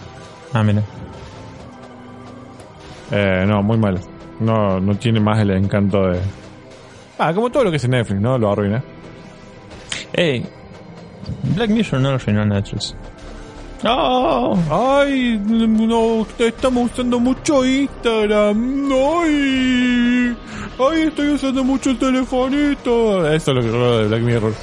Ah, 0.55 0.63
mira. 0.65 0.83
Eh, 3.13 3.45
no, 3.47 3.63
muy 3.63 3.77
mal. 3.77 4.01
No, 4.41 4.81
no 4.81 4.95
tiene 4.97 5.21
más 5.21 5.39
el 5.41 5.51
encanto 5.51 6.09
de... 6.09 6.19
Ah, 7.19 7.33
como 7.35 7.51
todo 7.51 7.65
lo 7.65 7.71
que 7.71 7.77
es 7.77 7.85
en 7.85 7.91
Netflix, 7.91 8.21
¿no? 8.21 8.39
Lo 8.39 8.51
arruina. 8.51 8.83
Hey, 10.13 10.45
Black 11.55 11.71
Mirror 11.71 12.01
no 12.01 12.11
lo 12.11 12.15
arruinó 12.17 12.45
Netflix. 12.45 12.95
¡Oh! 13.85 14.57
Ay, 14.71 15.41
no, 15.45 16.27
estamos 16.39 16.93
usando 16.93 17.19
mucho 17.19 17.65
Instagram. 17.65 18.93
Ay, 18.93 20.37
ay, 20.79 21.03
estoy 21.03 21.29
usando 21.29 21.65
mucho 21.65 21.91
el 21.91 21.99
telefonito. 21.99 23.27
Eso 23.33 23.51
es 23.51 23.57
lo 23.57 23.63
que 23.63 23.71
raro 23.71 23.99
de 23.99 24.09
Black 24.09 24.23
Mirror. 24.23 24.55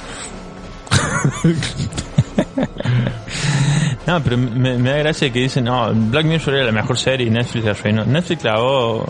No, 4.06 4.20
pero 4.24 4.36
me, 4.36 4.76
me 4.76 4.90
da 4.90 4.96
gracia 4.96 5.30
que 5.30 5.38
dicen, 5.38 5.64
no, 5.64 5.92
Black 5.94 6.24
Mirror 6.24 6.56
era 6.56 6.64
la 6.64 6.72
mejor 6.72 6.98
serie 6.98 7.28
y 7.28 7.30
Netflix 7.30 7.64
la 7.64 7.70
arruinó. 7.72 8.04
Netflix 8.04 8.40
clavó 8.40 9.06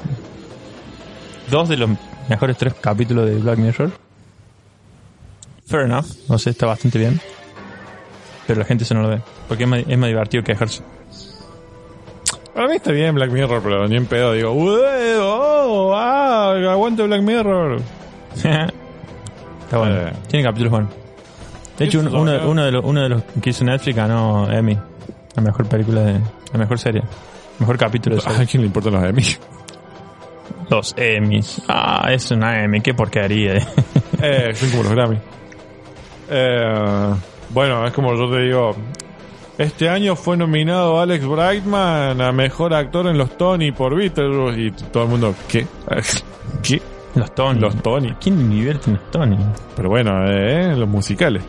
dos 1.50 1.68
de 1.70 1.76
los 1.78 1.90
mejores 2.28 2.56
tres 2.58 2.74
capítulos 2.74 3.26
de 3.26 3.36
Black 3.36 3.58
Mirror. 3.58 3.92
Fair 5.66 5.84
enough, 5.84 6.06
no 6.28 6.36
sé, 6.38 6.50
está 6.50 6.66
bastante 6.66 6.98
bien. 6.98 7.18
Pero 8.46 8.60
la 8.60 8.66
gente 8.66 8.84
se 8.84 8.94
no 8.94 9.02
lo 9.02 9.08
ve, 9.08 9.20
porque 9.48 9.64
es 9.64 9.68
más, 9.70 9.80
es 9.86 9.98
más 9.98 10.08
divertido 10.08 10.42
quejarse. 10.42 10.82
Para 12.54 12.66
mí 12.68 12.76
está 12.76 12.92
bien 12.92 13.14
Black 13.14 13.30
Mirror, 13.30 13.62
pero 13.62 13.88
ni 13.88 13.96
en 13.96 14.06
pedo. 14.06 14.32
Digo, 14.32 14.52
"Ué, 14.52 15.16
oh, 15.20 15.94
ah, 15.94 16.52
aguante 16.70 17.02
Black 17.04 17.22
Mirror. 17.22 17.80
está 18.34 19.78
bueno. 19.78 19.96
Eh. 20.08 20.12
Tiene 20.28 20.44
capítulos 20.44 20.70
buenos. 20.72 20.90
De 21.78 21.84
hecho, 21.86 22.00
uno, 22.00 22.62
de 22.64 22.72
los, 22.72 22.84
uno 22.84 23.02
de 23.02 23.08
los 23.08 23.22
que 23.40 23.50
hizo 23.50 23.64
Netflix 23.64 23.96
ganó 23.96 24.50
Emmy. 24.50 24.76
La 25.34 25.42
mejor 25.42 25.66
película 25.66 26.02
de... 26.02 26.20
La 26.52 26.58
mejor 26.58 26.78
serie. 26.78 27.02
Mejor 27.58 27.78
capítulo 27.78 28.16
de 28.16 28.22
serie. 28.22 28.42
¿A 28.42 28.46
quién 28.46 28.60
le 28.62 28.66
importan 28.66 28.92
los 28.92 29.04
Emmy? 29.04 29.22
Los 30.68 30.94
Emmys. 30.98 31.62
Ah, 31.68 32.08
es 32.12 32.30
una 32.30 32.62
Emmy, 32.62 32.80
qué 32.80 32.92
porquería. 32.94 33.54
Eh, 34.22 34.54
son 34.54 34.70
como 34.70 34.82
los 34.82 34.92
Grammy. 34.92 35.18
Eh, 36.28 37.14
bueno, 37.52 37.86
es 37.86 37.92
como 37.92 38.14
yo 38.14 38.30
te 38.30 38.42
digo. 38.42 38.76
Este 39.58 39.90
año 39.90 40.16
fue 40.16 40.38
nominado 40.38 41.00
Alex 41.00 41.26
Brightman 41.26 42.20
a 42.20 42.32
mejor 42.32 42.72
actor 42.72 43.06
en 43.08 43.18
los 43.18 43.36
Tony 43.36 43.72
por 43.72 43.94
Beetlejuice 43.94 44.60
y 44.60 44.70
todo 44.90 45.02
el 45.02 45.08
mundo, 45.10 45.34
¿qué? 45.48 45.66
¿Qué? 46.62 46.80
los 47.14 47.34
Tony. 47.34 47.60
Los 47.60 47.76
Tony. 47.82 48.14
¿Quién 48.20 48.48
divierte 48.48 48.90
en 48.90 48.96
los 48.96 49.10
Tony? 49.10 49.36
Pero 49.76 49.88
bueno, 49.88 50.24
eh, 50.26 50.74
los 50.76 50.88
musicales. 50.88 51.42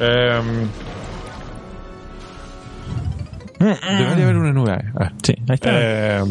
Eh, 0.00 0.40
debería 3.58 4.24
haber 4.24 4.36
una 4.36 4.52
nube. 4.52 4.72
ahí. 4.72 4.90
Ah. 4.98 5.12
Sí, 5.22 5.34
ahí 5.48 5.54
está. 5.54 5.70
Eh, 5.72 6.24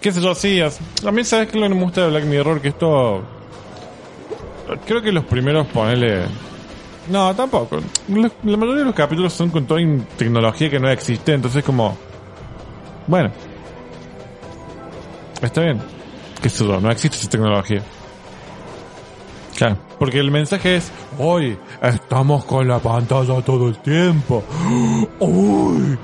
qué 0.00 0.12
sé 0.12 0.20
yo, 0.20 0.34
sí. 0.34 0.60
A 0.60 1.10
mí, 1.10 1.24
¿sabes 1.24 1.48
qué 1.48 1.58
es 1.58 1.62
lo 1.62 1.68
que 1.68 1.74
me 1.74 1.82
gusta 1.82 2.02
de 2.02 2.10
Black 2.10 2.24
Mirror? 2.24 2.60
Que 2.60 2.68
esto. 2.68 3.22
Creo 4.86 5.02
que 5.02 5.12
los 5.12 5.24
primeros, 5.24 5.66
ponele. 5.66 6.22
No, 7.08 7.34
tampoco. 7.34 7.78
La 8.08 8.56
mayoría 8.56 8.80
de 8.80 8.84
los 8.86 8.94
capítulos 8.94 9.32
son 9.32 9.50
con 9.50 9.66
toda 9.66 9.80
tecnología 10.16 10.70
que 10.70 10.78
no 10.78 10.88
existe, 10.88 11.34
entonces, 11.34 11.64
como. 11.64 11.96
Bueno. 13.06 13.30
Está 15.40 15.62
bien. 15.62 15.80
Sé 16.42 16.64
yo, 16.64 16.80
no 16.80 16.90
existe 16.90 17.16
esa 17.16 17.28
tecnología. 17.28 17.82
Claro. 19.56 19.76
Porque 19.98 20.18
el 20.18 20.30
mensaje 20.30 20.76
es, 20.76 20.90
hoy 21.18 21.56
estamos 21.80 22.44
con 22.44 22.66
la 22.66 22.80
pantalla 22.80 23.40
todo 23.42 23.68
el 23.68 23.78
tiempo. 23.78 24.42
Hoy 25.20 25.96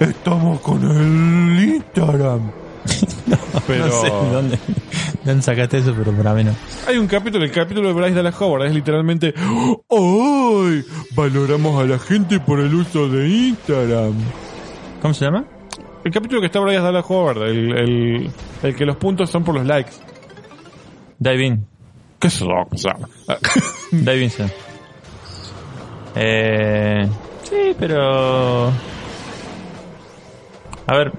estamos 0.00 0.60
con 0.60 0.82
el 0.84 1.76
Instagram. 1.76 2.65
Pero 3.66 3.86
No 3.86 3.92
sé 3.92 4.06
de 4.06 4.32
dónde, 4.32 4.56
de 4.56 5.24
dónde 5.24 5.42
sacaste 5.42 5.78
eso, 5.78 5.94
pero 5.96 6.12
para 6.12 6.34
mí 6.34 6.44
no. 6.44 6.54
hay 6.86 6.98
un 6.98 7.06
capítulo, 7.06 7.44
el 7.44 7.50
capítulo 7.50 7.88
de 7.88 7.94
Bryce 7.94 8.14
Dallas 8.14 8.40
Howard 8.40 8.66
es 8.66 8.74
literalmente, 8.74 9.34
hoy 9.88 10.84
valoramos 11.14 11.82
a 11.82 11.86
la 11.86 11.98
gente 11.98 12.38
por 12.38 12.60
el 12.60 12.72
uso 12.74 13.08
de 13.08 13.28
Instagram. 13.28 14.14
¿Cómo 15.02 15.14
se 15.14 15.24
llama? 15.24 15.44
El 16.04 16.12
capítulo 16.12 16.40
que 16.40 16.46
está 16.46 16.60
Bryce 16.60 16.80
Dallas 16.80 17.04
Howard, 17.08 17.42
el, 17.48 17.76
el, 17.76 18.30
el 18.62 18.76
que 18.76 18.84
los 18.84 18.96
puntos 18.96 19.30
son 19.30 19.42
por 19.42 19.54
los 19.54 19.66
likes. 19.66 19.92
Dive 21.18 21.44
in. 21.44 21.66
¿Qué 22.20 22.28
es 22.28 22.36
eso? 22.36 22.48
In, 23.92 24.30
sí. 24.30 24.42
Eh, 26.14 27.08
sí, 27.42 27.76
pero... 27.78 28.68
A 30.88 30.96
ver, 30.96 31.12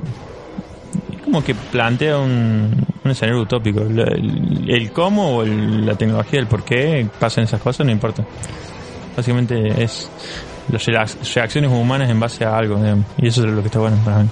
como 1.28 1.44
que 1.44 1.54
plantea 1.56 2.18
un, 2.18 2.72
un 3.04 3.12
escenario 3.12 3.42
utópico. 3.42 3.82
El, 3.82 4.00
el- 4.00 4.66
el 4.70 4.92
cómo 4.92 5.38
o 5.38 5.44
el- 5.44 5.86
la 5.86 5.96
tecnología, 5.96 6.40
el 6.40 6.48
por 6.48 6.64
qué 6.64 7.08
pasan 7.20 7.44
esas 7.44 7.62
cosas, 7.62 7.86
no 7.86 7.92
importa. 7.92 8.24
Básicamente 9.16 9.84
es 9.84 10.10
las 10.72 10.86
reac- 10.88 11.34
reacciones 11.36 11.72
humanas 11.72 12.10
en 12.10 12.20
base 12.20 12.46
a 12.46 12.58
algo, 12.58 12.76
digamos. 12.78 13.06
y 13.18 13.28
eso 13.28 13.46
es 13.46 13.52
lo 13.52 13.62
que 13.62 13.68
está 13.68 13.80
bueno 13.80 13.98
para 14.04 14.20
mí. 14.24 14.30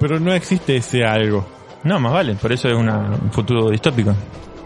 pero 0.00 0.18
no 0.20 0.32
existe 0.32 0.76
ese 0.76 1.04
algo. 1.04 1.46
No, 1.84 1.98
más 2.00 2.12
vale, 2.12 2.34
por 2.34 2.52
eso 2.52 2.68
es 2.68 2.74
una- 2.74 3.10
un 3.22 3.30
futuro 3.32 3.70
distópico. 3.70 4.14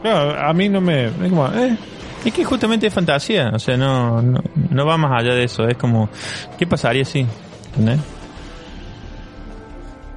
Claro, 0.03 0.38
a 0.40 0.53
mí 0.53 0.68
no 0.68 0.80
me... 0.80 1.07
Es 1.07 1.12
como, 1.28 1.49
eh, 1.49 1.76
Es 2.24 2.32
que 2.32 2.44
justamente 2.44 2.86
es 2.86 2.94
fantasía, 2.94 3.51
o 3.55 3.59
sea, 3.59 3.76
no, 3.76 4.20
no, 4.22 4.40
no 4.70 4.86
va 4.86 4.96
más 4.96 5.22
allá 5.22 5.34
de 5.34 5.44
eso, 5.44 5.66
es 5.68 5.76
como, 5.76 6.09
¿qué 6.59 6.66
pasaría 6.66 7.05
si? 7.05 7.24
¿Entendés? 7.76 7.99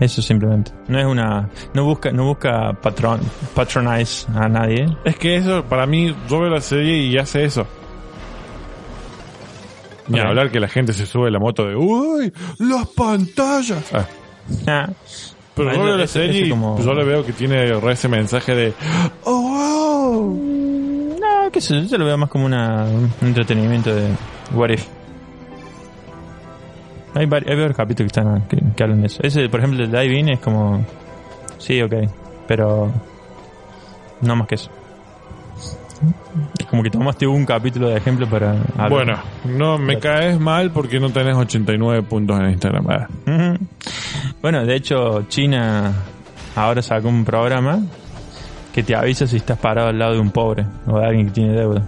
Eso 0.01 0.21
simplemente. 0.21 0.71
No 0.89 0.99
es 0.99 1.05
una, 1.05 1.47
no 1.73 1.85
busca, 1.85 2.11
no 2.11 2.25
busca 2.25 2.73
patron, 2.73 3.21
patronize 3.55 4.27
a 4.33 4.49
nadie. 4.49 4.85
Es 5.05 5.15
que 5.15 5.35
eso, 5.37 5.63
para 5.63 5.85
mí, 5.85 6.13
yo 6.27 6.39
veo 6.41 6.49
la 6.49 6.59
serie 6.59 6.97
y 6.97 7.17
hace 7.17 7.45
eso. 7.45 7.65
Ni 10.07 10.19
hablar 10.19 10.51
que 10.51 10.59
la 10.59 10.67
gente 10.67 10.91
se 10.91 11.05
sube 11.05 11.27
a 11.29 11.31
la 11.31 11.39
moto 11.39 11.63
de 11.65 11.75
¡Uy! 11.75 12.33
¡Las 12.59 12.87
pantallas! 12.87 13.93
Ah, 13.93 14.05
Ah, 14.67 14.89
pero 15.55 15.69
Ah, 15.69 15.73
yo 15.75 15.83
veo 15.83 15.97
la 15.97 16.03
ese- 16.03 16.13
serie 16.19 16.37
ese 16.39 16.47
y 16.47 16.49
como- 16.49 16.77
yo 16.83 16.93
le 16.93 17.03
veo 17.05 17.23
que 17.25 17.31
tiene 17.31 17.71
ese 17.91 18.07
mensaje 18.09 18.55
de 18.55 18.73
¡Oh, 19.23 19.41
wow! 19.41 21.17
no, 21.21 21.51
qué 21.51 21.61
sé 21.61 21.75
yo, 21.75 21.87
yo 21.87 21.97
lo 21.99 22.05
veo 22.05 22.17
más 22.17 22.29
como 22.29 22.45
una, 22.47 22.83
un 22.85 23.09
entretenimiento 23.21 23.93
de 23.95 24.09
What 24.53 24.69
If. 24.71 24.85
Hay, 27.13 27.25
vari- 27.25 27.47
hay 27.49 27.55
varios 27.55 27.75
capítulos 27.75 28.11
que, 28.11 28.19
están, 28.19 28.41
que, 28.47 28.57
que 28.75 28.83
hablan 28.83 29.01
de 29.01 29.07
eso. 29.07 29.21
Ese, 29.23 29.49
por 29.49 29.59
ejemplo, 29.59 29.83
el 29.83 29.91
Dive 29.91 30.19
In 30.19 30.29
es 30.29 30.39
como, 30.39 30.85
sí, 31.57 31.81
ok, 31.81 31.93
pero 32.47 32.91
no 34.21 34.35
más 34.35 34.47
que 34.47 34.55
eso. 34.55 34.69
Es 36.59 36.65
como 36.65 36.81
que 36.81 36.89
tomaste 36.89 37.27
un 37.27 37.45
capítulo 37.45 37.89
de 37.89 37.97
ejemplo 37.97 38.27
para... 38.27 38.51
hablar. 38.77 38.89
Bueno, 38.89 39.13
no 39.45 39.77
me 39.77 39.99
caes 39.99 40.39
mal 40.39 40.71
porque 40.71 40.99
no 40.99 41.09
tenés 41.11 41.35
89 41.35 42.01
puntos 42.03 42.39
en 42.39 42.49
Instagram. 42.51 42.85
Ah. 42.89 43.07
Bueno, 44.41 44.65
de 44.65 44.75
hecho, 44.75 45.23
China 45.27 45.93
ahora 46.55 46.81
sacó 46.81 47.07
un 47.09 47.23
programa 47.25 47.81
que 48.73 48.81
te 48.83 48.95
avisa 48.95 49.27
si 49.27 49.35
estás 49.37 49.57
parado 49.59 49.89
al 49.89 49.99
lado 49.99 50.13
de 50.13 50.19
un 50.19 50.31
pobre 50.31 50.65
o 50.87 50.97
de 50.97 51.05
alguien 51.05 51.27
que 51.27 51.33
tiene 51.33 51.53
deuda. 51.53 51.83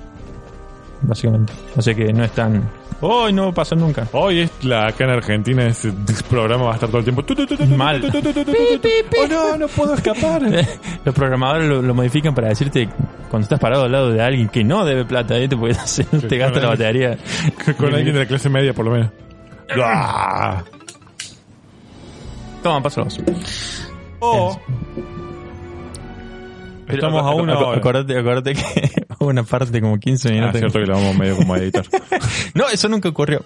Básicamente. 1.01 1.53
O 1.75 1.81
sea 1.81 1.93
que 1.95 2.13
no 2.13 2.23
es 2.23 2.31
tan... 2.31 2.61
¡Hoy 3.05 3.33
no 3.33 3.53
pasa 3.53 3.75
nunca! 3.75 4.07
Hoy 4.13 4.39
es 4.39 4.63
la 4.63 4.87
acá 4.87 5.03
en 5.03 5.09
Argentina 5.09 5.65
ese 5.65 5.91
programa 6.29 6.63
va 6.63 6.71
a 6.71 6.75
estar 6.75 6.87
todo 6.87 6.99
el 6.99 7.03
tiempo. 7.03 7.21
Mal. 7.75 8.01
Oh 8.05 9.27
no, 9.27 9.57
no 9.57 9.67
puedo 9.67 9.93
escapar. 9.93 10.41
Los 11.03 11.13
programadores 11.13 11.67
lo, 11.67 11.81
lo 11.81 11.93
modifican 11.93 12.33
para 12.33 12.47
decirte 12.47 12.87
cuando 13.29 13.43
estás 13.43 13.59
parado 13.59 13.83
al 13.83 13.91
lado 13.91 14.09
de 14.09 14.21
alguien 14.21 14.47
que 14.47 14.63
no 14.63 14.85
debe 14.85 15.03
plata, 15.03 15.37
¿eh? 15.37 15.49
te, 15.49 15.57
puede 15.57 15.73
hacer, 15.73 16.05
te 16.05 16.37
gasta 16.37 16.61
la 16.61 16.69
batería. 16.69 17.17
Con 17.77 17.93
alguien 17.93 18.13
de 18.13 18.21
la 18.21 18.25
clase 18.25 18.47
media 18.47 18.73
por 18.73 18.85
lo 18.85 18.91
menos. 18.91 19.11
Toma, 22.63 22.81
pásalo. 22.81 23.07
O 24.21 24.57
Estamos 26.87 27.21
a 27.21 27.31
una 27.31 27.57
hora. 27.59 27.77
Acordate, 27.77 28.17
acordate 28.17 28.53
que 28.53 29.05
una 29.27 29.43
parte 29.43 29.79
como 29.81 29.97
15 29.99 30.29
Ah, 30.29 30.31
minutos. 30.31 30.59
cierto 30.59 30.79
que 30.79 30.85
lo 30.85 30.93
vamos 30.93 31.15
medio 31.17 31.35
como 31.37 31.53
a 31.53 31.57
editar. 31.57 31.85
No, 32.53 32.69
eso 32.69 32.87
nunca 32.89 33.09
ocurrió. 33.09 33.43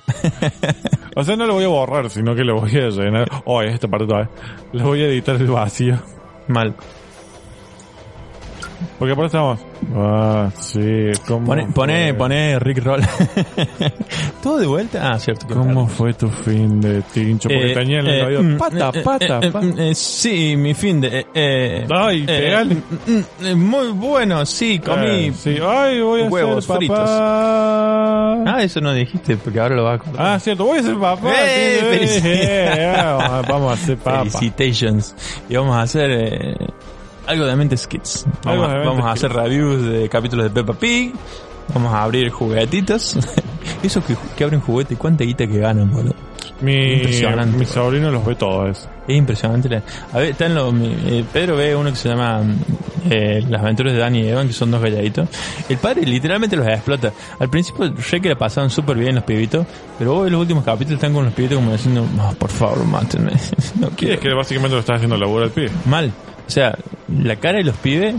O 1.15 1.23
sea, 1.23 1.36
no 1.36 1.45
lo 1.47 1.53
voy 1.53 1.63
a 1.63 1.67
borrar, 1.69 2.09
sino 2.09 2.36
que 2.36 2.43
lo 2.43 2.59
voy 2.59 2.71
a 2.78 2.89
llenar. 2.89 3.30
Oh, 3.45 3.61
esta 3.61 3.88
parte 3.88 4.05
todavía. 4.05 4.30
Le 4.73 4.84
voy 4.84 5.01
a 5.01 5.07
editar 5.07 5.36
el 5.38 5.47
vacío. 5.47 5.97
Mal. 6.47 6.75
Porque 8.99 9.15
por 9.15 9.25
eso 9.25 9.38
estamos. 9.38 9.59
Ah, 9.95 10.49
sí. 10.59 11.11
¿Cómo 11.28 11.45
Pone, 11.47 11.67
pone, 11.73 12.13
pone 12.13 12.59
Rick 12.59 12.84
Roll. 12.84 13.01
¿Todo 14.43 14.57
de 14.59 14.67
vuelta? 14.67 15.11
Ah, 15.13 15.19
cierto. 15.19 15.47
¿Cómo 15.47 15.88
fue 15.88 16.13
tu 16.13 16.30
fin 16.30 16.80
de 16.82 17.01
tincho? 17.01 17.49
Porque 17.49 17.71
Eh, 17.71 17.73
tenía 17.73 17.99
en 17.99 18.07
el 18.07 18.13
eh, 18.21 18.25
oído. 18.25 18.43
mm, 18.43 18.57
Pata, 18.57 18.91
eh, 18.93 19.01
pata, 19.03 19.25
eh, 19.25 19.39
eh, 19.47 19.51
pata. 19.51 19.65
eh, 19.78 19.95
sí, 19.95 20.55
mi 20.57 20.73
fin 20.73 21.01
de... 21.01 21.19
eh, 21.19 21.25
eh, 21.34 21.88
Ay, 21.89 22.23
pegale. 22.25 22.75
mm, 22.75 23.11
mm, 23.11 23.45
eh, 23.45 23.55
muy 23.55 23.88
bueno, 23.89 24.45
sí, 24.45 24.80
comí... 24.80 25.28
Eh, 25.28 25.34
sí. 25.36 25.57
Ay, 25.65 26.01
voy 26.01 26.21
a 26.21 26.25
huevos 26.25 26.65
ser 26.65 26.78
fritos. 26.78 26.97
papá. 26.97 28.34
Ah, 28.45 28.59
eso 28.63 28.80
no 28.82 28.93
dijiste, 28.93 29.38
porque 29.38 29.59
ahora 29.59 29.75
lo 29.75 29.84
vas 29.84 29.93
a 29.93 29.95
acordar. 30.03 30.28
Ah, 30.36 30.39
cierto, 30.39 30.65
voy 30.65 30.80
a 30.80 30.84
ser 30.84 30.97
papá. 30.97 31.32
Eh, 31.36 32.07
sí, 32.07 32.28
eh, 32.28 32.93
eh, 32.95 33.41
vamos 33.47 33.73
a 33.73 33.86
ser 33.86 33.97
papá. 33.97 34.19
Felicitations. 34.25 35.15
Y 35.49 35.55
vamos 35.55 35.75
a 35.75 35.82
hacer 35.82 36.09
eh, 36.11 36.55
algo 37.28 37.45
de 37.45 37.55
Mentes 37.55 37.88
Kids. 37.88 38.25
Vamos, 38.43 38.69
de 38.69 38.78
vamos 38.80 39.05
a 39.05 39.13
Kids. 39.13 39.23
hacer 39.25 39.34
reviews 39.34 39.84
de 39.86 40.09
capítulos 40.09 40.45
de 40.45 40.49
Peppa 40.51 40.73
Pig. 40.80 41.13
Vamos 41.73 41.93
a 41.93 42.03
abrir 42.03 42.30
juguetitos. 42.30 43.17
Eso 43.84 44.03
que, 44.05 44.15
que 44.38 44.43
abren 44.43 44.61
juguete, 44.61 44.95
cuánta 44.95 45.23
guita 45.23 45.45
que 45.47 45.59
ganan, 45.59 45.91
boludo. 45.91 46.15
Mi, 46.61 46.93
Impresionante, 46.95 47.55
mi 47.55 47.65
sobrino 47.65 48.09
los 48.09 48.25
ve 48.25 48.34
todos. 48.34 48.89
Es 49.07 49.15
impresionante. 49.15 49.69
la- 49.69 49.84
A 50.13 50.17
ver, 50.17 50.32
están 50.32 50.55
los, 50.55 50.73
eh, 50.82 51.23
Pedro 51.32 51.55
ve 51.57 51.75
uno 51.75 51.91
que 51.91 51.95
se 51.97 52.09
llama 52.09 52.41
eh, 53.09 53.43
Las 53.47 53.61
aventuras 53.61 53.93
de 53.93 53.99
Danny 53.99 54.21
y 54.21 54.28
Evan, 54.30 54.47
que 54.47 54.53
son 54.53 54.71
dos 54.71 54.82
galladitos. 54.82 55.30
El 55.69 55.78
padre 55.78 56.01
literalmente 56.03 56.55
los 56.55 56.65
explota. 56.65 57.11
Al 57.39 57.49
principio 57.49 57.93
sé 58.01 58.19
que 58.21 58.30
le 58.30 58.36
pasaban 58.38 58.71
súper 58.71 58.97
bien 58.97 59.13
los 59.13 59.23
pibitos, 59.23 59.67
pero 59.99 60.13
vos 60.15 60.23
ves 60.23 60.32
los 60.32 60.41
últimos 60.41 60.63
capítulos 60.63 60.95
están 60.97 61.13
con 61.13 61.25
los 61.25 61.34
pibitos 61.34 61.57
como 61.59 61.73
diciendo, 61.73 62.05
"Oh, 62.21 62.34
por 62.34 62.49
favor, 62.49 62.84
mátenme. 62.86 63.34
no 63.80 63.89
quiero. 63.91 64.15
es 64.15 64.19
que 64.21 64.34
básicamente 64.34 64.73
lo 64.73 64.80
está 64.80 64.95
haciendo 64.95 65.15
laburo 65.17 65.43
al 65.43 65.51
pibe. 65.51 65.69
Mal. 65.86 66.11
O 66.47 66.49
sea, 66.49 66.75
la 67.08 67.36
cara 67.38 67.58
de 67.60 67.64
los 67.64 67.76
pibes, 67.78 68.16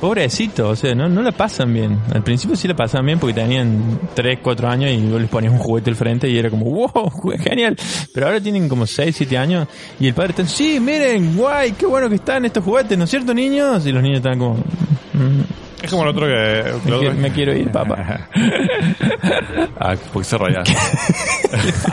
pobrecito, 0.00 0.68
o 0.68 0.76
sea, 0.76 0.94
no, 0.94 1.08
no 1.08 1.22
la 1.22 1.32
pasan 1.32 1.72
bien. 1.72 1.98
Al 2.14 2.22
principio 2.22 2.56
sí 2.56 2.68
la 2.68 2.76
pasaban 2.76 3.06
bien 3.06 3.18
porque 3.18 3.34
tenían 3.34 3.98
3, 4.14 4.38
4 4.42 4.68
años 4.68 4.90
y 4.92 4.98
vos 5.08 5.20
les 5.20 5.28
ponías 5.30 5.52
un 5.52 5.58
juguete 5.58 5.90
al 5.90 5.96
frente 5.96 6.28
y 6.28 6.38
era 6.38 6.50
como, 6.50 6.64
wow, 6.66 7.10
genial. 7.40 7.76
Pero 8.14 8.26
ahora 8.26 8.40
tienen 8.40 8.68
como 8.68 8.86
6, 8.86 9.14
7 9.16 9.36
años 9.38 9.66
y 9.98 10.06
el 10.06 10.14
padre 10.14 10.30
está, 10.30 10.46
sí, 10.46 10.78
miren, 10.80 11.36
guay, 11.36 11.72
qué 11.72 11.86
bueno 11.86 12.08
que 12.08 12.14
están 12.16 12.44
estos 12.44 12.64
juguetes, 12.64 12.96
¿no 12.96 13.04
es 13.04 13.10
cierto, 13.10 13.34
niños? 13.34 13.84
Y 13.86 13.92
los 13.92 14.02
niños 14.02 14.18
están 14.18 14.38
como, 14.38 14.54
"Mm, 14.54 15.42
Es 15.82 15.90
como 15.90 16.02
el 16.02 16.08
otro 16.08 16.26
que... 16.26 16.32
me, 16.74 16.80
quiero, 16.80 16.96
otro- 16.98 17.14
me 17.14 17.32
quiero 17.32 17.54
ir, 17.54 17.70
papá. 17.70 18.28
ah, 19.80 19.94
porque 20.12 20.28
se 20.28 20.36
raya. 20.38 20.62
es, 21.52 21.86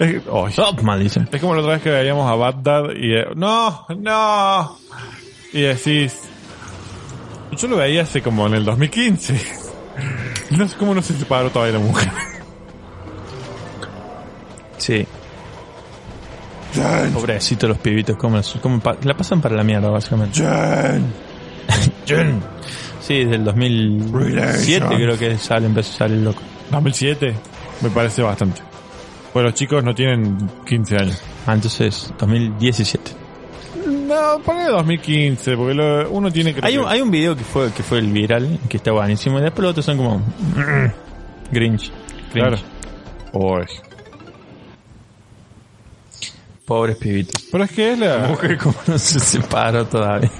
ay. 0.00 0.22
Oh, 0.30 0.48
maldición. 0.82 1.28
Es 1.32 1.40
como 1.40 1.54
la 1.54 1.60
otra 1.60 1.72
vez 1.74 1.82
que 1.82 1.90
veíamos 1.90 2.30
a 2.30 2.34
Bad 2.36 2.54
Dad 2.56 2.84
y... 2.96 3.14
eh, 3.14 3.26
¡No! 3.34 3.84
¡No! 3.98 4.78
Y 5.52 5.62
decís... 5.62 6.16
Yo 7.56 7.68
lo 7.68 7.76
veía 7.76 8.02
hace 8.02 8.22
como 8.22 8.46
en 8.46 8.54
el 8.54 8.64
2015. 8.64 9.40
No 10.50 10.68
sé 10.68 10.76
cómo 10.76 10.94
no 10.94 11.00
se 11.00 11.14
separó 11.14 11.48
todavía 11.50 11.78
la 11.78 11.84
mujer. 11.84 12.10
Sí. 14.76 15.06
Pobrecito 17.14 17.68
los 17.68 17.78
pibitos, 17.78 18.16
como, 18.16 18.40
como 18.60 18.80
pa- 18.80 18.96
la 19.02 19.14
pasan 19.14 19.40
para 19.40 19.54
la 19.56 19.62
mierda, 19.64 19.88
básicamente. 19.90 20.40
Jen. 20.42 21.12
Sí, 23.00 23.24
desde 23.24 23.34
el 23.34 23.44
2007 23.44 24.12
Relations. 24.16 24.94
creo 24.94 25.18
que 25.18 25.36
sale, 25.38 25.66
empezó 25.66 25.92
a 25.94 25.98
salir 25.98 26.18
loco. 26.18 26.40
2007. 26.70 27.34
Me 27.80 27.90
parece 27.90 28.22
bastante. 28.22 28.62
Pues 29.32 29.44
los 29.44 29.54
chicos 29.54 29.82
no 29.82 29.92
tienen 29.92 30.38
15 30.66 30.96
años. 30.96 31.20
Ah, 31.46 31.54
entonces, 31.54 32.12
2017. 32.18 33.10
No, 33.88 34.38
ponle 34.44 34.66
2015, 34.66 35.56
porque 35.56 35.74
lo- 35.74 36.10
uno 36.10 36.30
tiene 36.30 36.54
que... 36.54 36.60
Hay 36.64 36.78
un, 36.78 36.86
hay 36.86 37.00
un 37.00 37.10
video 37.10 37.34
que 37.34 37.42
fue, 37.42 37.72
que 37.72 37.82
fue 37.82 37.98
el 37.98 38.06
viral, 38.12 38.60
que 38.68 38.76
está 38.76 38.92
buenísimo, 38.92 39.40
y 39.40 39.42
después 39.42 39.62
los 39.62 39.70
otros 39.72 39.84
son 39.84 39.96
como... 39.96 40.18
mm, 40.18 41.50
Grinch. 41.50 41.90
Claro. 42.32 42.56
Cringe. 42.56 42.64
Oy. 43.32 43.66
Pobres 46.64 46.96
pibitos. 46.96 47.42
Pero 47.50 47.64
es 47.64 47.70
que 47.72 47.92
es 47.92 47.98
la... 47.98 48.18
Mujer 48.28 48.56
como 48.58 48.76
no 48.86 48.96
se 48.98 49.18
separó 49.18 49.84
todavía. 49.86 50.30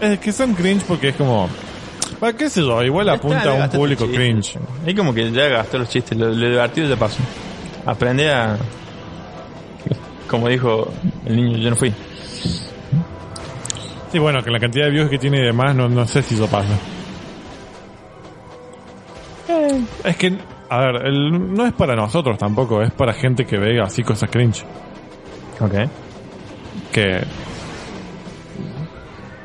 Es 0.00 0.18
que 0.18 0.32
son 0.32 0.54
cringe 0.54 0.84
porque 0.84 1.08
es 1.10 1.16
como... 1.16 1.48
Va, 2.22 2.32
qué 2.32 2.48
sé 2.48 2.60
yo, 2.62 2.82
igual 2.82 3.08
apunta 3.08 3.50
a 3.50 3.52
un 3.54 3.68
público 3.70 4.06
cringe. 4.06 4.58
Es 4.86 4.94
como 4.94 5.12
que 5.12 5.30
ya 5.32 5.48
gastó 5.48 5.78
los 5.78 5.88
chistes, 5.88 6.16
lo, 6.16 6.28
lo 6.28 6.48
divertido 6.48 6.88
ya 6.88 6.96
pasó. 6.96 7.18
Aprende 7.84 8.30
a... 8.32 8.56
Como 10.28 10.48
dijo 10.48 10.92
el 11.24 11.36
niño, 11.36 11.58
yo 11.58 11.70
no 11.70 11.76
fui. 11.76 11.92
Sí, 14.12 14.18
bueno, 14.18 14.42
que 14.42 14.50
la 14.50 14.58
cantidad 14.58 14.86
de 14.86 14.90
views 14.92 15.10
que 15.10 15.18
tiene 15.18 15.38
y 15.38 15.44
demás, 15.44 15.74
no, 15.74 15.88
no 15.88 16.06
sé 16.06 16.22
si 16.22 16.34
eso 16.34 16.46
pasa. 16.48 16.74
Eh, 19.48 19.80
es 20.04 20.16
que, 20.16 20.36
a 20.68 20.78
ver, 20.80 21.06
el- 21.06 21.54
no 21.54 21.66
es 21.66 21.72
para 21.74 21.94
nosotros 21.94 22.38
tampoco, 22.38 22.82
es 22.82 22.90
para 22.92 23.12
gente 23.12 23.44
que 23.46 23.58
ve 23.58 23.80
así 23.80 24.02
cosas 24.02 24.30
cringe. 24.30 24.64
Ok. 25.60 25.74
Que. 26.92 27.22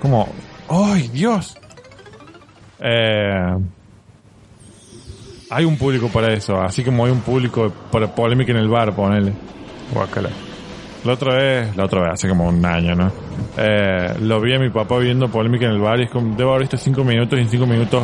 Como. 0.01 0.27
¡Ay, 0.73 1.09
Dios! 1.09 1.57
Eh, 2.79 3.57
hay 5.49 5.65
un 5.65 5.77
público 5.77 6.07
para 6.07 6.33
eso, 6.33 6.61
así 6.61 6.83
como 6.83 7.05
hay 7.05 7.11
un 7.11 7.19
público 7.21 7.71
para 7.91 8.07
polémica 8.15 8.51
en 8.53 8.57
el 8.59 8.69
bar, 8.69 8.95
ponele. 8.95 9.33
Guacala. 9.93 10.29
La 11.03 11.13
otra 11.13 11.35
vez, 11.35 11.75
la 11.75 11.85
otra 11.85 12.01
vez, 12.01 12.11
hace 12.13 12.29
como 12.29 12.47
un 12.47 12.65
año, 12.65 12.95
¿no? 12.95 13.11
Eh, 13.57 14.13
lo 14.21 14.39
vi 14.39 14.53
a 14.55 14.59
mi 14.59 14.69
papá 14.69 14.97
viendo 14.99 15.27
polémica 15.29 15.65
en 15.65 15.71
el 15.73 15.79
bar 15.81 15.99
y 15.99 16.03
es 16.03 16.11
como, 16.11 16.35
debo 16.37 16.51
haber 16.51 16.61
visto 16.61 16.77
cinco 16.77 17.03
minutos 17.03 17.37
y 17.37 17.41
en 17.41 17.49
cinco 17.49 17.65
minutos... 17.65 18.03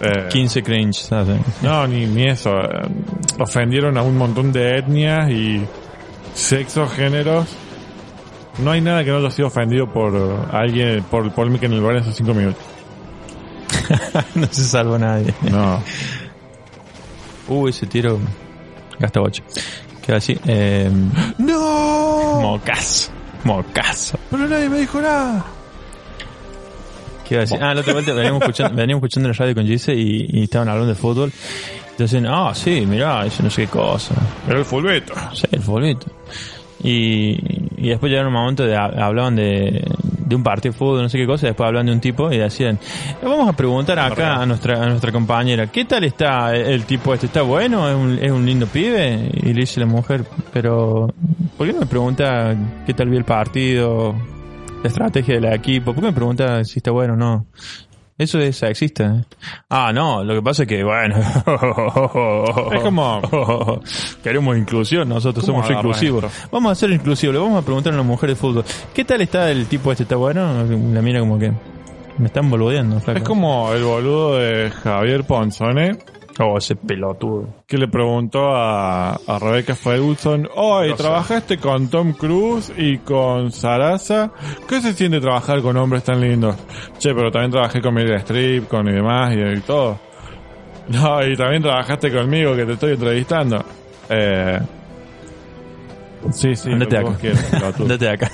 eh, 0.00 0.26
15 0.30 0.62
cringe, 0.62 0.96
¿sabes? 0.96 1.38
no, 1.62 1.86
ni, 1.86 2.06
ni 2.06 2.24
eso. 2.26 2.50
eh, 2.58 2.88
ofendieron 3.38 3.96
a 3.96 4.02
un 4.02 4.16
montón 4.16 4.52
de 4.52 4.78
etnias 4.78 5.30
y 5.30 5.64
sexos, 6.34 6.92
géneros. 6.92 7.46
No 8.58 8.70
hay 8.70 8.80
nada 8.80 9.04
que 9.04 9.10
no 9.10 9.18
haya 9.18 9.30
sido 9.30 9.48
ofendido 9.48 9.92
por 9.92 10.14
alguien, 10.52 11.02
por 11.04 11.30
polémica 11.32 11.66
en 11.66 11.74
el 11.74 11.82
bar 11.82 11.96
en 11.96 12.02
esos 12.02 12.16
cinco 12.16 12.32
minutos. 12.34 12.62
no 14.34 14.46
se 14.50 14.64
salva 14.64 14.98
nadie. 14.98 15.34
No. 15.50 15.82
Uh, 17.48 17.68
ese 17.68 17.86
tiro 17.86 18.18
gasta 18.98 19.20
8. 19.20 19.40
Queda 20.04 20.16
así. 20.16 20.36
Eh, 20.46 20.90
¡No! 21.38 22.40
mocazo. 22.42 23.12
Mocazo. 23.44 24.18
Pero 24.30 24.48
nadie 24.48 24.68
me 24.68 24.80
dijo 24.80 25.00
nada. 25.00 25.44
¿Qué 27.28 27.38
decir? 27.38 27.58
Ah, 27.62 27.72
la 27.72 27.82
otra 27.82 27.92
vuelta 27.92 28.12
veníamos 28.14 28.42
escuchando, 28.42 28.74
veníamos 28.76 29.00
escuchando 29.00 29.28
en 29.28 29.32
la 29.32 29.38
radio 29.38 29.54
con 29.54 29.64
Gise 29.64 29.94
y, 29.94 30.26
y 30.28 30.42
estaban 30.42 30.68
hablando 30.68 30.92
de 30.92 30.98
fútbol. 30.98 31.32
Entonces, 31.90 32.22
ah, 32.28 32.52
sí, 32.54 32.84
mirá, 32.84 33.24
eso 33.24 33.42
no 33.42 33.50
sé 33.50 33.62
qué 33.62 33.68
cosa. 33.68 34.14
Era 34.46 34.58
el 34.58 34.64
fulbeto. 34.64 35.14
Sí, 35.32 35.46
el 35.50 35.62
futbolito. 35.62 36.06
Y, 36.82 37.38
y 37.86 37.90
después 37.90 38.10
llegaron 38.10 38.34
un 38.34 38.40
momento 38.40 38.64
de 38.64 38.76
hablaban 38.76 39.36
de, 39.36 39.80
de 40.26 40.34
un 40.34 40.42
partido 40.42 40.72
de 40.72 40.78
fútbol, 40.78 41.02
no 41.02 41.08
sé 41.08 41.18
qué 41.18 41.26
cosa, 41.26 41.46
y 41.46 41.50
después 41.50 41.68
hablaban 41.68 41.86
de 41.86 41.92
un 41.92 42.00
tipo 42.00 42.32
y 42.32 42.38
decían, 42.38 42.80
vamos 43.22 43.48
a 43.48 43.52
preguntar 43.52 43.96
acá 44.00 44.42
a 44.42 44.46
nuestra, 44.46 44.82
a 44.82 44.88
nuestra 44.88 45.12
compañera, 45.12 45.68
¿qué 45.68 45.84
tal 45.84 46.02
está 46.02 46.52
el 46.56 46.84
tipo 46.84 47.14
este? 47.14 47.26
¿Está 47.26 47.42
bueno? 47.42 47.88
¿Es 47.88 47.94
un, 47.94 48.18
es 48.20 48.32
un 48.32 48.44
lindo 48.44 48.66
pibe? 48.66 49.30
Y 49.34 49.52
le 49.52 49.60
dice 49.60 49.78
la 49.78 49.86
mujer, 49.86 50.24
pero 50.52 51.14
¿por 51.56 51.64
qué 51.64 51.72
no 51.72 51.78
me 51.78 51.86
pregunta 51.86 52.56
qué 52.84 52.92
tal 52.92 53.08
vi 53.08 53.18
el 53.18 53.24
partido? 53.24 54.12
La 54.82 54.88
estrategia 54.88 55.36
del 55.36 55.44
equipo, 55.44 55.94
¿por 55.94 56.02
qué 56.02 56.08
me 56.08 56.12
pregunta 56.12 56.64
si 56.64 56.80
está 56.80 56.90
bueno 56.90 57.12
o 57.12 57.16
no? 57.16 57.46
Eso 58.18 58.38
es 58.38 58.56
sexista. 58.56 59.04
¿eh? 59.04 59.24
Ah, 59.68 59.92
no, 59.92 60.24
lo 60.24 60.34
que 60.34 60.42
pasa 60.42 60.62
es 60.62 60.68
que, 60.68 60.82
bueno. 60.82 61.16
Es 62.72 62.82
como- 62.82 63.20
Queremos 64.22 64.56
inclusión, 64.56 65.08
nosotros 65.08 65.44
¿Cómo 65.44 65.58
somos 65.62 65.70
inclusivos. 65.70 66.24
esto? 66.24 66.48
Vamos 66.50 66.72
a 66.72 66.74
ser 66.74 66.90
inclusivos, 66.92 67.34
le 67.34 67.40
vamos 67.40 67.62
a 67.62 67.64
preguntar 67.64 67.92
a 67.92 67.96
una 67.96 68.02
mujer 68.04 68.30
de 68.30 68.36
fútbol. 68.36 68.64
¿Qué 68.94 69.04
tal 69.04 69.20
está 69.20 69.50
el 69.50 69.66
tipo 69.66 69.92
este? 69.92 70.04
¿Está 70.04 70.16
bueno? 70.16 70.64
La 70.92 71.02
mira 71.02 71.20
como 71.20 71.38
que. 71.38 71.52
Me 72.18 72.28
están 72.28 72.48
boludeando, 72.48 72.98
flaco. 73.00 73.18
Es 73.18 73.24
como 73.24 73.70
el 73.74 73.84
boludo 73.84 74.36
de 74.38 74.70
Javier 74.70 75.24
Ponzone 75.24 75.98
Oh, 76.38 76.58
ese 76.58 76.76
pelotudo. 76.76 77.48
que 77.66 77.78
le 77.78 77.88
preguntó 77.88 78.54
a, 78.54 79.12
a 79.12 79.38
Rebecca 79.38 79.74
Ferguson, 79.74 80.46
hoy 80.54 80.90
sé. 80.90 80.96
trabajaste 80.96 81.56
con 81.58 81.88
Tom 81.88 82.12
Cruise 82.12 82.72
y 82.76 82.98
con 82.98 83.50
Sarasa, 83.52 84.32
¿qué 84.68 84.80
se 84.82 84.92
siente 84.92 85.18
trabajar 85.20 85.62
con 85.62 85.76
hombres 85.78 86.04
tan 86.04 86.20
lindos? 86.20 86.54
Che, 86.98 87.14
pero 87.14 87.30
también 87.30 87.52
trabajé 87.52 87.80
con 87.80 87.94
Meryl 87.94 88.16
Streep, 88.16 88.68
con 88.68 88.86
y 88.86 88.92
demás 88.92 89.34
y, 89.34 89.40
y 89.40 89.60
todo. 89.60 89.98
No, 90.88 91.26
y 91.26 91.34
también 91.36 91.62
trabajaste 91.62 92.12
conmigo 92.12 92.54
que 92.54 92.64
te 92.66 92.72
estoy 92.74 92.92
entrevistando. 92.92 93.64
Eh, 94.08 94.60
sí, 96.32 96.54
sí, 96.56 96.70
Andate 96.72 96.98
acá. 96.98 97.16
Andate 97.78 98.08
acá. 98.08 98.30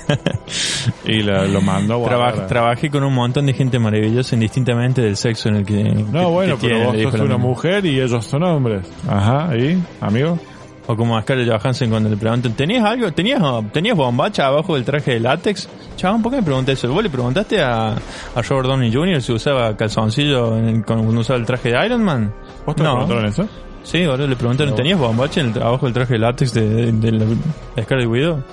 Y 1.05 1.21
lo, 1.21 1.45
lo 1.47 1.61
mandó 1.61 1.93
a 1.93 1.97
guardar. 1.97 2.47
trabajé 2.47 2.89
con 2.89 3.03
un 3.03 3.13
montón 3.13 3.45
de 3.45 3.53
gente 3.53 3.79
maravillosa 3.79 4.35
indistintamente 4.35 5.01
del 5.01 5.15
sexo 5.17 5.49
en 5.49 5.55
el 5.57 5.65
que. 5.65 5.83
que- 5.83 6.05
No, 6.11 6.29
bueno, 6.31 6.57
que 6.57 6.67
pero 6.67 6.91
tienen, 6.91 7.03
vos 7.05 7.11
sos 7.13 7.21
una 7.21 7.37
mujer 7.37 7.85
y 7.85 7.99
ellos 7.99 8.25
son 8.25 8.43
hombres. 8.43 8.85
Ajá, 9.07 9.55
¿y? 9.57 9.81
¿Amigo? 10.01 10.37
O 10.85 10.97
como 10.97 11.15
a 11.17 11.21
Scarlett 11.21 11.47
Johansson 11.49 11.89
cuando 11.89 12.09
le 12.09 12.17
preguntan, 12.17 12.51
¿tenías 12.53 12.83
algo? 12.83 13.09
¿Tenías, 13.13 13.41
¿Tenías 13.71 13.95
bombacha 13.95 14.47
abajo 14.47 14.75
del 14.75 14.83
traje 14.83 15.11
de 15.11 15.19
látex? 15.21 15.69
Chabón, 15.95 16.21
¿por 16.21 16.31
qué 16.33 16.39
me 16.39 16.43
pregunté 16.43 16.73
eso? 16.73 16.91
¿Vos 16.91 17.01
le 17.01 17.09
preguntaste 17.09 17.61
a, 17.61 17.91
a 17.93 18.41
Robert 18.49 18.67
Downey 18.67 18.91
Jr. 18.93 19.21
si 19.21 19.31
usaba 19.31 19.77
calzoncillo 19.77 20.57
en 20.57 20.67
el- 20.67 20.83
cuando 20.85 21.17
usaba 21.17 21.39
el 21.39 21.45
traje 21.45 21.69
de 21.71 21.85
Iron 21.85 22.03
Man? 22.03 22.33
¿Vos 22.65 22.75
te 22.75 22.83
no. 22.83 22.95
preguntaron 22.95 23.25
eso? 23.27 23.47
Sí, 23.83 24.05
boludo, 24.05 24.27
le 24.27 24.35
preguntaron, 24.35 24.75
¿tenías 24.75 24.97
bombacha 24.97 25.41
en 25.41 25.51
el, 25.55 25.61
abajo 25.61 25.85
del 25.85 25.93
traje 25.93 26.13
de 26.13 26.19
látex 26.19 26.53
de, 26.53 26.67
de, 26.67 26.91
de 26.93 27.11
la- 27.11 27.83
Scarlet 27.83 28.07
Widow? 28.07 28.43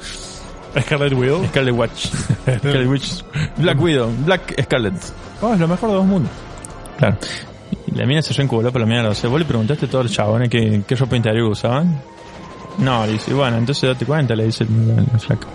Scarlet 0.81 1.13
Widow. 1.15 1.45
Scarlet 1.47 1.75
Watch. 1.75 2.07
Scarlet 2.59 2.87
Witch. 2.89 3.25
Black 3.57 3.81
Widow. 3.81 4.11
Black 4.25 4.63
Scarlet. 4.65 4.95
Oh, 5.41 5.55
es 5.55 5.61
lo 5.61 5.69
mejor 5.69 5.89
de 5.91 5.95
dos 5.97 6.07
mundos. 6.07 6.31
Claro. 6.99 7.17
Y 7.87 7.95
la 7.97 8.07
mina 8.07 8.23
se 8.23 8.35
reencubló 8.35 8.71
por 8.71 8.81
la 8.81 8.87
mierda. 8.87 9.09
O 9.11 9.15
sea, 9.15 9.31
¿vos 9.31 9.39
le 9.41 9.47
preguntaste 9.47 9.87
a 9.87 9.89
todos 9.89 10.05
los 10.07 10.13
chabones 10.13 10.49
qué, 10.49 10.83
qué 10.87 10.95
ropa 10.97 11.17
interior 11.17 11.49
usaban? 11.51 12.01
No, 12.79 13.05
le 13.07 13.13
dice, 13.13 13.33
bueno, 13.35 13.57
entonces 13.57 13.89
date 13.91 14.05
cuenta, 14.07 14.35
le 14.37 14.45
dice 14.47 14.65
el, 14.65 14.91
el 15.13 15.21
flaco. 15.21 15.47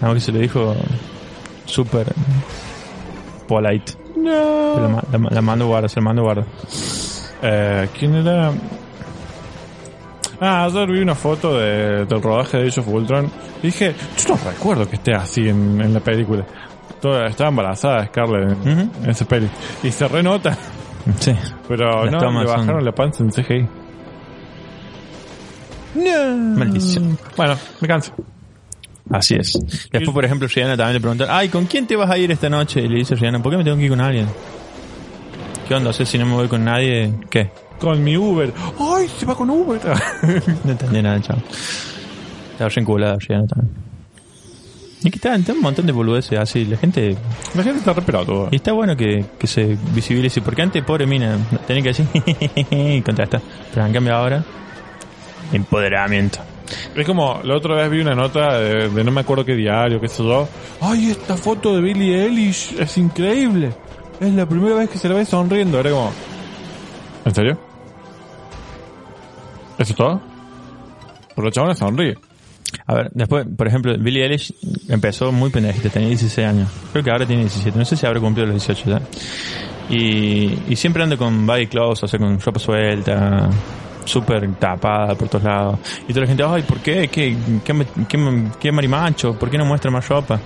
Nada 0.00 0.08
más 0.08 0.14
que 0.14 0.20
se 0.20 0.32
lo 0.32 0.38
dijo 0.40 0.74
súper 1.66 2.12
polite. 3.46 3.92
No. 4.16 5.02
La, 5.12 5.18
la, 5.18 5.30
la 5.30 5.42
mando 5.42 5.66
guarda, 5.66 5.88
se 5.88 5.96
la 6.00 6.04
mando 6.04 6.22
guarda. 6.22 6.44
Eh, 7.42 7.88
¿Quién 7.98 8.14
era? 8.14 8.52
Ah, 10.40 10.64
ayer 10.64 10.90
vi 10.90 11.00
una 11.00 11.14
foto 11.14 11.56
de, 11.58 12.04
del 12.06 12.22
rodaje 12.22 12.58
de 12.58 12.66
Age 12.68 12.80
of 12.80 12.88
Ultron 12.88 13.30
y 13.62 13.66
dije, 13.66 13.94
yo 14.26 14.34
no 14.34 14.40
recuerdo 14.50 14.88
que 14.88 14.96
esté 14.96 15.14
así 15.14 15.48
en, 15.48 15.80
en 15.80 15.94
la 15.94 16.00
película. 16.00 16.44
Toda- 17.00 17.26
estaba 17.26 17.50
embarazada 17.50 18.06
Scarlett 18.06 18.66
en, 18.66 18.90
en 19.02 19.10
esa 19.10 19.24
peli. 19.26 19.48
Y 19.82 19.90
se 19.90 20.08
renota, 20.08 20.56
Sí. 21.20 21.34
pero 21.68 22.04
Las 22.06 22.12
no, 22.12 22.40
le 22.42 22.46
son- 22.48 22.56
bajaron 22.58 22.84
la 22.84 22.92
panza 22.92 23.22
en 23.22 23.30
CGI. 23.30 23.68
No. 25.96 26.36
Maldición. 26.58 27.18
Bueno, 27.36 27.56
me 27.80 27.88
canso. 27.88 28.12
Así 29.10 29.34
es. 29.34 29.52
Después, 29.92 30.10
por 30.14 30.24
ejemplo, 30.24 30.48
Rihanna 30.48 30.76
también 30.76 30.94
le 30.94 31.00
preguntan, 31.00 31.28
ay, 31.30 31.48
¿con 31.50 31.66
quién 31.66 31.86
te 31.86 31.94
vas 31.94 32.10
a 32.10 32.16
ir 32.18 32.30
esta 32.32 32.48
noche? 32.48 32.80
Y 32.80 32.88
le 32.88 32.96
dice 32.96 33.14
Rihanna, 33.14 33.42
¿por 33.42 33.52
qué 33.52 33.58
me 33.58 33.64
tengo 33.64 33.76
que 33.76 33.84
ir 33.84 33.90
con 33.90 34.00
alguien? 34.00 34.26
¿Qué 35.66 35.74
onda? 35.74 35.90
O 35.90 35.92
sea, 35.92 36.04
si 36.04 36.18
no 36.18 36.26
me 36.26 36.34
voy 36.34 36.48
con 36.48 36.64
nadie, 36.64 37.12
¿qué? 37.30 37.50
Con 37.78 38.02
mi 38.04 38.16
Uber. 38.16 38.52
¡Ay, 38.78 39.08
se 39.08 39.26
va 39.26 39.34
con 39.34 39.50
Uber! 39.50 39.80
No 40.64 40.70
entendí 40.72 41.02
nada, 41.02 41.20
chao. 41.20 41.38
Estaba 42.52 42.68
reenculada 42.68 43.16
Rihanna 43.18 43.46
también. 43.46 43.84
Y 45.02 45.10
que 45.10 45.16
está, 45.16 45.34
está 45.34 45.52
un 45.52 45.60
montón 45.60 45.86
de 45.86 45.92
boludeces 45.92 46.38
así. 46.38 46.64
La 46.64 46.76
gente... 46.76 47.16
la 47.54 47.62
gente 47.62 47.78
está 47.80 47.92
re 47.92 48.02
pelotuda. 48.02 48.48
Y 48.50 48.56
está 48.56 48.72
bueno 48.72 48.96
que, 48.96 49.24
que 49.38 49.46
se 49.46 49.76
visibilice. 49.94 50.40
Porque 50.40 50.62
antes, 50.62 50.82
pobre 50.82 51.06
mina, 51.06 51.36
tenía 51.66 51.82
que 51.82 51.88
decir... 51.90 52.06
y 52.70 53.02
contesta. 53.02 53.40
Pero 53.72 53.86
en 53.86 53.92
cambio 53.92 54.14
ahora... 54.14 54.42
Empoderamiento. 55.52 56.38
Es 56.94 57.06
como, 57.06 57.40
la 57.44 57.56
otra 57.56 57.74
vez 57.74 57.90
vi 57.90 58.00
una 58.00 58.14
nota 58.14 58.58
de, 58.58 58.88
de 58.88 59.04
no 59.04 59.10
me 59.10 59.20
acuerdo 59.20 59.44
qué 59.44 59.54
diario, 59.54 60.00
qué 60.00 60.08
sé 60.08 60.22
yo. 60.22 60.48
¡Ay, 60.80 61.10
esta 61.10 61.36
foto 61.36 61.74
de 61.76 61.82
Billie 61.82 62.24
Eilish 62.24 62.74
es 62.78 62.96
increíble! 62.96 63.74
Es 64.24 64.32
la 64.32 64.46
primera 64.46 64.74
vez 64.76 64.88
que 64.88 64.96
se 64.96 65.06
la 65.06 65.16
ve 65.16 65.26
sonriendo. 65.26 65.78
Era 65.78 65.90
como... 65.90 66.10
¿En 67.26 67.34
serio? 67.34 67.58
¿Eso 69.78 69.92
es 69.92 69.96
todo? 69.96 70.20
Pero 71.34 71.46
la 71.46 71.52
chabona 71.52 71.74
sonríe. 71.74 72.16
A 72.86 72.94
ver, 72.94 73.10
después, 73.12 73.46
por 73.56 73.66
ejemplo, 73.66 73.94
Billie 73.98 74.24
Eilish 74.24 74.54
empezó 74.88 75.30
muy 75.30 75.50
pendejita, 75.50 75.90
tenía 75.90 76.08
16 76.08 76.46
años. 76.46 76.68
Creo 76.92 77.04
que 77.04 77.10
ahora 77.10 77.26
tiene 77.26 77.42
17, 77.42 77.78
no 77.78 77.84
sé 77.84 77.96
si 77.96 78.06
habrá 78.06 78.18
cumplido 78.18 78.46
los 78.50 78.66
18 78.66 78.90
ya. 78.90 79.02
Y, 79.90 80.58
y 80.68 80.76
siempre 80.76 81.02
ando 81.02 81.18
con 81.18 81.46
body 81.46 81.66
clothes, 81.66 82.02
o 82.02 82.08
sea, 82.08 82.18
con 82.18 82.40
ropa 82.40 82.58
suelta, 82.58 83.50
súper 84.04 84.52
tapada 84.54 85.14
por 85.14 85.28
todos 85.28 85.44
lados. 85.44 85.78
Y 86.06 86.12
toda 86.12 86.22
la 86.22 86.26
gente, 86.26 86.44
ay, 86.46 86.62
¿por 86.62 86.78
qué? 86.80 87.08
¿Qué, 87.08 87.36
qué, 87.64 87.86
qué, 88.08 88.48
qué 88.60 88.72
marimacho? 88.72 89.38
¿Por 89.38 89.50
qué 89.50 89.58
no 89.58 89.64
muestra 89.64 89.90
más 89.90 90.08
ropa? 90.08 90.40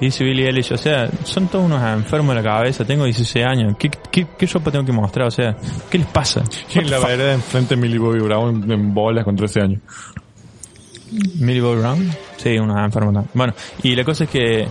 Y 0.00 0.06
dice 0.06 0.24
Billie 0.24 0.46
Eilish, 0.46 0.72
o 0.72 0.76
sea, 0.76 1.08
son 1.24 1.48
todos 1.48 1.64
unos 1.64 1.82
enfermos 1.82 2.34
de 2.34 2.42
la 2.42 2.48
cabeza, 2.48 2.84
tengo 2.84 3.04
16 3.04 3.46
años, 3.46 3.76
¿qué, 3.78 3.90
qué, 4.10 4.26
qué 4.36 4.46
ropa 4.46 4.70
tengo 4.70 4.84
que 4.84 4.92
mostrar? 4.92 5.28
O 5.28 5.30
sea, 5.30 5.56
¿qué 5.90 5.98
les 5.98 6.06
pasa? 6.08 6.42
Y 6.74 6.80
la 6.82 6.98
vereda 6.98 7.34
enfrente 7.34 7.74
de 7.76 7.80
Millie 7.80 7.98
Bobby 7.98 8.20
Brown 8.20 8.70
en 8.70 8.94
bolas 8.94 9.24
con 9.24 9.36
13 9.36 9.60
años. 9.60 9.80
Millie 11.38 11.60
Bobby 11.60 11.80
Brown. 11.80 12.10
Sí, 12.36 12.58
unos 12.58 12.76
enfermos. 12.78 13.24
Bueno, 13.32 13.54
y 13.82 13.94
la 13.94 14.04
cosa 14.04 14.24
es 14.24 14.30
que 14.30 14.68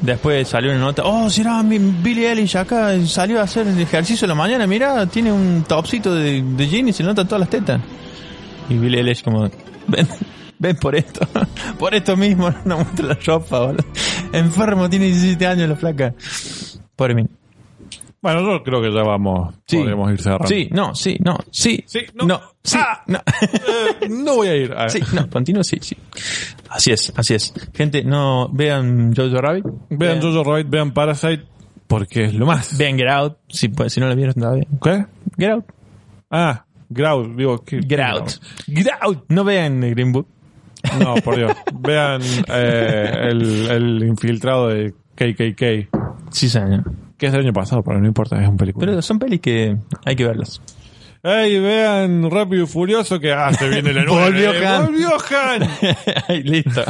Después 0.00 0.48
salió 0.48 0.70
una 0.70 0.80
nota, 0.80 1.02
oh, 1.04 1.28
será 1.28 1.62
mi 1.62 1.78
Billy 1.78 2.24
Eilish 2.24 2.56
acá, 2.56 2.94
salió 3.04 3.38
a 3.38 3.42
hacer 3.42 3.66
el 3.66 3.78
ejercicio 3.78 4.24
en 4.24 4.30
la 4.30 4.34
mañana, 4.34 4.66
mira, 4.66 5.04
tiene 5.06 5.30
un 5.30 5.64
topsito 5.68 6.14
de, 6.14 6.42
de 6.42 6.68
jean 6.68 6.88
y 6.88 6.92
se 6.92 7.02
le 7.02 7.10
notan 7.10 7.26
todas 7.26 7.40
las 7.40 7.50
tetas. 7.50 7.80
Y 8.70 8.74
Billy 8.74 8.98
Eilish 8.98 9.22
como, 9.22 9.50
ven, 9.86 10.08
ven 10.58 10.76
por 10.76 10.96
esto, 10.96 11.28
por 11.78 11.94
esto 11.94 12.16
mismo, 12.16 12.52
no 12.64 12.76
muestra 12.76 13.08
la 13.08 13.14
ropa, 13.14 13.60
boludo. 13.60 13.84
Enfermo, 14.32 14.88
tiene 14.88 15.06
17 15.06 15.46
años 15.46 15.68
la 15.68 15.76
flaca. 15.76 16.14
Pobre 16.96 17.14
mí. 17.14 17.39
Bueno, 18.22 18.42
yo 18.42 18.62
creo 18.62 18.82
que 18.82 18.92
ya 18.92 19.02
vamos. 19.02 19.54
Sí. 19.66 19.78
Podemos 19.78 20.12
ir 20.12 20.20
cerrando. 20.20 20.46
Sí, 20.46 20.68
no, 20.72 20.94
sí, 20.94 21.16
no, 21.24 21.38
sí, 21.50 21.82
Sí, 21.86 22.00
no. 22.14 22.26
no, 22.26 22.40
sí, 22.62 22.76
Ah. 22.78 23.02
no. 23.06 23.18
Eh, 23.18 24.08
no 24.10 24.34
voy 24.36 24.48
a 24.48 24.56
ir. 24.56 24.72
A. 24.74 24.88
Sí, 24.90 25.00
no, 25.14 25.28
continuo, 25.30 25.64
sí, 25.64 25.78
sí. 25.80 25.96
Así 26.68 26.92
es, 26.92 27.12
así 27.16 27.34
es. 27.34 27.54
Gente, 27.74 28.04
no 28.04 28.48
vean 28.52 29.14
Jojo 29.16 29.38
Rabbit. 29.40 29.64
Vean 29.88 30.20
Jojo 30.20 30.44
Rabbit, 30.44 30.68
vean 30.68 30.92
Parasite, 30.92 31.44
porque 31.86 32.24
es 32.24 32.34
lo 32.34 32.44
más. 32.46 32.76
Vean 32.76 32.96
Get 32.98 33.08
Out, 33.08 33.38
si, 33.48 33.68
pues, 33.68 33.92
si 33.94 34.00
no 34.00 34.08
la 34.08 34.14
vieron 34.14 34.34
todavía. 34.34 34.66
¿Qué? 34.82 35.06
Get 35.38 35.50
Out. 35.52 35.64
Ah, 36.30 36.64
Grout, 36.90 37.34
digo. 37.36 37.64
¿qué? 37.64 37.80
Get 37.80 38.00
Out. 38.00 38.30
Get 38.66 38.88
Out. 39.00 39.24
No 39.28 39.44
vean 39.44 39.80
Green 39.80 40.12
Book. 40.12 40.26
No, 40.98 41.14
por 41.16 41.36
Dios. 41.36 41.52
Vean 41.80 42.22
eh, 42.48 43.28
el, 43.30 43.70
el 43.70 44.02
infiltrado 44.04 44.68
de 44.68 44.94
KKK, 45.14 45.94
Sí, 46.30 46.48
señor. 46.48 46.84
Que 47.20 47.26
es 47.26 47.32
del 47.32 47.42
año 47.42 47.52
pasado, 47.52 47.82
pero 47.84 48.00
no 48.00 48.06
importa, 48.08 48.42
es 48.42 48.48
un 48.48 48.56
película. 48.56 48.86
Pero 48.86 49.02
son 49.02 49.18
pelis 49.20 49.40
que 49.40 49.76
hay 50.04 50.16
que 50.16 50.24
verlas. 50.24 50.60
Ey, 51.22 51.60
vean 51.60 52.30
Rápido 52.30 52.64
y 52.64 52.66
Furioso 52.66 53.20
que 53.20 53.30
ah, 53.30 53.52
se 53.52 53.68
viene 53.68 53.92
la 53.92 54.04
nueva. 54.06 54.24
Volvió 54.24 54.52
eh, 54.54 54.66
Han. 54.66 54.86
Volvió 54.86 55.10
Han. 55.12 55.62
Ay, 56.28 56.42
Listo. 56.44 56.82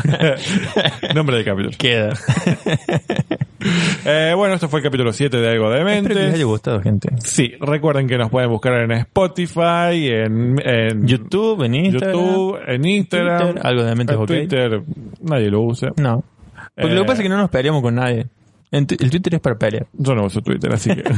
Nombre 1.17 1.37
del 1.37 1.45
capítulo. 1.45 1.71
Queda. 1.77 2.13
Eh, 4.05 4.33
bueno, 4.37 4.55
esto 4.55 4.69
fue 4.69 4.79
el 4.81 4.85
capítulo 4.85 5.13
7 5.13 5.37
de 5.37 5.49
Algo 5.51 5.69
de 5.71 5.81
Espero 5.81 6.03
que 6.03 6.15
les 6.15 6.17
haya 6.23 6.29
Mente. 6.31 6.45
gustado, 6.45 6.81
gente. 6.81 7.09
Sí, 7.19 7.53
recuerden 7.61 8.07
que 8.07 8.17
nos 8.17 8.31
pueden 8.31 8.49
buscar 8.51 8.73
en 8.75 8.93
Spotify, 8.93 10.09
en, 10.09 10.57
en 10.65 11.07
YouTube, 11.07 11.63
en 11.65 11.75
Instagram. 11.75 12.13
YouTube, 12.15 12.59
en 12.69 12.85
Instagram. 12.87 13.41
Twitter, 13.53 13.67
Algo 13.67 13.83
de 13.83 13.95
Mente 13.97 14.15
En. 14.15 14.27
Twitter, 14.27 14.83
nadie 15.23 15.51
lo 15.51 15.61
usa. 15.63 15.91
No. 15.97 16.23
Porque 16.77 16.93
Eh, 16.93 16.95
lo 16.95 17.01
que 17.03 17.07
pasa 17.07 17.21
es 17.21 17.23
que 17.25 17.29
no 17.29 17.37
nos 17.37 17.51
peleamos 17.51 17.83
con 17.83 17.97
nadie. 17.97 18.27
El 18.71 18.87
Twitter 18.87 19.35
es 19.35 19.41
para 19.41 19.59
pelear. 19.59 19.87
Yo 19.93 20.15
no 20.15 20.25
uso 20.25 20.41
Twitter, 20.43 20.73
así 20.73 20.91
que. 20.95 21.03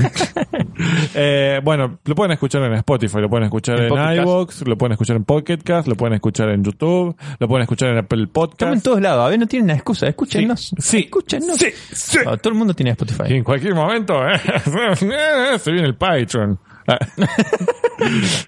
Eh, 1.15 1.61
bueno, 1.63 1.99
lo 2.07 2.15
pueden 2.15 2.33
escuchar 2.33 2.63
en 2.63 2.73
Spotify, 2.75 3.19
lo 3.21 3.29
pueden 3.29 3.45
escuchar 3.45 3.79
En 3.81 3.93
en, 3.93 4.23
iVoox, 4.23 4.67
lo 4.67 4.77
pueden 4.77 4.93
escuchar 4.93 5.17
en 5.17 5.25
Pocket 5.25 5.59
Cast, 5.59 5.87
lo 5.87 5.95
pueden 5.97 6.15
escuchar 6.15 6.49
en 6.49 6.65
YouTube, 6.65 7.15
lo 7.39 7.47
pueden 7.49 7.63
escuchar 7.63 7.91
en 7.91 7.99
Apple 7.99 8.23
Estamos 8.25 8.49
en 8.49 8.51
Podcast. 8.59 8.85
todos 8.85 9.01
lados. 9.01 9.27
A 9.27 9.29
ver, 9.29 9.39
no 9.39 9.47
tienen 9.47 9.65
una 9.65 9.75
excusa. 9.75 10.09
Escúchenos. 10.09 10.75
Sí. 10.79 11.01
Escúchenos. 11.01 11.57
Sí, 11.59 11.67
sí. 11.93 12.19
Ah, 12.27 12.37
todo 12.37 12.53
el 12.53 12.59
mundo 12.59 12.75
tiene 12.75 12.91
Spotify. 12.93 13.25
Y 13.29 13.35
en 13.35 13.45
cualquier 13.45 13.75
momento 13.75 14.15
eh, 14.27 14.41
se 15.59 15.71
viene 15.71 15.87
el 15.87 15.95
Patreon. 15.95 16.59
Ah, 16.89 16.99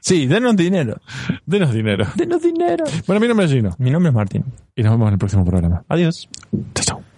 Sí, 0.01 0.27
denos 0.27 0.57
dinero. 0.57 1.01
Denos 1.47 1.73
dinero. 1.73 2.07
Denos 2.17 2.43
dinero. 2.43 2.85
Bueno, 3.07 3.21
mi 3.21 3.29
nombre 3.29 3.47
es 3.47 3.53
Gino 3.53 3.77
Mi 3.79 3.91
nombre 3.91 4.09
es 4.09 4.15
Martín. 4.15 4.45
y 4.75 4.83
nos 4.83 4.93
vemos 4.93 5.07
en 5.09 5.13
el 5.13 5.19
próximo 5.19 5.45
programa. 5.45 5.85
Adiós. 5.89 6.29
Chao, 6.75 6.85
chao. 6.85 7.14